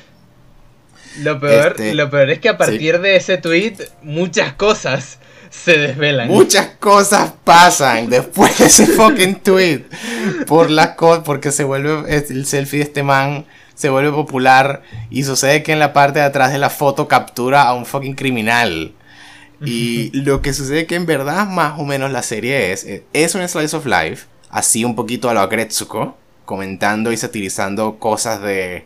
[1.21, 5.77] Lo peor, este, lo peor es que a partir de ese tweet, muchas cosas se
[5.77, 6.27] desvelan.
[6.27, 9.85] Muchas cosas pasan después de ese fucking tweet.
[10.45, 13.45] Por la porque se vuelve el selfie de este man
[13.77, 17.61] se vuelve popular y sucede que en la parte de atrás de la foto captura
[17.61, 18.91] a un fucking criminal.
[19.63, 23.47] Y lo que sucede que en verdad más o menos la serie es, es un
[23.47, 28.85] slice of life, así un poquito a lo Agretsuko, comentando y satirizando cosas de,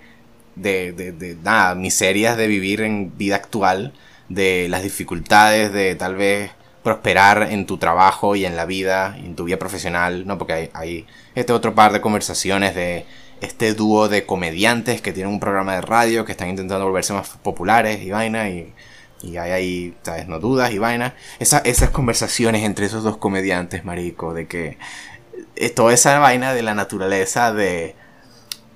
[0.57, 3.93] de, de, de, nada, miserias de vivir en vida actual,
[4.34, 6.52] de las dificultades de tal vez
[6.84, 10.38] prosperar en tu trabajo y en la vida, en tu vida profesional, ¿no?
[10.38, 11.06] Porque hay,
[11.36, 13.06] este otro par de conversaciones de
[13.41, 17.30] este dúo de comediantes que tienen un programa de radio que están intentando volverse más
[17.41, 18.74] populares y vaina y,
[19.22, 20.28] y hay ahí, ¿sabes?
[20.28, 21.16] No dudas y vaina.
[21.40, 24.78] esas conversaciones entre esos dos comediantes, marico, de que
[25.56, 27.95] eh, toda esa vaina de la naturaleza de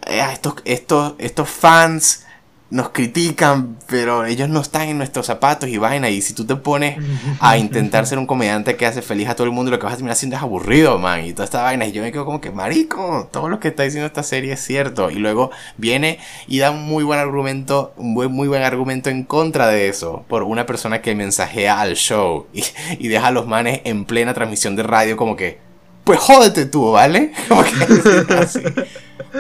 [0.06, 2.25] eh, estos, estos, estos fans
[2.72, 6.10] nos critican, pero ellos no están en nuestros zapatos y vaina.
[6.10, 6.98] Y si tú te pones
[7.40, 9.94] a intentar ser un comediante que hace feliz a todo el mundo, lo que vas
[9.94, 11.24] a terminar haciendo es aburrido, man.
[11.26, 11.86] Y toda esta vaina.
[11.86, 14.64] Y yo me quedo como que, marico, todo lo que está diciendo esta serie es
[14.64, 15.12] cierto.
[15.12, 19.24] Y luego viene y da un muy buen argumento, un buen, muy buen argumento en
[19.24, 20.26] contra de eso.
[20.28, 22.64] Por una persona que mensajea al show y,
[22.98, 25.60] y deja a los manes en plena transmisión de radio como que,
[26.04, 27.34] pues jódete tú, ¿vale?
[27.48, 28.62] Como que así.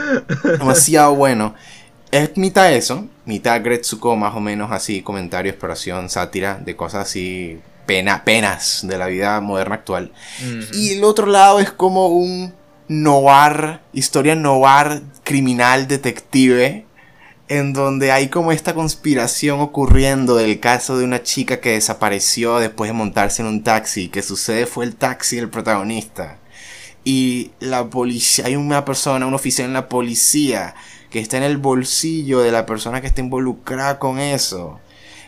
[0.43, 1.53] Demasiado bueno.
[2.15, 7.59] Es mitad eso, mitad Gretsuko, más o menos así, comentario, exploración, sátira, de cosas así,
[7.85, 10.13] pena, penas de la vida moderna actual.
[10.71, 12.53] Y el otro lado es como un
[12.87, 16.85] noir, historia noir, criminal, detective,
[17.49, 22.87] en donde hay como esta conspiración ocurriendo del caso de una chica que desapareció después
[22.87, 24.07] de montarse en un taxi.
[24.07, 26.37] Que sucede fue el taxi el protagonista.
[27.03, 30.75] Y la policía, hay una persona, un oficial en la policía
[31.15, 34.81] que está en el bolsillo de la persona que está involucrada con eso.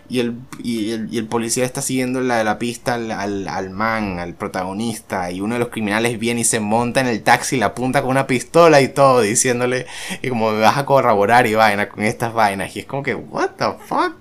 [0.10, 3.10] Y el, y el, policía está siguiendo la, la pista al,
[3.48, 5.32] al, man, al protagonista.
[5.32, 8.02] Y uno de los criminales viene y se monta en el taxi y la apunta
[8.02, 9.86] con una pistola y todo, diciéndole,
[10.22, 12.76] y como me vas a corroborar y vaina con estas vainas.
[12.76, 14.18] Y es como que, what the fuck.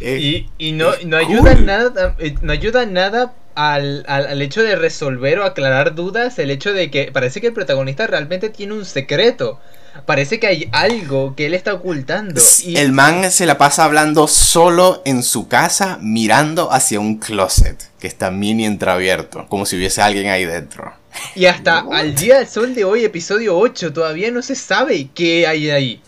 [0.00, 4.74] y, y no, no ayuda nada, eh, no ayuda nada al, al, al, hecho de
[4.74, 8.84] resolver o aclarar dudas, el hecho de que parece que el protagonista realmente tiene un
[8.84, 9.60] secreto.
[10.06, 12.40] Parece que hay algo que él está ocultando.
[12.64, 18.06] El man se la pasa hablando solo en su casa, mirando hacia un closet que
[18.06, 20.92] está mini entreabierto, como si hubiese alguien ahí dentro.
[21.34, 25.46] Y hasta al día del sol de hoy, episodio 8, todavía no se sabe qué
[25.46, 26.02] hay ahí.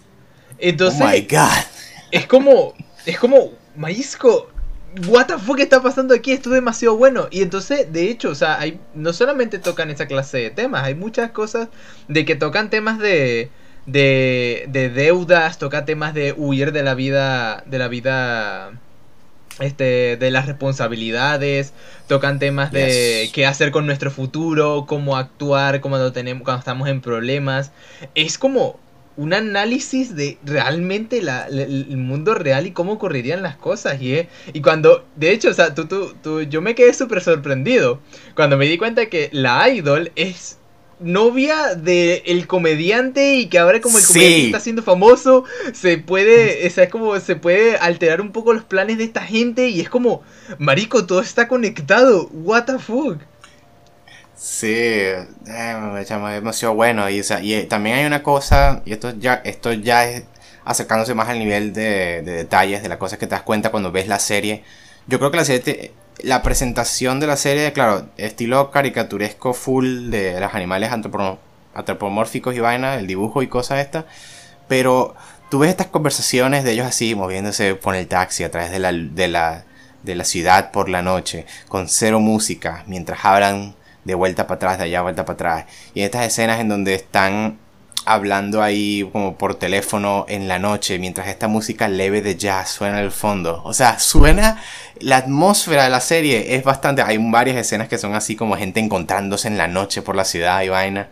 [0.58, 1.00] Entonces.
[1.00, 1.64] Oh my god.
[2.10, 2.74] Es como.
[3.04, 3.52] Es como.
[3.76, 4.48] Maísco.
[5.08, 6.32] What the fuck está pasando aquí?
[6.32, 7.26] Esto es demasiado bueno.
[7.30, 10.94] Y entonces, de hecho, o sea, hay, no solamente tocan esa clase de temas, hay
[10.94, 11.68] muchas cosas
[12.08, 13.50] de que tocan temas de
[13.86, 18.72] de, de deudas, toca temas de huir de la vida, de la vida,
[19.60, 21.72] este, de las responsabilidades,
[22.06, 27.00] tocan temas de qué hacer con nuestro futuro, cómo actuar cuando tenemos, cuando estamos en
[27.00, 27.72] problemas.
[28.14, 28.78] Es como
[29.16, 34.00] un análisis de realmente la, el mundo real y cómo ocurrirían las cosas.
[34.00, 37.20] Y, eh, y cuando, de hecho, o sea, tú, tú, tú, yo me quedé súper
[37.20, 38.00] sorprendido
[38.34, 40.58] cuando me di cuenta que la idol es
[41.02, 46.66] novia del el comediante y que ahora como el comediante está siendo famoso, se puede,
[46.66, 50.22] es como se puede alterar un poco los planes de esta gente y es como,
[50.58, 53.18] marico, todo está conectado, what the fuck.
[54.36, 59.72] Sí, eh, demasiado bueno y, y eh, también hay una cosa, y esto ya, esto
[59.72, 60.24] ya es
[60.64, 63.92] acercándose más al nivel de, de detalles de las cosas que te das cuenta cuando
[63.92, 64.64] ves la serie.
[65.06, 70.10] Yo creo que la serie te, la presentación de la serie, claro, estilo caricaturesco full
[70.10, 70.90] de los animales
[71.74, 74.04] antropomórficos y vaina, el dibujo y cosas estas,
[74.68, 75.14] pero
[75.50, 78.92] tú ves estas conversaciones de ellos así, moviéndose por el taxi a través de la,
[78.92, 79.64] de la,
[80.02, 83.74] de la ciudad por la noche, con cero música, mientras hablan
[84.04, 85.64] de vuelta para atrás, de allá vuelta para atrás,
[85.94, 87.58] y estas escenas en donde están
[88.04, 92.98] hablando ahí como por teléfono en la noche mientras esta música leve de jazz suena
[92.98, 93.62] en el fondo.
[93.64, 94.60] O sea, suena
[95.00, 98.80] la atmósfera de la serie es bastante hay varias escenas que son así como gente
[98.80, 101.08] encontrándose en la noche por la ciudad y vaina.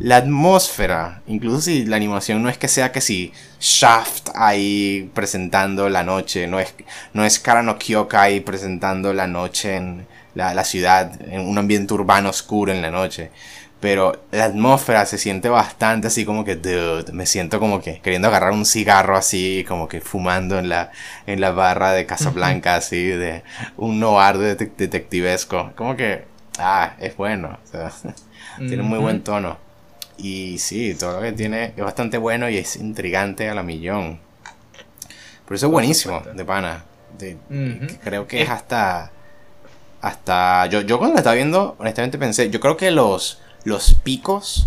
[0.00, 5.88] La atmósfera, incluso si la animación no es que sea que si Shaft ahí presentando
[5.88, 6.72] la noche, no es
[7.12, 7.76] no es Karano
[8.12, 10.06] ahí presentando la noche en
[10.36, 13.32] la, la ciudad en un ambiente urbano oscuro en la noche
[13.80, 18.26] pero la atmósfera se siente bastante así como que, dude, me siento como que queriendo
[18.28, 20.90] agarrar un cigarro así, como que fumando en la,
[21.26, 23.44] en la barra de Casablanca, así, de
[23.76, 25.72] un noir de detectivesco.
[25.76, 26.24] Como que,
[26.58, 27.92] ah, es bueno, o sea,
[28.58, 29.58] tiene muy buen tono.
[30.16, 34.18] Y sí, todo lo que tiene es bastante bueno y es intrigante a la millón.
[35.46, 36.84] Por eso es buenísimo, de pana.
[38.02, 39.12] Creo que es hasta...
[40.00, 40.66] Hasta...
[40.66, 44.66] Yo, yo cuando la estaba viendo, honestamente pensé, yo creo que los los picos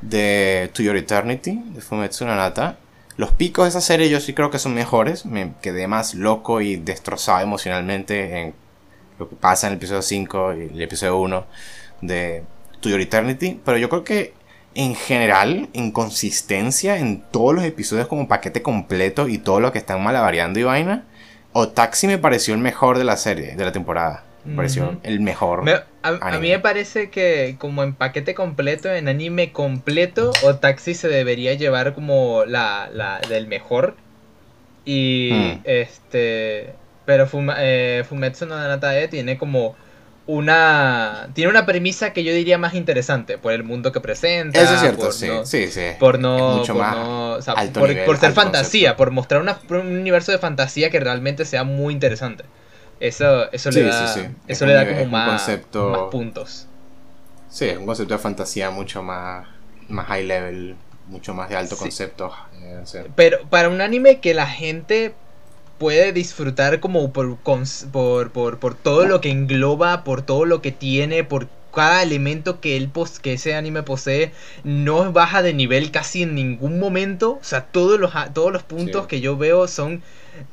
[0.00, 2.78] de To Your Eternity, de Fumetsu no Nata.
[3.16, 5.26] Los picos de esa serie yo sí creo que son mejores.
[5.26, 8.54] Me quedé más loco y destrozado emocionalmente en
[9.18, 11.46] lo que pasa en el episodio 5 y el episodio 1
[12.00, 12.42] de
[12.80, 13.60] To Your Eternity.
[13.64, 14.34] Pero yo creo que
[14.74, 19.78] en general, en consistencia, en todos los episodios como paquete completo y todo lo que
[19.78, 21.04] están malavariando y vaina,
[21.52, 24.27] Otaxi me pareció el mejor de la serie, de la temporada.
[24.48, 25.64] Me pareció el mejor.
[26.02, 31.08] a, mí me parece que como en paquete completo, en anime completo, o Taxi se
[31.08, 33.96] debería llevar como la, la del mejor.
[34.84, 35.60] Y hmm.
[35.64, 36.74] este...
[37.04, 37.26] Pero
[37.56, 39.76] eh, Fumetsu no Natae tiene como
[40.28, 44.74] una tiene una premisa que yo diría más interesante por el mundo que presenta eso
[44.74, 47.38] es cierto sí, sí sí por no, por, no
[48.04, 52.44] por, ser fantasía por mostrar un universo de fantasía que realmente sea muy interesante
[53.00, 56.66] eso, eso le da, Eso le da como más, concepto, puntos.
[57.48, 59.46] Sí, es un concepto de fantasía mucho más,
[59.88, 60.76] más high level,
[61.08, 62.32] mucho más de alto concepto.
[62.62, 62.82] Eh,
[63.16, 65.14] Pero para un anime que la gente
[65.78, 70.72] puede disfrutar como por, por, por, por, todo lo que engloba, por todo lo que
[70.72, 72.90] tiene, por cada elemento que, él
[73.22, 74.32] que ese anime posee,
[74.64, 77.38] no baja de nivel casi en ningún momento.
[77.40, 80.02] O sea, todos los, todos los puntos que yo veo son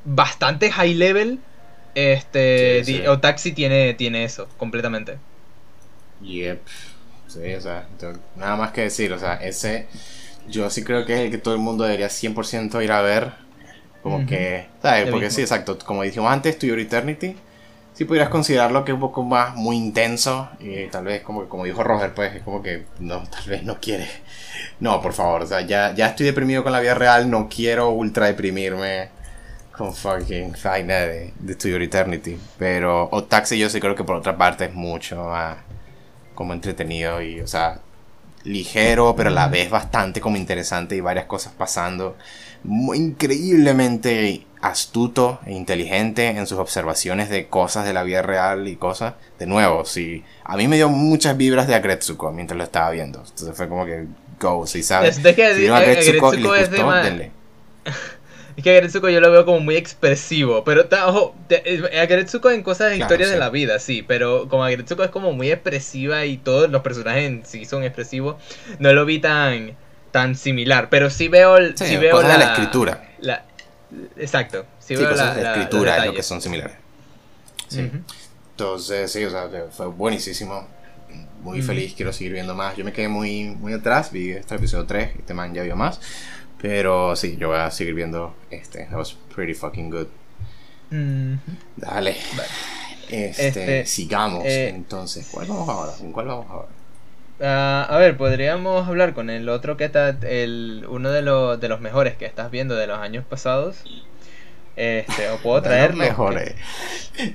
[0.04, 1.40] bastante high level
[1.96, 5.18] este, o Taxi tiene, tiene eso, completamente.
[6.22, 6.62] Yep.
[7.28, 7.88] Sí, o sea,
[8.36, 9.88] nada más que decir, o sea, ese
[10.48, 13.46] yo sí creo que es el que todo el mundo debería 100% ir a ver.
[14.04, 15.10] Como que, ¿sabes?
[15.10, 17.36] Porque sí, exacto, como dijimos antes, To Your Eternity,
[17.94, 20.48] sí pudieras considerarlo que es un poco más, muy intenso.
[20.60, 23.80] Y tal vez, como, como dijo Roger, pues es como que no, tal vez no
[23.82, 24.08] quiere.
[24.80, 27.90] No, por favor, o sea, ya, ya estoy deprimido con la vida real, no quiero
[27.90, 29.10] ultra deprimirme
[29.78, 32.38] con fucking vaina de, de To Your Eternity.
[32.58, 35.58] Pero O Taxi yo sí creo que por otra parte es mucho más
[36.34, 37.80] como entretenido y, o sea,
[38.44, 42.16] ligero, pero a la vez bastante como interesante y varias cosas pasando.
[42.64, 48.76] Muy increíblemente astuto e inteligente en sus observaciones de cosas de la vida real y
[48.76, 49.14] cosas.
[49.38, 53.20] De nuevo, sí, a mí me dio muchas vibras de Agretsuko mientras lo estaba viendo.
[53.20, 54.06] Entonces fue como que,
[54.40, 55.18] go, si sabes.
[55.24, 57.32] Es que si Agretsuko, es de
[58.58, 60.64] es que Agretsuko yo lo veo como muy expresivo.
[60.64, 64.02] Pero, ojo, eh, Agretsuko en cosas de historias de la vida, sí.
[64.02, 68.38] Pero como Agretsuko es como muy expresiva y todos los personajes en sí son expresivos,
[68.80, 69.76] no lo vi tan,
[70.12, 70.90] tan similar.
[70.90, 73.10] Pero sí veo, sí, veo la, la, escritura.
[74.18, 74.66] exacto.
[74.80, 76.78] Sí, veo cosas la, de escritura es lo que son similares.
[77.68, 77.92] Sí.
[78.52, 80.66] Entonces, sí, o sea, fue buenísimo.
[81.42, 82.76] Muy feliz, quiero seguir viendo más.
[82.78, 86.00] Yo me quedé muy, muy atrás, vi este episodio 3, este man ya vio más.
[86.66, 88.86] Pero sí, yo voy a seguir viendo este.
[88.86, 90.08] That was pretty fucking good.
[91.76, 92.18] Dale.
[93.08, 94.44] Este, este, sigamos.
[94.46, 95.92] Eh, entonces, ¿cuál vamos ahora?
[95.96, 96.70] ¿Con cuál vamos ahora?
[97.38, 101.70] Uh, a ver, podríamos hablar con el otro que está, el, uno de, los de
[101.70, 103.84] los mejores que estás viendo de los años pasados.
[104.76, 106.00] Este, o puedo traerlo.
[106.00, 106.56] los mejores.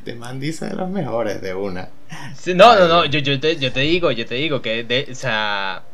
[0.04, 1.88] Te man dice de los mejores de una.
[2.46, 5.14] no, no, no, yo, yo, te, yo te digo, yo te digo que, de, o
[5.14, 5.84] sea,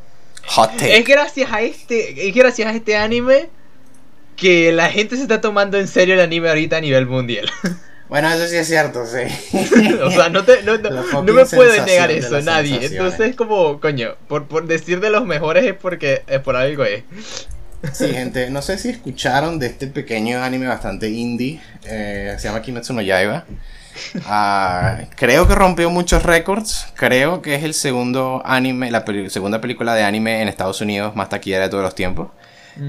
[0.81, 3.49] es gracias a este, es gracias a este anime
[4.37, 7.51] que la gente se está tomando en serio el anime ahorita a nivel mundial.
[8.09, 9.19] Bueno, eso sí es cierto, sí.
[10.05, 10.79] o sea, no, te, no,
[11.25, 12.79] me puede negar eso nadie.
[12.87, 17.03] Entonces, como, coño, por, por decir de los mejores es porque es por algo es.
[17.93, 21.61] Sí, gente, no sé si escucharon de este pequeño anime bastante indie.
[21.85, 23.45] Eh, se llama Kimetsu no Yaiba.
[24.27, 26.93] Ah, creo que rompió muchos récords.
[26.95, 31.29] Creo que es el segundo anime, la segunda película de anime en Estados Unidos más
[31.29, 32.29] taquillera de todos los tiempos.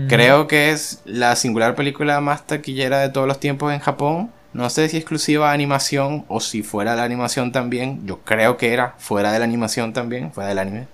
[0.10, 4.32] Creo que es la singular película más taquillera de todos los tiempos en Japón.
[4.52, 8.06] No sé si exclusiva animación o si fuera la animación también.
[8.06, 10.88] Yo creo que era fuera de la animación también, fuera del anime.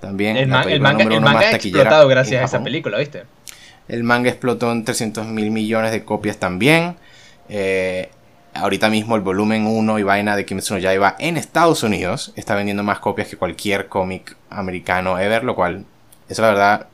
[0.00, 0.36] también.
[0.36, 3.24] El, el manga, el manga más ha taquillera explotado gracias a esa película, ¿viste?
[3.88, 6.94] El manga explotó en 300 mil millones de copias también.
[7.48, 8.10] Eh,
[8.54, 12.54] ahorita mismo el volumen 1 y vaina de Kimetsu no Yaiba en Estados Unidos está
[12.54, 15.84] vendiendo más copias que cualquier cómic americano ever, lo cual,
[16.28, 16.86] eso la verdad,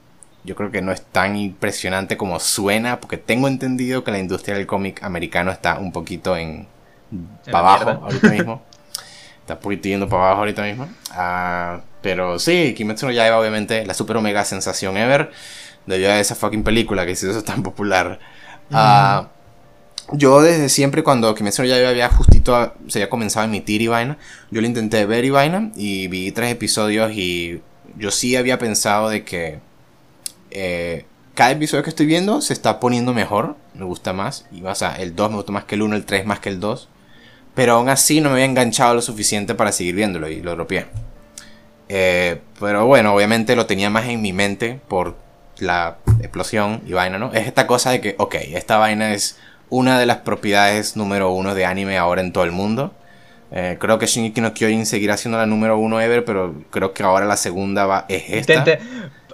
[0.44, 4.56] yo creo que no es tan impresionante como suena, porque tengo entendido que la industria
[4.56, 6.66] del cómic americano está un poquito en...
[7.12, 8.00] En para abajo mierda.
[8.02, 8.62] ahorita mismo.
[9.40, 10.88] Está un poquito yendo para abajo ahorita mismo.
[11.12, 15.30] Ah, pero sí, Kimetsu no Yaiba obviamente la super omega sensación ever
[15.86, 18.18] debido a esa fucking película que se hizo tan popular.
[20.12, 23.82] Yo desde siempre cuando Kimetsu no Yaiba había justito a- se había comenzado a emitir
[23.82, 24.18] y vaina,
[24.50, 27.60] yo lo intenté ver y vaina y vi tres episodios y
[27.98, 29.58] yo sí había pensado de que
[30.50, 31.04] eh,
[31.34, 34.46] cada episodio que estoy viendo se está poniendo mejor, me gusta más.
[34.52, 36.48] Y, o sea, el 2 me gusta más que el 1, el 3 más que
[36.48, 36.88] el 2.
[37.54, 40.86] Pero aún así no me había enganchado lo suficiente para seguir viéndolo y lo dropeé.
[41.88, 45.16] Eh, pero bueno, obviamente lo tenía más en mi mente por
[45.58, 47.32] la explosión y vaina, ¿no?
[47.32, 49.38] Es esta cosa de que, ok, esta vaina es
[49.70, 52.94] una de las propiedades número uno de anime ahora en todo el mundo.
[53.52, 57.02] Eh, creo que Shingeki no Kyojin seguirá siendo la número uno ever, pero creo que
[57.02, 58.64] ahora la segunda va, es esta.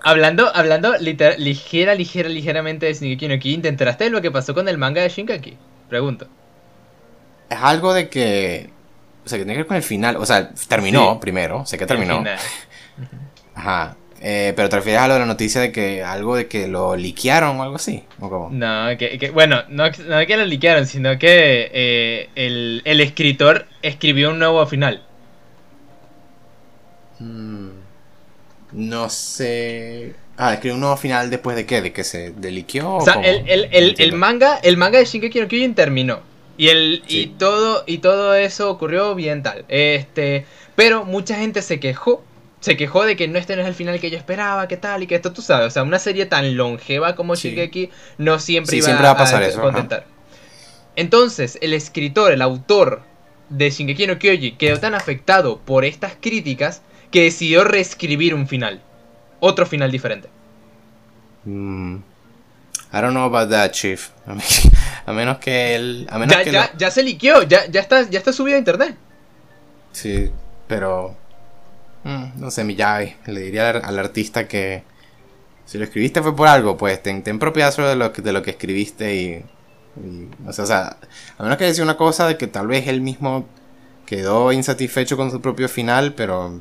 [0.05, 4.31] Hablando hablando liter- ligera, ligera, ligeramente de Shingeki no Kyojin, ¿te enteraste de lo que
[4.31, 5.57] pasó con el manga de Shinkaki?
[5.89, 6.27] Pregunto.
[7.49, 8.71] Es algo de que.
[9.25, 10.17] O sea, que tiene que ver con el final.
[10.17, 11.19] O sea, terminó Sí.
[11.21, 11.65] primero.
[11.67, 12.25] Sé que terminó.
[13.55, 13.97] Ajá.
[14.25, 16.95] Eh, pero te refieres a lo de la noticia de que algo de que lo
[16.97, 18.05] liquearon o algo así.
[18.21, 18.51] ¿O cómo?
[18.51, 23.67] No, que, que- bueno, no, no que lo liquearon, sino que eh, el, el escritor
[23.83, 25.03] escribió un nuevo final.
[27.19, 27.71] Mm,
[28.73, 30.15] no sé.
[30.37, 31.83] Ah, escribió un nuevo final después de qué?
[31.83, 32.91] ¿De que se deliquió?
[32.97, 33.27] O sea, cómo?
[33.27, 36.21] el, el, el, manga, el manga de Shinkeki no Kyojin terminó.
[36.57, 39.65] Y el y todo y todo eso ocurrió bien tal.
[39.69, 42.23] Este, pero mucha gente se quejó,
[42.63, 45.03] se quejó de que no este no es el final que yo esperaba, que tal
[45.03, 47.55] y que esto tú sabes, o sea, una serie tan longeva como Sí.
[48.17, 49.63] No siempre Sí, iba siempre va a pasar eso, ajá.
[49.67, 50.07] contentar.
[50.97, 53.03] Entonces, el escritor, el autor
[53.51, 56.81] de Shingeki no Kyojin quedó tan afectado por estas críticas
[57.11, 58.81] que decidió reescribir un final,
[59.41, 60.29] otro final diferente.
[61.45, 64.09] Mm, I don't know about that, Chief.
[64.27, 64.43] A, mí-
[65.07, 66.07] a menos que él.
[66.11, 68.57] A menos Ya, que ya, lo- ya se liqueó, ya, ya está, ya está subido
[68.57, 68.95] a internet.
[69.93, 70.31] Sí,
[70.69, 71.17] pero.
[72.05, 73.15] Mm, no sé, Miyagi.
[73.27, 74.85] Le diría al, al artista que.
[75.67, 78.43] Si lo escribiste fue por algo, pues ten, ten propiedad sobre lo que, de lo
[78.43, 79.27] que escribiste y.
[80.01, 80.97] y, o, sea, o sea,
[81.39, 83.47] a menos que decir una cosa de que tal vez él mismo
[84.07, 86.61] quedó insatisfecho con su propio final, pero.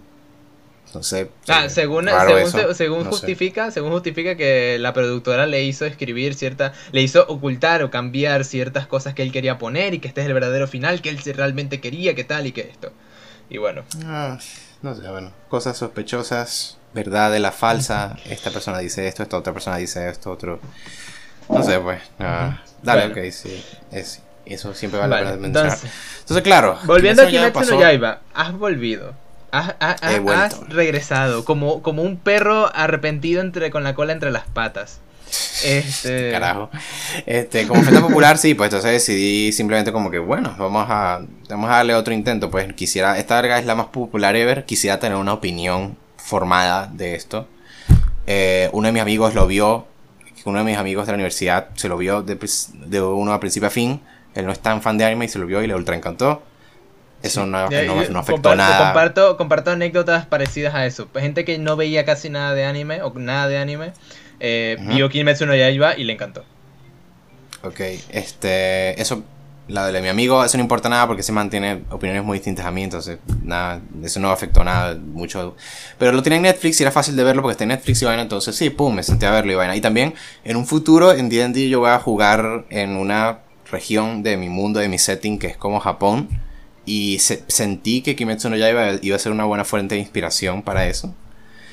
[0.94, 1.30] No sé.
[1.48, 3.10] Ah, según, según, eso, se- según no sé.
[3.12, 8.44] justifica, según justifica que la productora le hizo escribir cierta, le hizo ocultar o cambiar
[8.44, 11.20] ciertas cosas que él quería poner y que este es el verdadero final que él
[11.34, 12.92] realmente quería, que tal y que esto.
[13.50, 14.38] Y bueno, Ah,
[14.82, 19.54] no sé, bueno, cosas sospechosas, verdad de la falsa, esta persona dice esto, esta otra
[19.54, 20.60] persona dice esto, otro...
[21.50, 22.02] No sé, pues.
[22.20, 23.22] ah, dale, Bueno.
[23.28, 25.74] ok, sí, es, eso siempre vale Vale, la pena mencionar.
[25.74, 25.92] entonces,
[26.22, 26.80] Entonces, claro.
[26.86, 29.14] volviendo a Kimetsu no Yaiba has volvido.
[29.52, 34.32] Has, has- has- has regresado como, como un perro arrepentido entre, con la cola entre
[34.32, 35.00] las patas.
[35.64, 36.70] Este, Carajo.
[37.26, 41.70] Este, como oferta popular, sí, pues entonces decidí simplemente como que, bueno, vamos a, vamos
[41.70, 42.50] a darle otro intento.
[42.52, 47.16] Pues quisiera, esta verga es la más popular ever, quisiera tener una opinión formada de
[47.16, 47.48] esto.
[48.28, 49.88] Eh, uno de mis amigos lo vio,
[50.46, 53.40] uno de mis amigos de la universidad se lo vio de, pris- de uno a
[53.40, 54.02] principio a fin.
[54.36, 56.44] Él no es tan fan de anime y se lo vio y le ultra encantó.
[57.24, 57.70] Eso no, no-
[58.10, 58.86] no afectó comparto, nada.
[58.86, 61.08] Comparto, comparto anécdotas parecidas a eso.
[61.08, 63.94] Pues, Gente que no veía casi nada de anime o nada de anime,
[64.42, 66.44] eh, vio Kimetsu no Yaiba y le encantó.
[67.64, 69.24] Ok, este, eso,
[69.68, 72.72] la de mi amigo, eso no importa nada porque se mantiene opiniones muy distintas a
[72.72, 75.56] mí, entonces, nada, eso no afectó nada mucho.
[76.00, 78.06] Pero lo tenía en Netflix y era fácil de verlo porque está en Netflix y
[78.06, 79.76] vaina, entonces sí, pum, me senté a verlo y vaina.
[79.76, 83.40] Y también, en un futuro, en D&D yo voy a jugar en una
[83.72, 86.30] región de mi mundo, de mi setting, que es como Japón.
[86.84, 90.64] Y se- sentí que Kimetsu no Yaiba iba a ser una buena fuente de inspiración
[90.64, 91.14] para eso.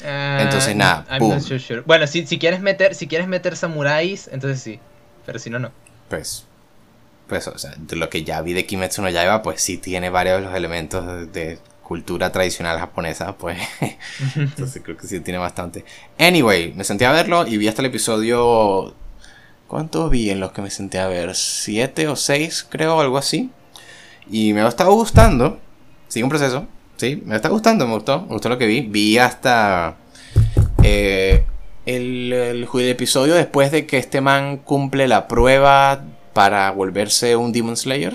[0.04, 1.82] Ah, Entonces, nada, I'm not so sure.
[1.86, 4.80] Bueno, si, si quieres meter, si quieres meter samuráis, entonces sí.
[5.24, 5.72] Pero si no, no.
[6.08, 6.46] pues,
[7.26, 10.10] pues, o sea, de lo que ya vi de Kimetsu no Yaiba, pues sí tiene
[10.10, 13.58] varios de los elementos de, de cultura tradicional japonesa, pues,
[14.36, 15.84] entonces creo que sí tiene bastante.
[16.18, 18.94] Anyway, me senté a verlo y vi hasta el episodio,
[19.66, 21.34] ¿cuántos vi en los que me senté a ver?
[21.34, 23.50] ¿Siete o seis, creo, algo así?
[24.30, 25.58] Y me ha estado gustando,
[26.08, 26.66] sigue un proceso,
[26.98, 29.96] sí, me está gustando, me gustó, me gustó lo que vi, vi hasta
[30.82, 31.44] eh,
[31.86, 36.04] el, el, el episodio después de que este man cumple la prueba
[36.34, 38.14] para volverse un Demon Slayer.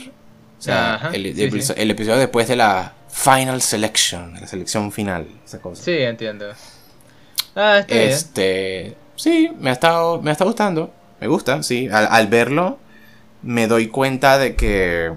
[0.59, 1.73] O sea, Ajá, el, sí, el- sí.
[1.75, 5.83] el episodio después de la Final Selection, la selección final, esa cosa.
[5.83, 6.45] Sí, entiendo.
[7.55, 10.93] Ah, está este, sí, me ha estado, me ha estado gustando.
[11.19, 11.87] Me gusta, sí.
[11.91, 12.79] Al, verlo,
[13.43, 15.11] me doy cuenta de que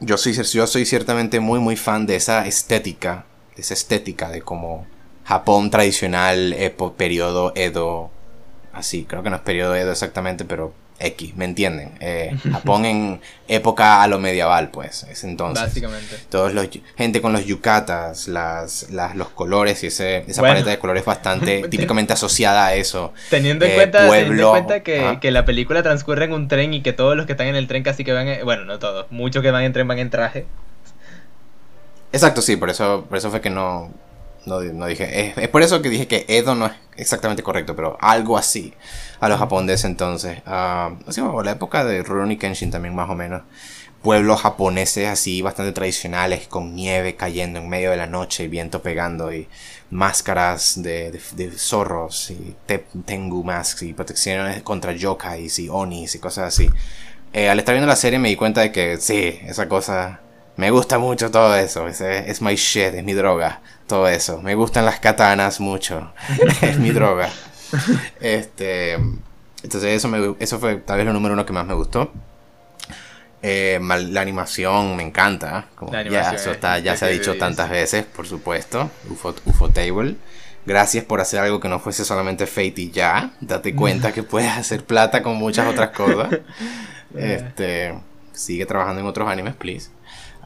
[0.00, 3.26] yo soy, yo soy ciertamente muy, muy fan de esa estética.
[3.54, 4.86] De esa estética de como
[5.24, 6.56] Japón tradicional,
[6.96, 8.10] periodo Edo.
[8.72, 11.92] Así, creo que no es periodo Edo exactamente, pero X, ¿me entienden?
[12.00, 15.64] Eh, Japón en época a lo medieval, pues, es entonces.
[15.64, 16.16] Básicamente.
[16.28, 20.78] Todos los, gente con los yucatas, las, las los colores y ese, esa paleta de
[20.78, 23.12] colores bastante típicamente asociada a eso.
[23.30, 26.74] Teniendo en, eh, cuenta, teniendo en cuenta que, que, la película transcurre en un tren
[26.74, 29.06] y que todos los que están en el tren casi que van, bueno, no todos,
[29.10, 30.46] muchos que van en tren van en traje.
[32.12, 33.92] Exacto, sí, por eso, por eso fue que no,
[34.46, 35.34] no, no dije.
[35.36, 38.74] Es, por eso que dije que Edo no es exactamente correcto, pero algo así
[39.20, 40.38] a los japoneses entonces.
[40.46, 43.42] Uh, así como la época de Rurouni Kenshin también más o menos.
[44.02, 48.80] Pueblos japoneses así bastante tradicionales con nieve cayendo en medio de la noche y viento
[48.80, 49.46] pegando y
[49.90, 52.56] máscaras de, de, zorros y
[53.04, 56.70] tengu masks y protecciones contra yokais y onis y cosas así.
[57.34, 60.20] Eh, al estar viendo la serie me di cuenta de que sí, esa cosa
[60.60, 61.88] me gusta mucho todo eso.
[61.88, 63.62] Es, es my shit, es mi droga.
[63.86, 64.42] Todo eso.
[64.42, 66.12] Me gustan las katanas mucho.
[66.60, 67.30] es mi droga.
[68.20, 68.92] Este.
[69.62, 72.12] Entonces, eso, me, eso fue tal vez lo número uno que más me gustó.
[73.42, 75.64] Eh, la animación me encanta.
[75.76, 78.90] Como, ya, eso está, ya se ha dicho tantas veces, por supuesto.
[79.08, 80.16] UFO, UFO Table.
[80.66, 83.32] Gracias por hacer algo que no fuese solamente Fate y ya.
[83.40, 86.28] Date cuenta que puedes hacer plata con muchas otras cosas.
[87.16, 87.98] Este.
[88.32, 89.90] Sigue trabajando en otros animes, please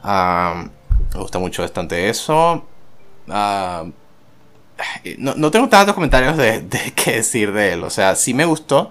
[0.05, 2.65] me gusta mucho bastante eso.
[5.17, 6.65] no, tengo tantos comentarios de,
[6.95, 7.83] qué decir de él.
[7.83, 8.89] O sea, sí me gustó.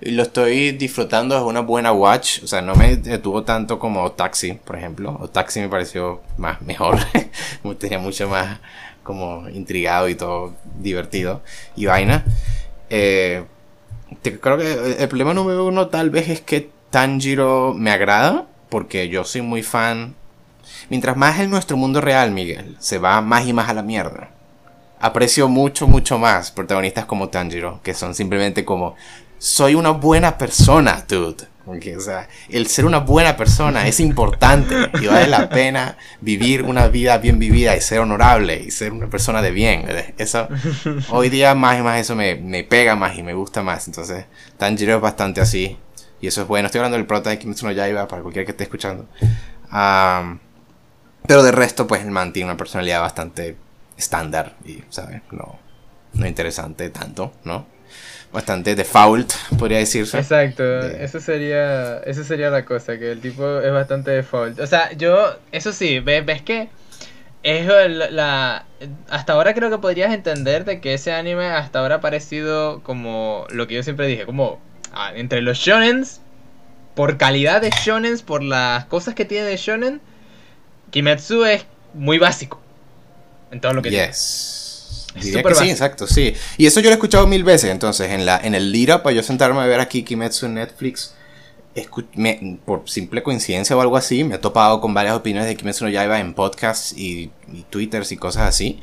[0.00, 2.42] Lo estoy disfrutando, es una buena watch.
[2.42, 5.16] O sea, no me detuvo tanto como Taxi, por ejemplo.
[5.20, 6.98] O Taxi me pareció más mejor.
[7.78, 8.58] Tenía mucho más
[9.02, 11.42] como intrigado y todo divertido.
[11.76, 12.24] Y vaina.
[12.90, 13.44] Eh,
[14.22, 18.46] creo que el problema número uno tal vez es que Tanjiro me agrada.
[18.68, 20.16] Porque yo soy muy fan
[20.88, 24.30] Mientras más en nuestro mundo real, Miguel, se va más y más a la mierda.
[25.00, 28.94] Aprecio mucho, mucho más protagonistas como Tanjiro, que son simplemente como,
[29.38, 31.48] soy una buena persona, dude.
[31.66, 36.86] o sea, el ser una buena persona es importante y vale la pena vivir una
[36.86, 39.84] vida bien vivida y ser honorable y ser una persona de bien.
[40.16, 40.46] Eso,
[41.10, 43.88] hoy día más y más eso me, me pega más y me gusta más.
[43.88, 44.26] Entonces,
[44.58, 45.76] Tanjiro es bastante así.
[46.22, 46.66] Y eso es bueno.
[46.66, 49.08] Estoy hablando del prota de Kimetsu no Yaiba para cualquiera que esté escuchando.
[51.26, 53.56] Pero de resto, pues el man tiene una personalidad bastante
[53.96, 55.22] estándar y, ¿sabes?
[55.30, 55.58] No,
[56.14, 57.66] no interesante tanto, ¿no?
[58.32, 60.18] Bastante default, podría decirse.
[60.18, 64.58] Exacto, eso sería eso sería la cosa, que el tipo es bastante default.
[64.58, 66.70] O sea, yo, eso sí, ves, ves que
[67.42, 68.64] es la,
[69.10, 73.46] hasta ahora creo que podrías entender de que ese anime hasta ahora ha parecido como
[73.50, 74.60] lo que yo siempre dije, como
[74.92, 76.20] ah, entre los shonens,
[76.94, 80.00] por calidad de shonens, por las cosas que tiene de shonen,
[80.92, 81.64] Kimetsu es
[81.94, 82.60] muy básico
[83.50, 85.08] en todo lo que yes.
[85.20, 86.34] Diría que sí, exacto, sí.
[86.56, 89.14] Y eso yo lo he escuchado mil veces, entonces, en, la, en el lead para
[89.14, 91.14] yo sentarme a ver aquí Kimetsu en Netflix,
[92.64, 95.90] por simple coincidencia o algo así, me he topado con varias opiniones de Kimetsu no
[95.90, 97.30] Yaiba en podcasts y,
[97.70, 98.80] twitters y cosas así.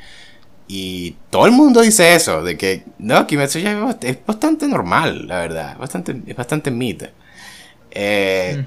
[0.67, 5.39] Y todo el mundo dice eso, de que no, Kimetsu Yaiba es bastante normal, la
[5.39, 7.03] verdad, bastante, es bastante mid.
[7.91, 8.63] Eh,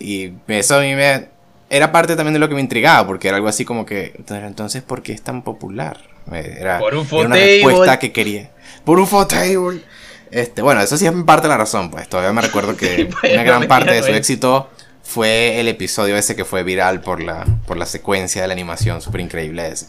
[0.00, 1.33] y eso a mí me,
[1.74, 4.80] era parte también de lo que me intrigaba, porque era algo así como que, entonces,
[4.82, 5.98] ¿por qué es tan popular?
[6.30, 8.52] Era, Por un una respuesta que quería.
[8.84, 9.82] Por un fotable.
[10.30, 13.42] Este, bueno, eso sí es parte de la razón, pues todavía me recuerdo que una
[13.42, 14.70] gran parte de su éxito
[15.02, 19.00] fue el episodio ese que fue viral por la, por la secuencia de la animación
[19.00, 19.86] súper increíble ese.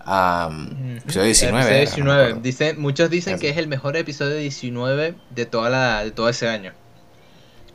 [0.00, 1.82] episodio 19.
[1.82, 2.74] Episodio 19.
[2.78, 6.72] muchos dicen que es el mejor episodio 19 de, toda la, de todo ese año.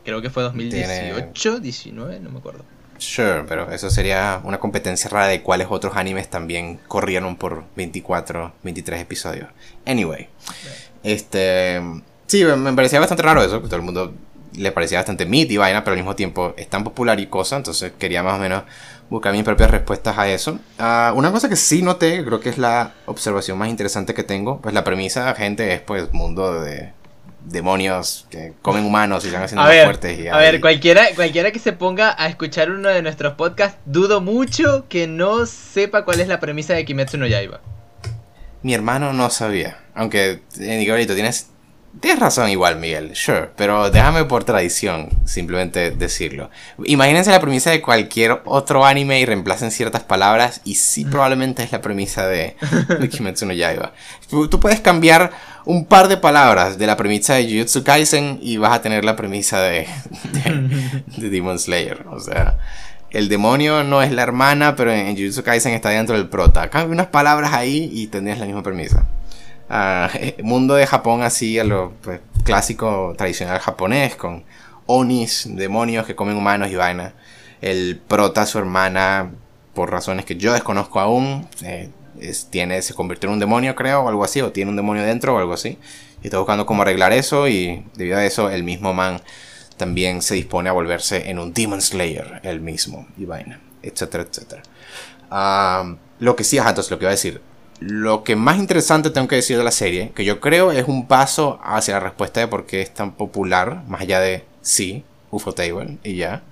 [0.05, 2.63] Creo que fue 2018, 19, no me acuerdo.
[3.01, 8.53] Sure, pero eso sería una competencia rara de cuáles otros animes también corrieron por 24,
[8.61, 9.49] 23 episodios.
[9.87, 10.29] Anyway,
[11.01, 11.81] este.
[12.27, 14.13] Sí, me parecía bastante raro eso, que todo el mundo
[14.53, 17.57] le parecía bastante mit y vaina, pero al mismo tiempo es tan popular y cosa,
[17.57, 18.63] entonces quería más o menos
[19.09, 20.59] buscar mis propias respuestas a eso.
[20.77, 24.61] Ah, una cosa que sí noté, creo que es la observación más interesante que tengo,
[24.61, 26.93] pues la premisa, gente, es pues mundo de
[27.45, 30.31] demonios que comen humanos y van haciendo más fuertes.
[30.31, 34.85] a ver, cualquiera, cualquiera que se ponga a escuchar uno de nuestros podcasts, dudo mucho
[34.89, 37.61] que no sepa cuál es la premisa de Kimetsu no Yaiba.
[38.61, 39.79] Mi hermano no sabía.
[39.95, 41.51] Aunque, eh, Nicolito, tienes
[41.99, 46.49] Tienes razón igual, Miguel, sure, pero déjame por tradición simplemente decirlo.
[46.85, 51.73] Imagínense la premisa de cualquier otro anime y reemplacen ciertas palabras y sí probablemente es
[51.73, 52.55] la premisa de,
[53.11, 53.91] Kimetsu no Yaiba.
[54.29, 55.31] Tú puedes cambiar
[55.65, 59.15] un par de palabras de la premisa de Jujutsu Kaisen y vas a tener la
[59.15, 59.87] premisa de,
[61.17, 62.05] de, Demon Slayer.
[62.09, 62.57] O sea,
[63.11, 66.69] el demonio no es la hermana, pero en Jujutsu Kaisen está dentro del prota.
[66.69, 69.05] Cambia unas palabras ahí y tendrías la misma premisa.
[70.43, 74.43] mundo de Japón así, a lo pues, clásico tradicional japonés, con
[74.85, 77.13] onis, demonios que comen humanos y vaina.
[77.61, 79.31] El prota, su hermana,
[79.73, 81.89] por razones que yo desconozco aún, eh,
[82.49, 85.35] tiene, se convirtió en un demonio, creo, o algo así, o tiene un demonio dentro,
[85.35, 85.77] o algo así.
[86.21, 89.21] Y está buscando cómo arreglar eso, y debido a eso, el mismo man
[89.77, 94.61] también se dispone a volverse en un Demon Slayer, el mismo, y vaina, etcétera, etcétera.
[96.19, 97.41] lo que sí, ajá, entonces lo que iba a decir,
[97.79, 101.07] lo que más interesante tengo que decir de la serie, que yo creo es un
[101.07, 105.53] paso hacia la respuesta de por qué es tan popular, más allá de sí, UFO
[105.53, 106.43] Table y ya,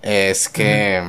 [0.00, 1.02] es que...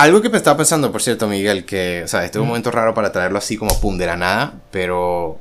[0.00, 2.70] Algo que me estaba pensando, por cierto, Miguel, que, o sea, este es un momento
[2.70, 5.38] raro para traerlo así como pum de la nada, pero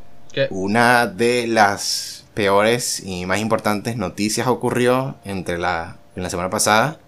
[0.49, 6.99] una de las peores y más importantes noticias ocurrió entre la, en la semana pasada,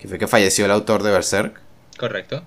[0.00, 1.60] que fue que falleció el autor de Berserk.
[1.96, 2.42] Correcto.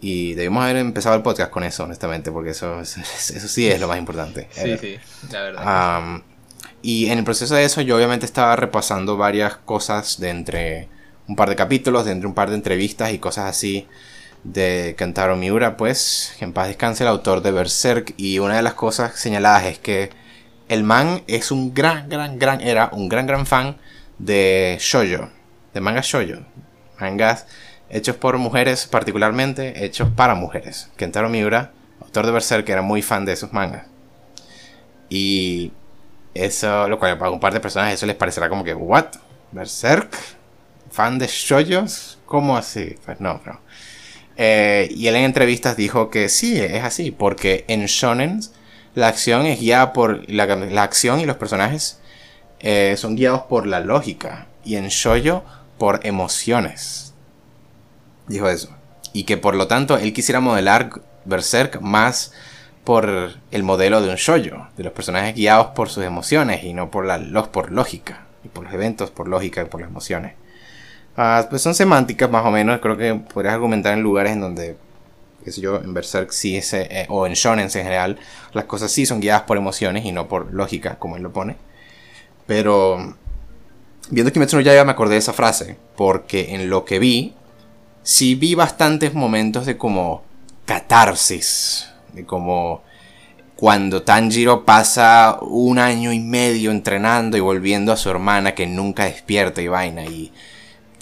[0.00, 3.02] Y debimos haber empezado el podcast con eso, honestamente, porque eso, eso,
[3.48, 4.48] sí es lo más importante.
[4.52, 4.98] Sí, sí,
[5.32, 6.22] la verdad.
[6.80, 10.97] y en el proceso de eso yo obviamente estaba repasando varias cosas de entre
[11.28, 13.86] un par de capítulos, de entre un par de entrevistas y cosas así
[14.44, 18.14] de Kentaro Miura, pues, en paz descanse el autor de Berserk.
[18.16, 20.10] Y una de las cosas señaladas es que
[20.68, 23.76] el man es un gran, gran, gran, era un gran, gran fan
[24.18, 25.28] de shoyo,
[25.74, 26.40] de mangas shoyo.
[26.98, 27.46] Mangas
[27.90, 30.90] hechos por mujeres particularmente, hechos para mujeres.
[30.96, 33.86] Kentaro Miura, autor de Berserk, era muy fan de esos mangas.
[35.10, 35.72] Y
[36.34, 39.06] eso, lo cual para un par de personas eso les parecerá como que, ¿what?
[39.52, 40.37] ¿Berserk?
[40.98, 42.18] ¿Fan de shoyos?
[42.26, 42.96] ¿Cómo así?
[43.04, 43.60] Pues no, no.
[44.36, 48.40] Eh, y él en entrevistas dijo que sí, es así, porque en shonen
[48.96, 52.00] la acción es guiada por la, la acción y los personajes
[52.58, 55.44] eh, son guiados por la lógica y en shoyo
[55.78, 57.14] por emociones
[58.26, 58.76] dijo eso.
[59.12, 60.90] Y que por lo tanto él quisiera modelar
[61.26, 62.32] Berserk más
[62.82, 66.90] por el modelo de un shoyo, de los personajes guiados por sus emociones y no
[66.90, 67.20] por, la,
[67.52, 70.34] por lógica, y por los eventos por lógica y por las emociones.
[71.20, 74.76] Ah, pues son semánticas más o menos, creo que podrías argumentar en lugares en donde,
[75.44, 78.20] qué sé yo, en Berserk sí, ese, eh, o en shonen en general,
[78.52, 81.56] las cosas sí son guiadas por emociones y no por lógica, como él lo pone.
[82.46, 83.16] Pero
[84.10, 87.34] viendo Kimetsu no Yaiba me acordé de esa frase, porque en lo que vi,
[88.04, 90.22] sí vi bastantes momentos de como
[90.66, 92.84] catarsis, de como
[93.56, 99.06] cuando Tanjiro pasa un año y medio entrenando y volviendo a su hermana que nunca
[99.06, 100.32] despierta y vaina y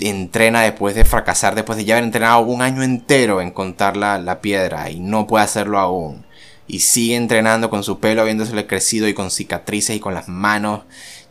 [0.01, 4.41] entrena después de fracasar, después de ya haber entrenado un año entero en contar la,
[4.41, 6.27] piedra y no puede hacerlo aún.
[6.69, 10.83] Y sigue entrenando con su pelo habiéndosele crecido y con cicatrices y con las manos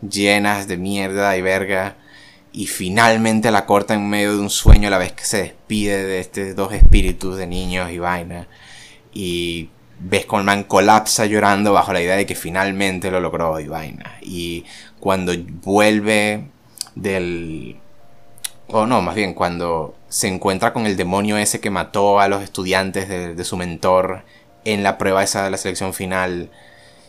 [0.02, 1.98] llenas de mierda y verga
[2.56, 6.06] y finalmente la corta en medio de un sueño a la vez que se despide
[6.06, 8.48] de estos dos espíritus de niños y vaina.
[9.14, 9.70] Y
[10.00, 14.20] ves con man colapsa llorando bajo la idea de que finalmente lo logró y vaina.
[14.22, 14.64] Y
[15.02, 15.34] cuando
[15.64, 16.48] vuelve
[16.96, 17.78] del...
[18.68, 22.42] O no, más bien cuando se encuentra con el demonio ese que mató a los
[22.42, 24.24] estudiantes de, de su mentor
[24.64, 26.50] en la prueba esa de la selección final.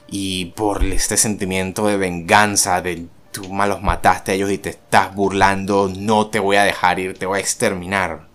[0.08, 5.14] Y por este sentimiento de venganza del tú malos mataste a ellos y te estás
[5.14, 8.28] burlando, no te voy a dejar ir, te voy a exterminar.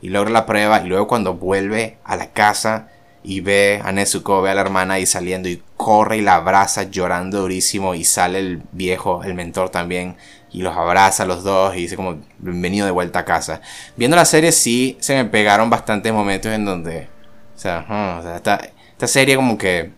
[0.00, 2.90] Y logra la prueba y luego cuando vuelve a la casa
[3.26, 6.84] y ve a Nezuko, ve a la hermana ahí saliendo y corre y la abraza
[6.84, 10.16] llorando durísimo y sale el viejo, el mentor también
[10.52, 13.60] y los abraza a los dos y dice como bienvenido de vuelta a casa.
[13.96, 17.08] Viendo la serie sí se me pegaron bastantes momentos en donde,
[17.54, 18.60] o sea, esta,
[18.92, 19.90] esta serie como que,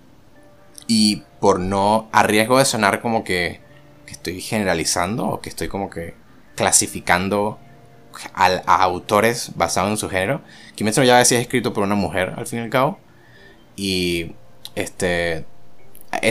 [0.86, 3.60] y por no, a riesgo de sonar como que
[4.08, 6.14] que estoy generalizando o que estoy como que
[6.56, 7.58] clasificando
[8.34, 10.40] a, autores basados en su género.
[10.74, 12.98] Kimetsu no ya decía es escrito por una mujer, al fin y al cabo.
[13.78, 14.32] Y
[14.74, 15.46] este.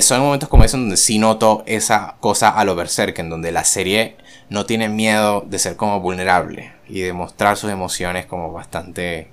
[0.02, 3.64] Son momentos como esos donde sí noto esa cosa a lo berserk, en donde la
[3.64, 4.18] serie
[4.50, 9.30] no tiene miedo de ser como vulnerable y de mostrar sus emociones como bastante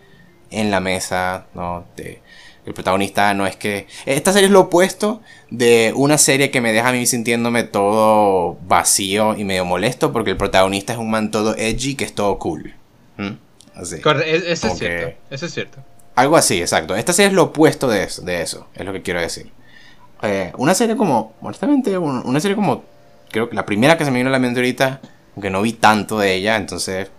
[0.51, 1.85] en la mesa, ¿no?
[1.97, 2.21] De,
[2.67, 3.87] el protagonista no es que...
[4.07, 5.21] Esta serie es lo opuesto
[5.51, 10.31] de una serie que me deja a mí sintiéndome todo vacío y medio molesto porque
[10.31, 12.75] el protagonista es un man todo edgy que es todo cool.
[13.19, 13.33] ¿Mm?
[13.75, 13.97] Así.
[13.97, 15.19] E-, eso es cierto.
[15.31, 15.85] Eso es cierto.
[16.15, 16.95] Algo así, exacto.
[16.95, 19.51] Esta serie es lo opuesto de eso, de eso, es lo que quiero decir.
[20.23, 22.85] eh, una serie como, honestamente, una serie como,
[23.31, 25.01] creo que la primera que se me vino a la mente ahorita,
[25.35, 27.11] aunque no vi tanto de ella, entonces,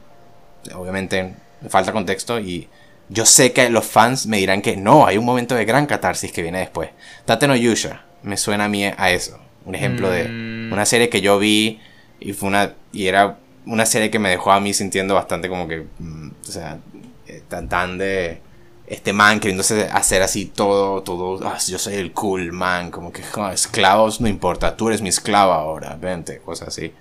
[0.73, 2.69] obviamente, me falta contexto y
[3.09, 6.31] yo sé que los fans me dirán que no, hay un momento de gran catarsis
[6.31, 6.89] que viene después.
[7.25, 9.39] Tate no Yusha me suena a mí a eso.
[9.65, 10.73] Un ejemplo de mm.
[10.73, 11.79] una serie que yo vi
[12.19, 15.67] y fue una y era una serie que me dejó a mí sintiendo bastante como
[15.67, 16.79] que, mm, o sea,
[17.27, 18.41] eh, tan, tan de
[18.87, 23.23] este man queriéndose hacer así todo, todo, ah, yo soy el cool man, como que
[23.37, 26.93] ah, esclavos no importa, tú eres mi esclavo ahora, vente, cosas así.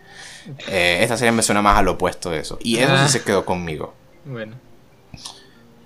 [0.69, 2.59] Eh, esta serie me suena más al opuesto de eso.
[2.61, 3.09] Y eso sí ah.
[3.09, 3.95] se quedó conmigo.
[4.25, 4.57] Bueno.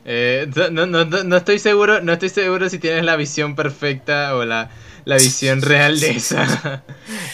[0.05, 4.45] Eh, no, no, no, estoy seguro, no estoy seguro si tienes la visión perfecta o
[4.45, 4.71] la,
[5.05, 6.83] la visión real de esa.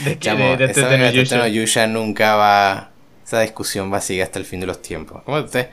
[0.04, 2.90] De que de, Yusha nunca va.
[3.24, 5.22] Esa discusión va a seguir hasta el fin de los tiempos.
[5.24, 5.70] ¿Cómo usted?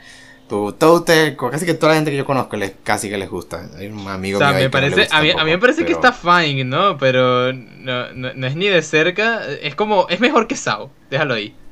[0.48, 3.68] Todo usted, casi que toda la gente que yo conozco les, casi que les gusta.
[3.78, 6.64] Hay un amigo o me parece, a, mí, a mí me parece que está fine,
[6.64, 6.98] ¿no?
[6.98, 9.46] Pero no, no, es ni de cerca.
[9.46, 10.90] Es como, es mejor que Sao.
[11.10, 11.54] Déjalo ahí.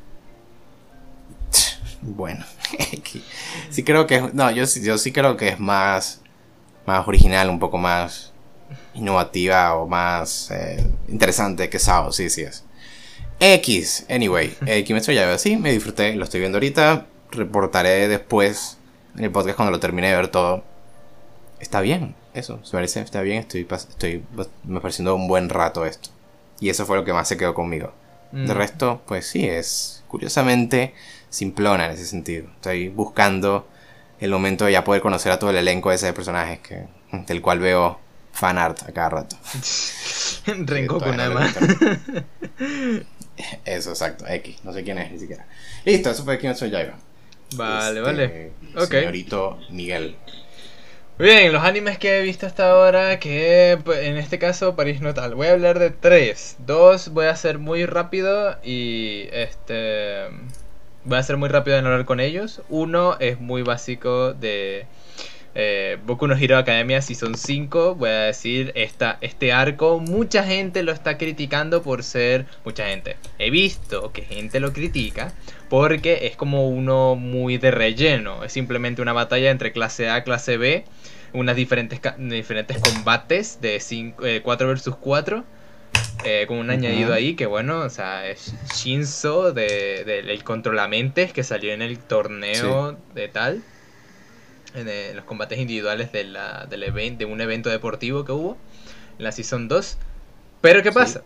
[2.03, 2.47] Bueno,
[3.69, 6.23] sí creo que no, yo, yo sí creo que es más,
[6.87, 8.33] más original, un poco más
[8.95, 12.65] innovativa o más eh, interesante que Sao, sí, sí es.
[13.39, 14.49] X, anyway,
[14.87, 18.79] Kimetsu ya sí, me disfruté, lo estoy viendo ahorita, reportaré después
[19.17, 20.65] en el podcast cuando lo termine de ver todo.
[21.59, 24.25] Está bien, eso, se parece, está bien, estoy, estoy
[24.65, 26.11] me pareciendo un buen rato esto.
[26.59, 27.93] Y eso fue lo que más se quedó conmigo.
[28.33, 28.57] De mm.
[28.57, 30.95] resto, pues sí, es curiosamente
[31.29, 32.47] simplona en ese sentido.
[32.57, 33.67] Estoy buscando
[34.21, 36.87] el momento de ya poder conocer a todo el elenco de ese personajes que,
[37.27, 37.99] del cual veo
[38.33, 39.37] fan art a cada rato.
[40.47, 41.55] Rengoku nada más.
[43.65, 45.47] Eso, exacto, X, no sé quién es ni siquiera.
[45.85, 46.97] Listo, eso fue Kimetsu Yaiba.
[47.57, 48.53] Vale, vale.
[48.77, 48.91] Ok.
[48.91, 50.17] Señorito Miguel.
[51.19, 55.13] Bien, los animes que he visto hasta ahora, que pues, en este caso París no
[55.13, 55.35] tal.
[55.35, 56.57] Voy a hablar de tres.
[56.67, 60.29] Dos voy a ser muy rápido y este
[61.05, 62.63] voy a ser muy rápido en hablar con ellos.
[62.71, 64.87] Uno es muy básico de
[65.55, 67.97] eh, Boku no Hero Academia Season 5.
[67.97, 72.47] Voy a decir, esta, este arco, mucha gente lo está criticando por ser...
[72.65, 73.17] Mucha gente.
[73.39, 75.33] He visto que gente lo critica
[75.69, 78.45] porque es como uno muy de relleno.
[78.45, 80.85] Es simplemente una batalla entre clase A clase B.
[81.33, 85.45] Unas diferentes, diferentes combates de 4 vs 4.
[86.25, 91.43] Eh, con un añadido ahí que bueno, o sea, es Shinzo de, el Controlamentes que
[91.43, 93.63] salió en el torneo de tal
[94.75, 98.57] en, los combates individuales de, la, del evento, de un evento deportivo que hubo
[99.19, 99.99] en la Season 2.
[100.61, 101.23] Pero ¿qué pasa?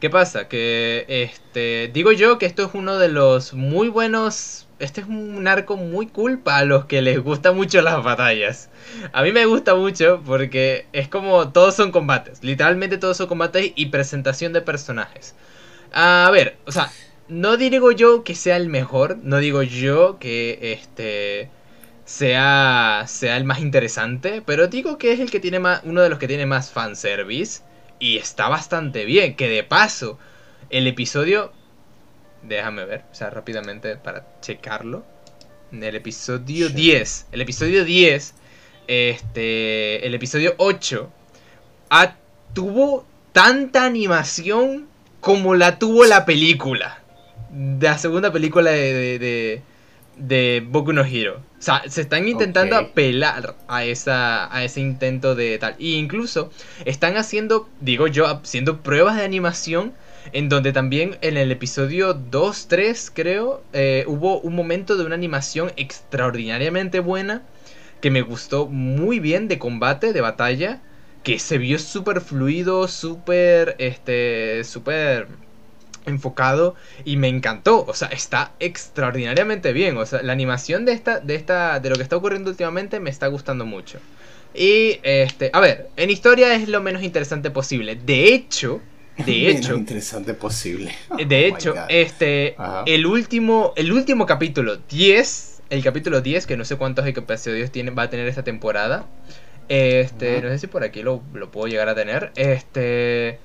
[0.00, 0.46] ¿Qué pasa?
[0.48, 4.68] Que este digo yo que esto es uno de los muy buenos.
[4.78, 8.68] Este es un arco muy cool para los que les gustan mucho las batallas.
[9.12, 12.44] A mí me gusta mucho porque es como todos son combates.
[12.44, 15.34] Literalmente todos son combates y presentación de personajes.
[15.92, 16.90] A ver, o sea,
[17.28, 19.16] no digo yo que sea el mejor.
[19.22, 21.48] No digo yo que este
[22.06, 26.08] sea, sea el más interesante, pero digo que es el que tiene más, uno de
[26.08, 27.62] los que tiene más fanservice
[27.98, 30.18] y está bastante bien, que de paso,
[30.70, 31.52] el episodio,
[32.44, 35.04] déjame ver, o sea, rápidamente para checarlo,
[35.72, 38.34] el episodio 10, el episodio 10,
[38.86, 41.10] este, el episodio 8,
[42.54, 44.86] tuvo tanta animación
[45.20, 47.02] como la tuvo la película,
[47.80, 49.62] la segunda película de
[50.16, 51.42] de Boku no Hero.
[51.66, 55.74] O sea, se están intentando apelar a, esa, a ese intento de tal.
[55.80, 56.52] E incluso
[56.84, 59.92] están haciendo, digo yo, haciendo pruebas de animación.
[60.32, 65.16] En donde también en el episodio 2, 3 creo, eh, hubo un momento de una
[65.16, 67.42] animación extraordinariamente buena.
[68.00, 70.82] Que me gustó muy bien de combate, de batalla.
[71.24, 75.26] Que se vio súper fluido, súper, este, súper
[76.06, 76.74] enfocado
[77.04, 81.34] y me encantó, o sea, está extraordinariamente bien, o sea, la animación de esta de
[81.34, 83.98] esta de lo que está ocurriendo últimamente me está gustando mucho.
[84.54, 87.96] Y este, a ver, en historia es lo menos interesante posible.
[87.96, 88.80] De hecho,
[89.24, 90.94] de hecho, interesante posible.
[91.16, 92.56] de oh hecho, este
[92.86, 97.90] el último el último capítulo 10, el capítulo 10 que no sé cuántos episodios tiene
[97.90, 99.06] va a tener esta temporada.
[99.68, 102.30] Este, no sé si por aquí lo, lo puedo llegar a tener.
[102.36, 103.38] Este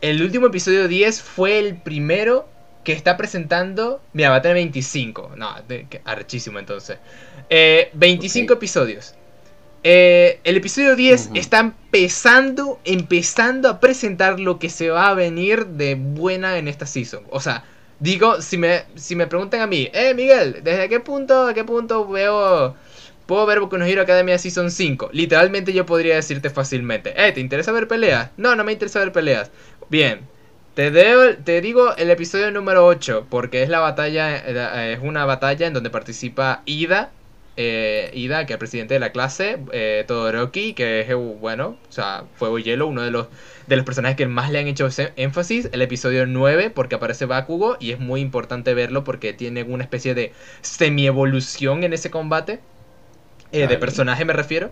[0.00, 2.48] el último episodio 10 fue el primero
[2.84, 4.00] que está presentando.
[4.12, 5.32] Mira, va a tener 25.
[5.36, 5.54] No,
[6.04, 6.98] archísimo entonces.
[7.92, 9.14] 25 eh, episodios.
[9.82, 15.66] Eh, el episodio 10 está empezando, empezando a presentar lo que se va a venir
[15.66, 17.24] de buena en esta season.
[17.30, 17.64] O sea,
[17.98, 21.64] digo, si me, si me preguntan a mí, eh, Miguel, ¿desde qué punto, a qué
[21.64, 22.76] punto veo
[23.30, 25.10] puedo ver Boku no Hero Academia Season 5.
[25.12, 28.30] Literalmente yo podría decirte fácilmente, eh, ¿te interesa ver peleas?
[28.36, 29.52] No, no me interesa ver peleas.
[29.90, 30.20] Bien,
[30.74, 35.66] te, te digo el episodio número 8, porque es la batalla, eh, es una batalla
[35.66, 37.10] en donde participa Ida,
[37.56, 41.08] eh, Ida, que es el presidente de la clase, eh, Todoroki, que es,
[41.40, 43.26] bueno, o sea, Fuego y Hielo, uno de los,
[43.66, 47.76] de los personajes que más le han hecho énfasis, el episodio 9, porque aparece Bakugo,
[47.80, 52.60] y es muy importante verlo porque tiene una especie de semi-evolución en ese combate,
[53.50, 54.70] eh, de personaje me refiero,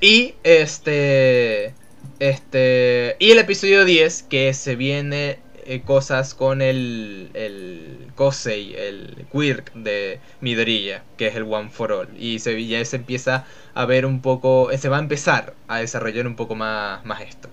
[0.00, 1.74] y este...
[2.22, 3.16] Este.
[3.18, 9.72] Y el episodio 10, que se viene eh, cosas con el, el Kosei, el Quirk
[9.74, 12.08] de Midoriya, que es el One for All.
[12.16, 13.44] Y se, ya se empieza
[13.74, 14.70] a ver un poco.
[14.78, 17.48] Se va a empezar a desarrollar un poco más, más esto.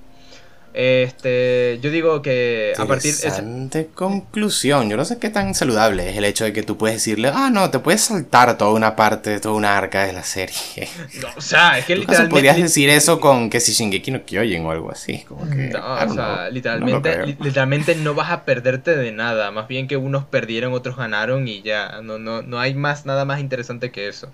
[0.74, 6.18] Este, yo digo que a partir de conclusión, yo no sé qué tan saludable es
[6.18, 9.40] el hecho de que tú puedes decirle, ah, no, te puedes saltar toda una parte,
[9.40, 10.88] toda una arca de la serie.
[11.38, 12.32] o sea, es que literalmente.
[12.32, 15.70] podrías decir eso con que si Shingeki no Kyojin o algo así, como que.
[15.70, 19.52] No, o sea, literalmente, literalmente no vas a perderte de nada.
[19.52, 22.02] Más bien que unos perdieron, otros ganaron y ya.
[22.04, 24.32] No, no, no hay más, nada más interesante que eso.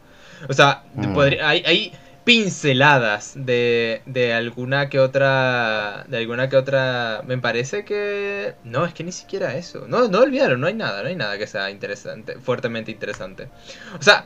[0.50, 1.14] O sea, mm.
[1.14, 1.94] podría, hay, hay
[2.26, 8.96] pinceladas de, de alguna que otra de alguna que otra me parece que no es
[8.96, 11.70] que ni siquiera eso no no olvidaron no hay nada no hay nada que sea
[11.70, 13.48] interesante fuertemente interesante
[13.98, 14.26] o sea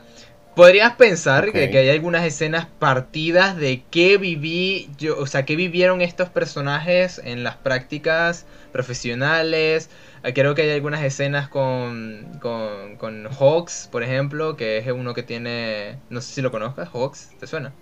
[0.56, 5.54] podrías pensar que, que, hay algunas escenas partidas de qué viví yo o sea qué
[5.54, 9.90] vivieron estos personajes en las prácticas profesionales
[10.22, 15.14] eh, creo que hay algunas escenas con, con, con Hawks, por ejemplo, que es uno
[15.14, 15.98] que tiene.
[16.10, 17.72] No sé si lo conozcas, Hawks, ¿te suena?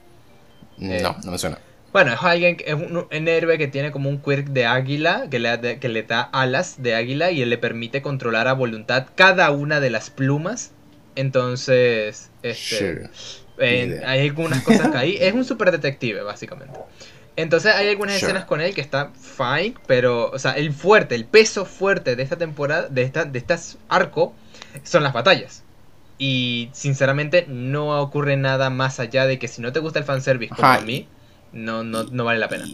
[0.80, 1.59] Eh, no, no me suena.
[1.92, 5.78] Bueno, es alguien, es un, héroe que tiene como un quirk de águila, que le,
[5.78, 9.80] que le da alas de águila y él le permite controlar a voluntad cada una
[9.80, 10.72] de las plumas.
[11.16, 13.10] Entonces, este,
[13.59, 15.16] hay algunas cosas que ahí.
[15.18, 16.78] Es un super detective, básicamente.
[17.36, 21.24] Entonces hay algunas escenas con él que está fine, pero, o sea, el fuerte, el
[21.24, 24.34] peso fuerte de esta temporada, de esta, de estas arco,
[24.82, 25.62] son las batallas.
[26.19, 30.55] Y sinceramente no ocurre nada más allá de que si no te gusta el fanservice
[30.55, 31.07] como a mí,
[31.53, 32.66] no, no, no vale la pena.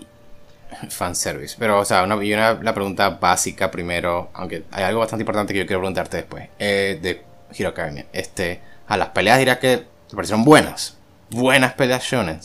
[0.89, 1.57] Fanservice.
[1.59, 5.53] Pero, o sea, una, y una, la pregunta básica primero, aunque hay algo bastante importante
[5.53, 7.23] que yo quiero preguntarte después, eh, de
[7.57, 8.07] Hero Academia.
[8.12, 10.97] Este, a las peleas dirás que te parecieron buenas.
[11.31, 12.41] Buenas peleas shonen.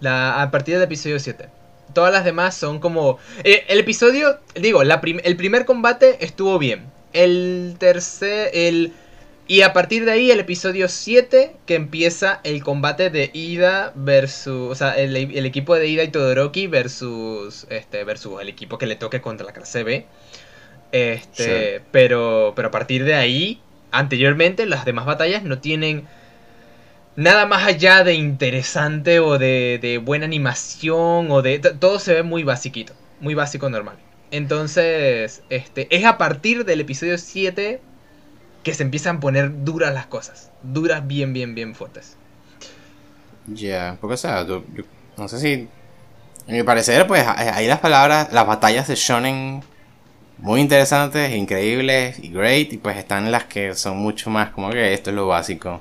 [0.00, 1.48] La, a partir del episodio 7.
[1.92, 3.18] Todas las demás son como...
[3.44, 6.86] Eh, el episodio, digo, la el primer combate estuvo bien.
[7.12, 8.50] El tercer...
[8.54, 8.94] El
[9.50, 14.70] y a partir de ahí, el episodio 7, que empieza el combate de Ida versus.
[14.70, 17.66] O sea, el, equipo de Ida y Todoroki versus.
[17.68, 20.06] Este, versus el equipo que le toque contra la clase B.
[20.92, 21.82] Este.
[21.90, 22.52] Pero.
[22.54, 23.60] Pero a partir de ahí.
[23.90, 26.06] Anteriormente, las demás batallas no tienen.
[27.16, 31.58] Nada más allá de interesante o de, de buena animación o de.
[31.58, 32.92] Todo se ve muy basiquito.
[33.18, 33.96] Muy básico normal.
[34.30, 37.80] Entonces, este, es a partir del episodio 7
[38.62, 40.50] que se empiezan a poner duras las cosas.
[40.62, 42.16] Duras bien, bien, bien fuertes.
[43.46, 44.46] Ya, porque o sea,
[45.16, 45.68] no sé si...
[46.46, 49.62] En mi parecer, pues ahí las palabras, las batallas de Shonen
[50.38, 52.72] muy interesantes, increíbles y great.
[52.72, 55.80] Y pues están las que son mucho más como que esto es lo básico.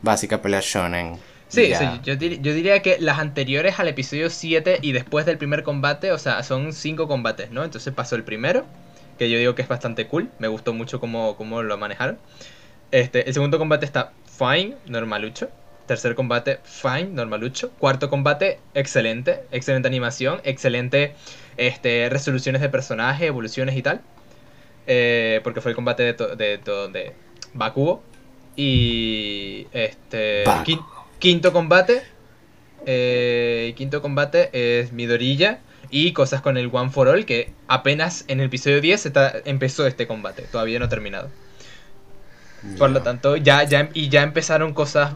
[0.00, 1.18] Básica pelea Shonen.
[1.48, 5.62] Sí, sí yo, yo, diría que las anteriores al episodio 7 y después del primer
[5.62, 7.64] combate, o sea, son 5 combates, ¿no?
[7.64, 8.66] Entonces pasó el primero,
[9.18, 10.30] que yo digo que es bastante cool.
[10.38, 12.18] Me gustó mucho cómo, cómo lo manejaron.
[12.90, 15.50] Este, el segundo combate está fine, normalucho.
[15.86, 17.70] Tercer combate, fine, normalucho.
[17.78, 19.40] Cuarto combate, excelente.
[19.50, 21.14] Excelente animación, excelente
[21.56, 24.00] este, resoluciones de personaje, evoluciones y tal.
[24.86, 27.12] Eh, porque fue el combate de, de, de
[27.54, 28.02] Bakugo.
[28.56, 30.44] Y este
[31.18, 32.02] quinto combate.
[32.86, 35.58] Eh, quinto combate es Midorilla
[35.90, 39.86] y cosas con el One for All, que apenas en el episodio 10 está, empezó
[39.86, 41.30] este combate, todavía no ha terminado.
[42.76, 45.14] Por lo tanto, ya, ya, y ya empezaron cosas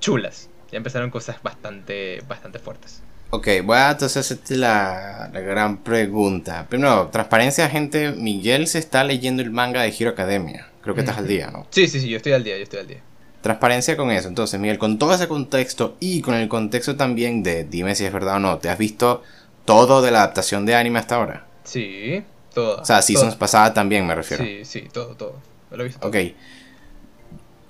[0.00, 3.02] chulas, ya empezaron cosas bastante, bastante fuertes.
[3.30, 6.66] Ok, voy a entonces hacerte la, la, gran pregunta.
[6.68, 8.12] Primero, transparencia, gente.
[8.12, 10.68] Miguel se está leyendo el manga de Hero Academia.
[10.80, 11.66] Creo que estás al día, ¿no?
[11.70, 13.00] Sí, sí, sí, yo estoy al día, yo estoy al día.
[13.40, 14.28] Transparencia con eso.
[14.28, 18.12] Entonces, Miguel, con todo ese contexto y con el contexto también de dime si es
[18.12, 19.24] verdad o no, ¿te has visto
[19.66, 21.44] todo de la adaptación de anime hasta ahora.
[21.64, 22.24] Sí,
[22.54, 22.80] todo.
[22.80, 24.42] O sea, seasons pasada también me refiero.
[24.42, 25.34] Sí, sí, todo, todo.
[25.70, 26.16] Lo he visto Ok.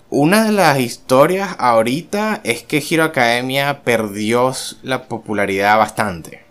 [0.09, 4.53] Una de las historias ahorita es que Hero Academia perdió
[4.83, 6.45] la popularidad bastante.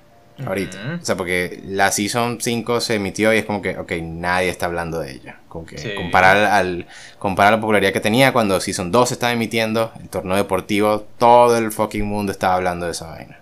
[0.46, 1.00] ahorita.
[1.02, 4.66] O sea, porque la Season 5 se emitió y es como que, ok, nadie está
[4.66, 5.40] hablando de ella.
[5.48, 6.86] Como que comparar, al,
[7.18, 11.58] comparar la popularidad que tenía cuando Season 2 se estaba emitiendo, el torneo deportivo, todo
[11.58, 13.40] el fucking mundo estaba hablando de esa vaina.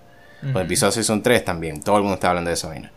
[0.52, 2.91] Con el episodio Season 3 también, todo el mundo estaba hablando de esa vaina.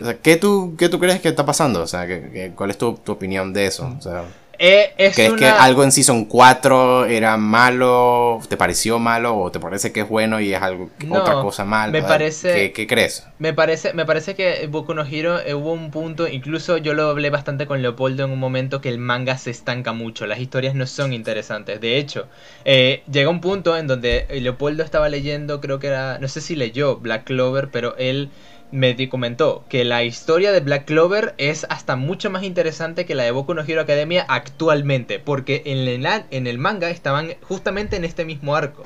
[0.00, 1.82] o sea, ¿qué, tú, ¿Qué tú crees que está pasando?
[1.82, 3.94] O sea, ¿qué, cuál es tu, tu, opinión de eso?
[3.96, 4.24] O sea,
[4.58, 8.40] eh, ¿Crees que algo en Season 4 era malo?
[8.48, 9.36] ¿Te pareció malo?
[9.36, 11.92] ¿O te parece que es bueno y es algo otra cosa mala?
[11.92, 13.26] Me parece, ¿Qué, crees?
[13.38, 17.08] Me parece, me parece que Boku no Hero eh, hubo un punto, incluso yo lo
[17.08, 20.74] hablé bastante con Leopoldo en un momento, que el manga se estanca mucho, las historias
[20.74, 21.80] no son interesantes.
[21.80, 22.26] De hecho,
[22.64, 26.56] eh, llega un punto en donde Leopoldo estaba leyendo, creo que era, no sé si
[26.56, 28.30] leyó Black Clover, pero él
[28.74, 33.22] me comentó que la historia de Black Clover es hasta mucho más interesante que la
[33.22, 38.04] de Boku no Hero Academia actualmente, porque en el, en el manga estaban justamente en
[38.04, 38.84] este mismo arco.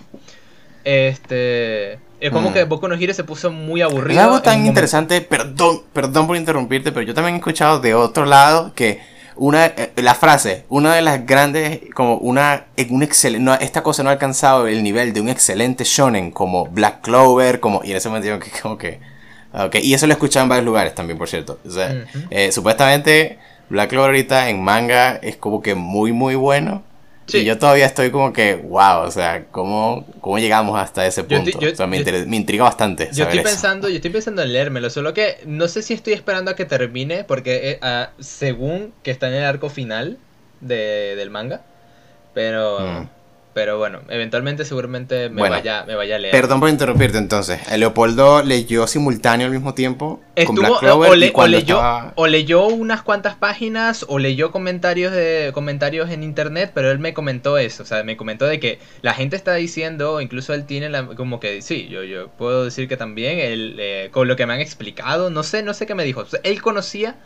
[0.84, 1.94] Este.
[2.20, 2.52] Es como mm.
[2.52, 4.20] que Boku no Hero se puso muy aburrido.
[4.20, 8.26] Es algo tan interesante, perdón, perdón por interrumpirte, pero yo también he escuchado de otro
[8.26, 9.00] lado que
[9.36, 14.02] una eh, la frase, una de las grandes, como una, un excelente, no, esta cosa
[14.02, 17.96] no ha alcanzado el nivel de un excelente shonen como Black Clover, como, y en
[17.96, 19.07] ese momento digo que como que
[19.52, 19.82] Ah, okay.
[19.82, 21.58] Y eso lo he escuchado en varios lugares también, por cierto.
[21.66, 23.38] O sea, eh, supuestamente
[23.70, 26.84] Black Clover ahorita en manga es como que muy, muy bueno.
[27.30, 31.58] Y yo todavía estoy como que, wow, o sea, ¿cómo, cómo llegamos hasta ese punto?
[31.58, 33.10] o sea, me, intriga bastante.
[33.12, 36.50] Yo estoy, pensando, yo estoy pensando en leérmelo, solo que no sé si estoy esperando
[36.50, 40.16] a que termine, porque eh, ah, según que está en el arco final
[40.60, 41.62] de, del manga,
[42.32, 42.80] pero...
[42.80, 43.08] Mm.
[43.58, 46.30] Pero bueno, eventualmente seguramente me, vaya, me vaya a leer.
[46.30, 47.58] Perdón por interrumpirte entonces.
[47.76, 51.80] Leopoldo leyó simultáneo al mismo tiempo con Black Clover o, leyó,
[52.14, 57.14] o leyó unas cuantas páginas o leyó comentarios de comentarios en internet, pero él me
[57.14, 60.88] comentó eso, o sea, me comentó de que la gente está diciendo, incluso él tiene
[60.88, 64.46] la, como que sí, yo yo puedo decir que también él, eh, con lo que
[64.46, 66.24] me han explicado, no sé, no sé qué me dijo.
[66.44, 67.16] él conocía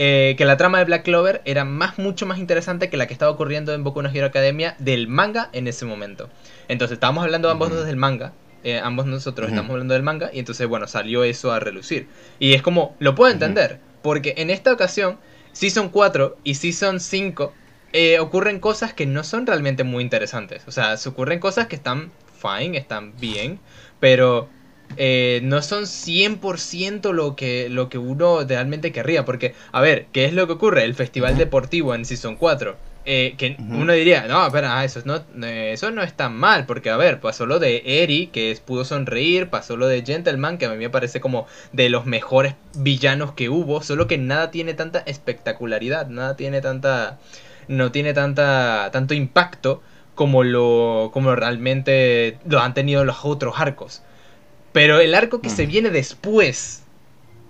[0.00, 3.12] eh, que la trama de Black Clover era más, mucho más interesante que la que
[3.12, 6.30] estaba ocurriendo en Boku no Hero Academia del manga en ese momento.
[6.68, 10.38] Entonces estábamos hablando ambos dos del manga, eh, ambos nosotros estamos hablando del manga, y
[10.38, 12.06] entonces, bueno, salió eso a relucir.
[12.38, 15.18] Y es como, lo puedo entender, porque en esta ocasión,
[15.50, 17.52] Season 4 y Season 5
[17.92, 20.62] eh, ocurren cosas que no son realmente muy interesantes.
[20.68, 23.58] O sea, se ocurren cosas que están fine, están bien,
[23.98, 24.48] pero
[24.96, 29.24] eh, no son 100% lo que, lo que uno realmente querría.
[29.24, 30.84] Porque, a ver, ¿qué es lo que ocurre?
[30.84, 32.76] El festival deportivo en Season 4.
[33.10, 36.90] Eh, que uno diría, no, espera, ah, eso no, eso no es tan mal, porque
[36.90, 40.68] a ver, pasó lo de Eri, que pudo sonreír, pasó lo de Gentleman, que a
[40.68, 44.98] mí me parece como de los mejores villanos que hubo, solo que nada tiene tanta
[44.98, 47.18] espectacularidad, nada tiene tanta,
[47.66, 49.80] no tiene tanta, tanto impacto
[50.14, 54.02] como lo, como realmente lo han tenido los otros arcos.
[54.72, 56.82] Pero el arco que se viene después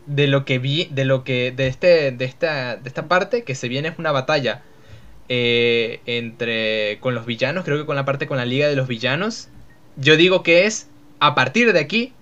[0.06, 3.54] de lo que vi, de lo que, de este, de esta, de esta parte, que
[3.54, 4.62] se viene es una batalla
[5.28, 8.88] eh, entre, con los villanos, creo que con la parte con la liga de los
[8.88, 9.48] villanos.
[9.96, 10.88] Yo digo que es,
[11.20, 12.12] a partir de aquí,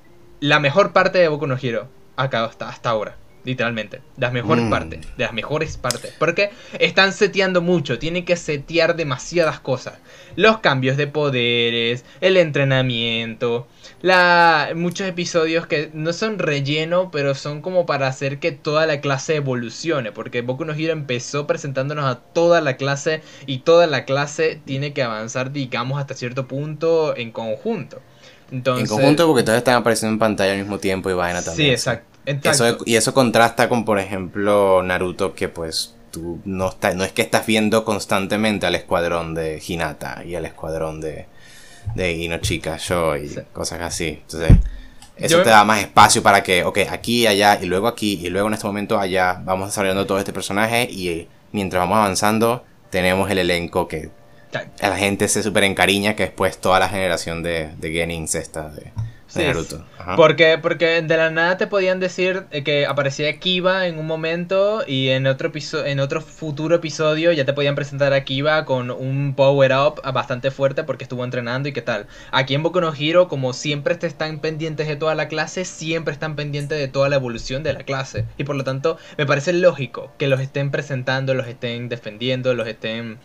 [0.41, 3.17] la mejor parte de Boku no Hero, acá hasta, hasta ahora
[3.47, 4.01] literalmente.
[4.19, 4.71] Las mejores mm.
[4.71, 6.13] partes, de las mejores partes.
[6.19, 9.95] Porque están seteando mucho, tienen que setear demasiadas cosas.
[10.35, 13.69] Los cambios de poderes, el entrenamiento,
[14.03, 19.01] la, muchos episodios que no son relleno, pero son como para hacer que toda la
[19.01, 20.13] clase evolucione.
[20.13, 24.93] Porque Boku no Hero empezó presentándonos a toda la clase y toda la clase tiene
[24.93, 28.03] que avanzar, digamos, hasta cierto punto en conjunto.
[28.51, 31.69] Entonces, en conjunto porque todos están apareciendo en pantalla al mismo tiempo y vaina también.
[31.69, 32.16] Sí, exacto
[32.85, 37.23] y eso contrasta con, por ejemplo, Naruto, que pues tú no, está, no es que
[37.23, 41.27] estás viendo constantemente al escuadrón de Hinata y al escuadrón de,
[41.95, 44.21] de Inochika, yo y cosas así.
[44.23, 44.59] Entonces,
[45.17, 48.49] eso te da más espacio para que, ok, aquí, allá, y luego aquí, y luego
[48.49, 53.39] en este momento allá, vamos desarrollando todo este personaje y mientras vamos avanzando, tenemos el
[53.39, 54.11] elenco que
[54.81, 58.69] a la gente se super encariña, que después toda la generación de, de Genins esta
[58.69, 58.93] de
[60.17, 64.85] porque, porque de la nada te podían decir eh, que aparecía Kiva en un momento
[64.87, 65.51] y en otro,
[65.85, 70.51] en otro futuro episodio ya te podían presentar a Kiva con un power up bastante
[70.51, 72.07] fuerte porque estuvo entrenando y qué tal.
[72.31, 76.13] Aquí en Boku no Hero, como siempre te están pendientes de toda la clase, siempre
[76.13, 78.27] están pendientes de toda la evolución de la clase.
[78.39, 82.69] Y por lo tanto, me parece lógico que los estén presentando, los estén defendiendo, los
[82.69, 83.19] estén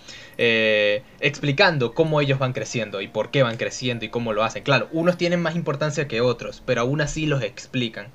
[0.44, 4.64] eh, explicando cómo ellos van creciendo y por qué van creciendo y cómo lo hacen.
[4.64, 8.08] Claro, unos tienen más importancia que otros, pero aún así los explican.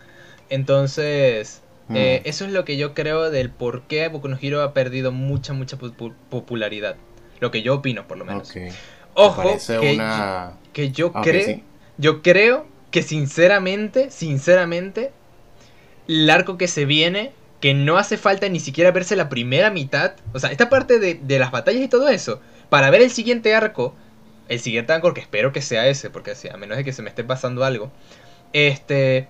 [0.51, 1.62] Entonces,
[1.94, 2.28] eh, mm.
[2.28, 5.53] eso es lo que yo creo del por qué Boku no Hero ha perdido mucha,
[5.53, 6.97] mucha popularidad.
[7.39, 8.53] Lo que yo opino, por lo menos.
[9.15, 9.43] Ojo,
[9.81, 11.61] que, yo, que yo ah, creo,
[11.97, 15.12] yo creo que sinceramente, sinceramente,
[16.09, 17.31] el arco que se viene,
[17.61, 20.12] que no hace falta ni siquiera verse la primera mitad.
[20.33, 23.55] O sea, esta parte de, de las batallas y todo eso, para ver el siguiente
[23.55, 23.95] arco,
[24.49, 27.09] el siguiente arco, que espero que sea ese, porque a menos de que se me
[27.09, 27.91] esté pasando algo,
[28.53, 29.28] este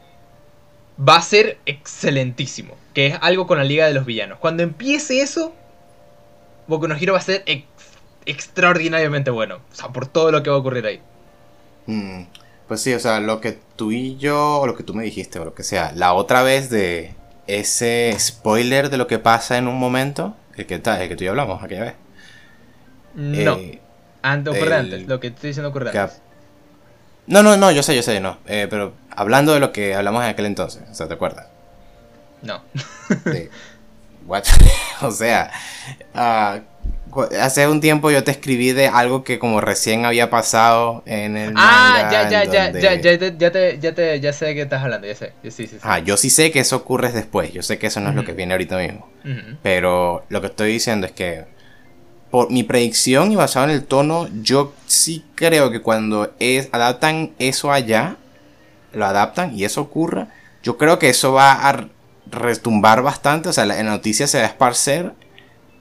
[0.99, 2.77] va a ser excelentísimo.
[2.95, 4.39] Que es algo con la Liga de los Villanos.
[4.39, 5.53] Cuando empiece eso,
[6.67, 7.45] Boku no Hero va a ser
[8.25, 9.61] extraordinariamente bueno.
[9.73, 11.01] O sea, por todo lo que va a ocurrir ahí.
[11.87, 12.23] Mm,
[12.69, 15.39] pues sí, o sea, lo que tú y yo, o lo que tú me dijiste,
[15.39, 17.15] o lo que sea, la otra vez de
[17.47, 21.29] ese spoiler de lo que pasa en un momento, el que, el que tú y
[21.29, 21.95] hablamos aquella vez.
[23.15, 23.57] No.
[23.57, 23.81] Eh,
[24.23, 26.21] antes, antes, lo que estoy diciendo ocurre antes.
[27.27, 28.39] No, no, no, yo sé, yo sé, no.
[28.47, 31.47] Eh, pero hablando de lo que hablamos en aquel entonces, o sea, ¿te acuerdas?
[32.43, 32.63] No.
[34.27, 34.45] What?
[35.03, 35.51] o sea,
[36.15, 36.61] uh,
[37.41, 41.55] hace un tiempo yo te escribí de algo que como recién había pasado en el
[41.57, 44.63] ah ya ya ya, ya ya ya ya te ya te ya sé de qué
[44.63, 45.77] estás hablando ya sé sí, sí, sí.
[45.83, 48.25] ah yo sí sé que eso ocurre después yo sé que eso no es lo
[48.25, 49.09] que viene ahorita mismo.
[49.63, 51.47] Pero lo que estoy diciendo es que
[52.31, 57.33] por mi predicción y basado en el tono yo sí creo que cuando es adaptan
[57.39, 58.17] eso allá
[58.93, 60.29] lo adaptan y eso ocurra
[60.63, 61.89] yo creo que eso va a
[62.31, 65.13] retumbar bastante o sea la noticia se va a esparcer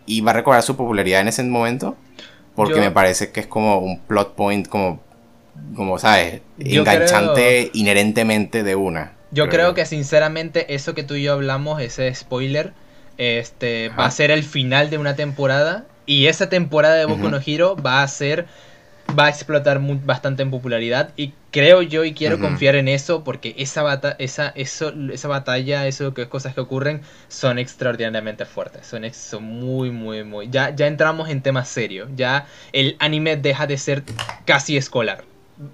[0.05, 1.95] y va a recobrar su popularidad en ese momento.
[2.55, 5.01] Porque me parece que es como un plot point, como,
[5.75, 6.41] como ¿sabes?
[6.57, 9.11] Enganchante inherentemente de una.
[9.31, 12.71] Yo creo, que sinceramente eso que tú y yo hablamos, ese spoiler,
[13.17, 15.83] este, va a ser el final de una temporada.
[16.05, 18.45] Y esa temporada de Boku no Hero va a ser
[19.17, 23.55] va a explotar bastante en popularidad y creo yo y quiero confiar en eso porque
[23.57, 29.11] esa, bata esa, eso, esa batalla, eso que cosas que ocurren son extraordinariamente fuertes, son,
[29.13, 30.49] son muy, muy, muy...
[30.49, 34.03] Ya, ya entramos en temas serios, ya el anime deja de ser
[34.45, 35.23] casi escolar,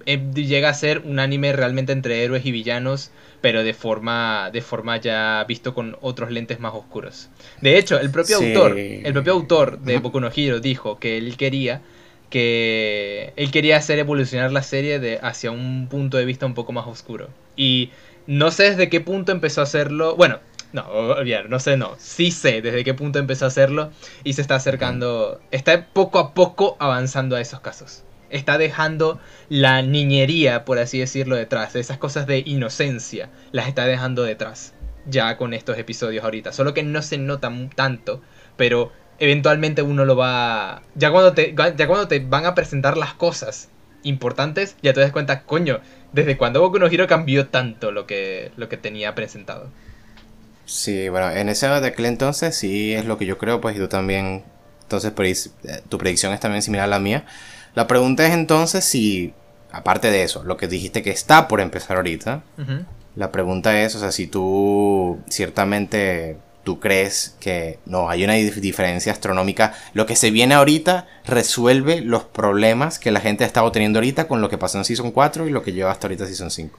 [0.06, 3.10] eh, llega a ser un anime realmente entre héroes y villanos
[3.40, 7.28] pero de forma de forma ya visto con otros lentes más oscuros.
[7.60, 11.36] De hecho, el propio autor, el propio autor de Boku no Hero dijo que él
[11.36, 11.82] quería
[12.32, 16.72] que él quería hacer evolucionar la serie de, hacia un punto de vista un poco
[16.72, 17.28] más oscuro.
[17.56, 17.90] Y
[18.26, 20.16] no sé desde qué punto empezó a hacerlo.
[20.16, 20.40] Bueno,
[20.72, 21.94] no, olvidar, no sé, no.
[21.98, 23.90] Sí sé desde qué punto empezó a hacerlo
[24.24, 25.42] y se está acercando.
[25.50, 28.02] Está poco a poco avanzando a esos casos.
[28.30, 31.76] Está dejando la niñería, por así decirlo, detrás.
[31.76, 34.72] Esas cosas de inocencia las está dejando detrás.
[35.04, 36.50] Ya con estos episodios ahorita.
[36.50, 38.22] Solo que no se nota tanto.
[38.56, 38.90] Pero
[39.22, 40.82] eventualmente uno lo va...
[40.96, 43.68] Ya cuando te, ya cuando te van a presentar las cosas
[44.02, 45.80] importantes, ya te das cuenta, coño,
[46.12, 49.68] ¿desde cuando Boku no Hero cambió tanto lo que, lo que tenía presentado?
[50.64, 53.78] Sí, bueno, en ese de aquel entonces sí es lo que yo creo, pues y
[53.78, 54.42] tú también,
[54.82, 55.12] entonces
[55.62, 57.24] eh, tu predicción es también similar a la mía.
[57.76, 59.34] La pregunta es entonces si,
[59.70, 62.42] aparte de eso, lo que dijiste que está por empezar ahorita,
[63.14, 69.12] la pregunta es, o sea, si tú ciertamente tú crees que no, hay una diferencia
[69.12, 69.74] astronómica.
[69.94, 74.28] Lo que se viene ahorita resuelve los problemas que la gente ha estado teniendo ahorita
[74.28, 76.78] con lo que pasó en Season 4 y lo que lleva hasta ahorita Season 5.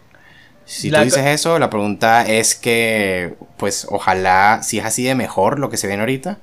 [0.65, 5.59] Si tú dices eso, la pregunta es que, pues ojalá, si es así de mejor
[5.59, 6.39] lo que se viene ahorita,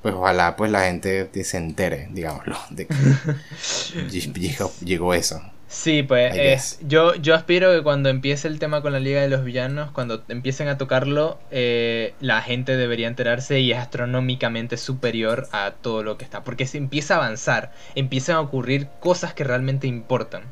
[0.00, 2.94] pues ojalá pues la gente se entere, digámoslo, de que
[4.84, 5.42] llegó eso.
[5.74, 9.44] Sí, pues yo, yo aspiro que cuando empiece el tema con la Liga de los
[9.44, 15.72] Villanos, cuando empiecen a tocarlo, eh, la gente debería enterarse y es astronómicamente superior a
[15.72, 16.44] todo lo que está.
[16.44, 20.44] Porque se empieza a avanzar, empiezan a ocurrir cosas que realmente importan.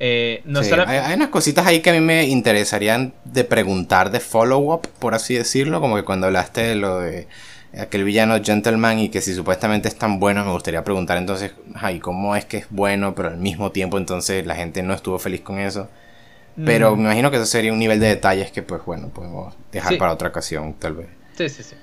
[0.00, 4.20] Eh, no hay, hay, unas cositas ahí que a mí me interesarían de preguntar de
[4.20, 7.28] follow-up, por así decirlo, como que cuando hablaste de lo de
[7.78, 12.00] aquel villano gentleman y que si supuestamente es tan bueno, me gustaría preguntar entonces, ay,
[12.00, 15.40] ¿cómo es que es bueno, pero al mismo tiempo entonces la gente no estuvo feliz
[15.42, 15.88] con eso?
[16.64, 16.98] Pero mm.
[16.98, 20.12] me imagino que eso sería un nivel de detalles que pues bueno, podemos dejar para
[20.12, 21.08] otra ocasión tal vez.
[21.36, 21.76] Sí, sí, sí.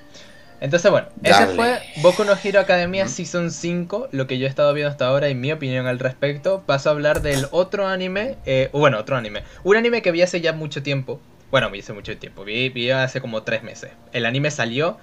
[0.60, 4.74] Entonces bueno, ese fue Boku no Hero Academia Season 5, lo que yo he estado
[4.74, 6.64] viendo hasta ahora y mi opinión al respecto.
[6.66, 9.44] Paso a hablar del otro anime, eh, bueno, otro anime.
[9.62, 11.20] Un anime que vi hace ya mucho tiempo.
[11.50, 13.92] Bueno, vi hace mucho tiempo, vi, vi hace como tres meses.
[14.12, 14.98] El anime salió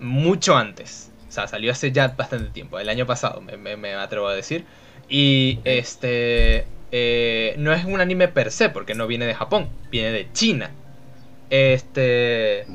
[0.00, 1.10] mucho antes.
[1.28, 4.64] O sea, salió hace ya bastante tiempo, el año pasado, me, atrevo a decir.
[5.08, 6.66] Y este.
[6.92, 10.70] Eh, no es un anime per se, porque no viene de Japón, viene de China.
[11.50, 12.66] Este.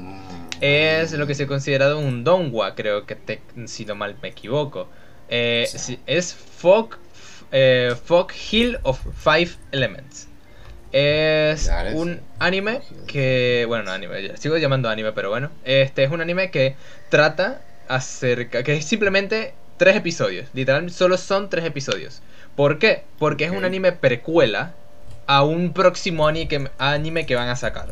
[0.61, 3.17] Es lo que se ha considerado un donghua, creo que
[3.65, 4.87] si no mal me equivoco.
[5.27, 5.67] Eh,
[6.05, 6.97] es Fog,
[7.51, 10.29] eh, Fog Hill of Five Elements.
[10.97, 13.65] Es un anime que.
[13.67, 15.51] Bueno, no anime, sigo llamando anime, pero bueno.
[15.65, 16.77] Este es un anime que
[17.09, 18.63] trata acerca.
[18.63, 20.47] que es simplemente tres episodios.
[20.53, 22.21] Literalmente solo son tres episodios.
[22.55, 23.03] ¿Por qué?
[23.19, 24.73] Porque es un anime precuela
[25.27, 27.87] a un próximo anime que, anime que van a sacar.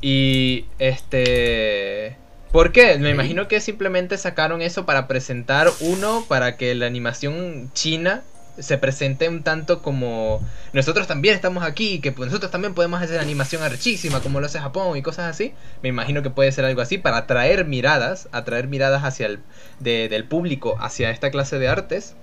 [0.00, 2.16] Y este...
[2.52, 2.96] ¿Por qué?
[2.96, 8.22] Me imagino que simplemente sacaron eso para presentar uno, para que la animación china
[8.58, 10.40] se presente un tanto como
[10.72, 14.60] nosotros también estamos aquí, que pues nosotros también podemos hacer animación archísima como lo hace
[14.60, 15.54] Japón y cosas así.
[15.82, 19.40] Me imagino que puede ser algo así para atraer miradas, atraer miradas hacia el
[19.80, 22.14] del público hacia esta clase de artes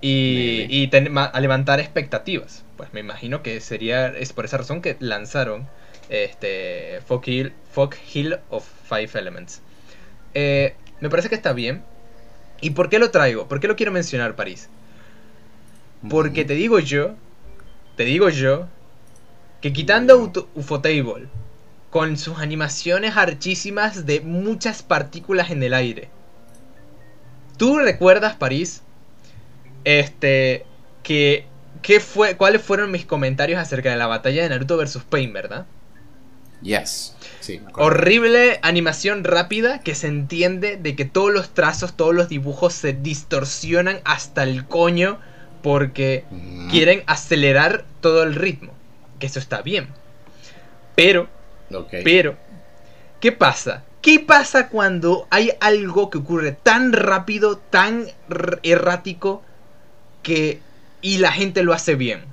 [0.00, 2.64] y, y a levantar expectativas.
[2.76, 5.68] Pues me imagino que sería es por esa razón que lanzaron
[6.08, 9.62] este Fog Hill, Fog Hill of Five Elements.
[10.34, 11.82] Eh, me parece que está bien.
[12.60, 13.48] ¿Y por qué lo traigo?
[13.48, 14.68] ¿Por qué lo quiero mencionar, París?
[16.08, 17.14] Porque te digo yo,
[17.96, 18.66] te digo yo,
[19.60, 21.28] que quitando Ufotable,
[21.90, 26.08] con sus animaciones archísimas de muchas partículas en el aire.
[27.58, 28.82] ¿Tú recuerdas, París?
[29.84, 30.64] Este,
[31.02, 31.46] que,
[31.82, 35.00] ¿qué fue, ¿cuáles fueron mis comentarios acerca de la batalla de Naruto vs.
[35.08, 35.66] Pain, verdad?
[36.62, 37.16] Yes.
[37.74, 42.92] Horrible animación rápida que se entiende de que todos los trazos, todos los dibujos se
[42.92, 45.18] distorsionan hasta el coño
[45.62, 46.24] porque
[46.70, 48.72] quieren acelerar todo el ritmo.
[49.18, 49.88] Que eso está bien.
[50.94, 51.28] Pero,
[52.04, 52.36] pero,
[53.20, 53.84] ¿qué pasa?
[54.02, 58.06] ¿Qué pasa cuando hay algo que ocurre tan rápido, tan
[58.62, 59.42] errático,
[60.22, 60.60] que
[61.02, 62.24] y la gente lo hace bien?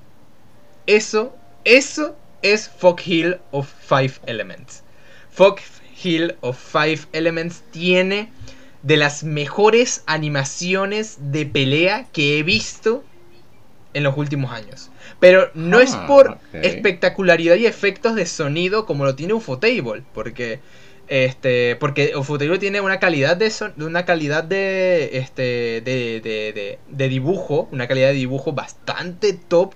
[0.85, 1.35] Eso,
[1.65, 4.83] eso es Fog Hill of Five Elements.
[5.29, 5.57] Fog
[6.01, 8.31] Hill of Five Elements tiene
[8.83, 13.03] de las mejores animaciones de pelea que he visto
[13.97, 14.91] en los últimos años.
[15.19, 20.59] Pero no es ah, por espectacularidad y efectos de sonido como lo tiene Ufotable, porque
[21.07, 27.67] este porque Ufotable tiene una calidad de una calidad de este de, de, de, dibujo,
[27.71, 29.73] una calidad de dibujo bastante top,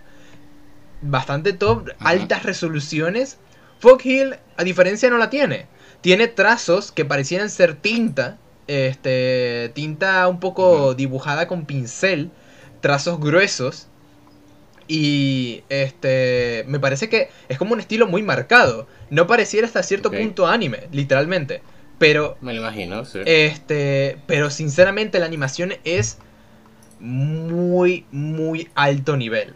[1.02, 3.40] bastante top, altas resoluciones.
[3.80, 5.66] Foghill a diferencia no la tiene.
[6.02, 8.38] Tiene trazos que parecieran ser tinta,
[8.68, 12.30] este tinta un poco dibujada con pincel,
[12.82, 13.88] trazos gruesos
[14.94, 18.90] y este me parece que es como un estilo muy marcado.
[19.10, 21.62] No pareciera hasta cierto punto anime, literalmente.
[21.98, 22.38] Pero.
[22.42, 23.20] Me lo imagino, sí.
[23.26, 24.18] Este.
[24.28, 26.18] Pero sinceramente la animación es
[27.00, 29.56] muy, muy alto nivel.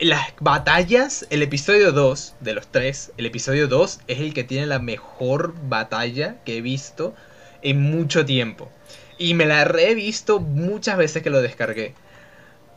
[0.00, 4.64] las batallas, el episodio 2 de los tres, el episodio 2 es el que tiene
[4.64, 7.14] la mejor batalla que he visto
[7.60, 8.70] en mucho tiempo.
[9.18, 11.92] Y me la he visto muchas veces que lo descargué.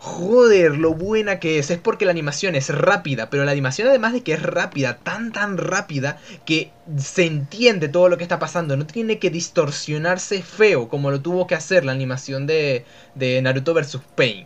[0.06, 1.72] Joder, lo buena que es.
[1.72, 5.32] Es porque la animación es rápida, pero la animación además de que es rápida, tan
[5.32, 8.77] tan rápida, que se entiende todo lo que está pasando.
[8.77, 13.73] No tiene que distorsionarse feo como lo tuvo que hacer la animación de, de Naruto
[13.73, 13.99] vs.
[14.14, 14.45] Pain.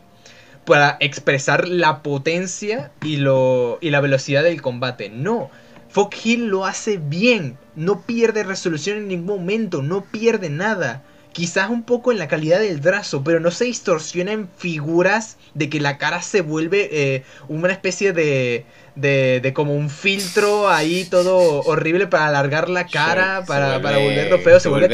[0.66, 5.10] Para expresar la potencia y, lo, y la velocidad del combate.
[5.10, 5.52] No,
[5.90, 7.58] Fog Hill lo hace bien.
[7.76, 12.60] No pierde resolución en ningún momento, no pierde nada quizás un poco en la calidad
[12.60, 17.24] del trazo, pero no se distorsiona en figuras de que la cara se vuelve eh,
[17.48, 18.66] una especie de,
[18.96, 24.60] de, de, como un filtro ahí todo horrible para alargar la cara, para, volverlo feo,
[24.60, 24.88] se, vuelve,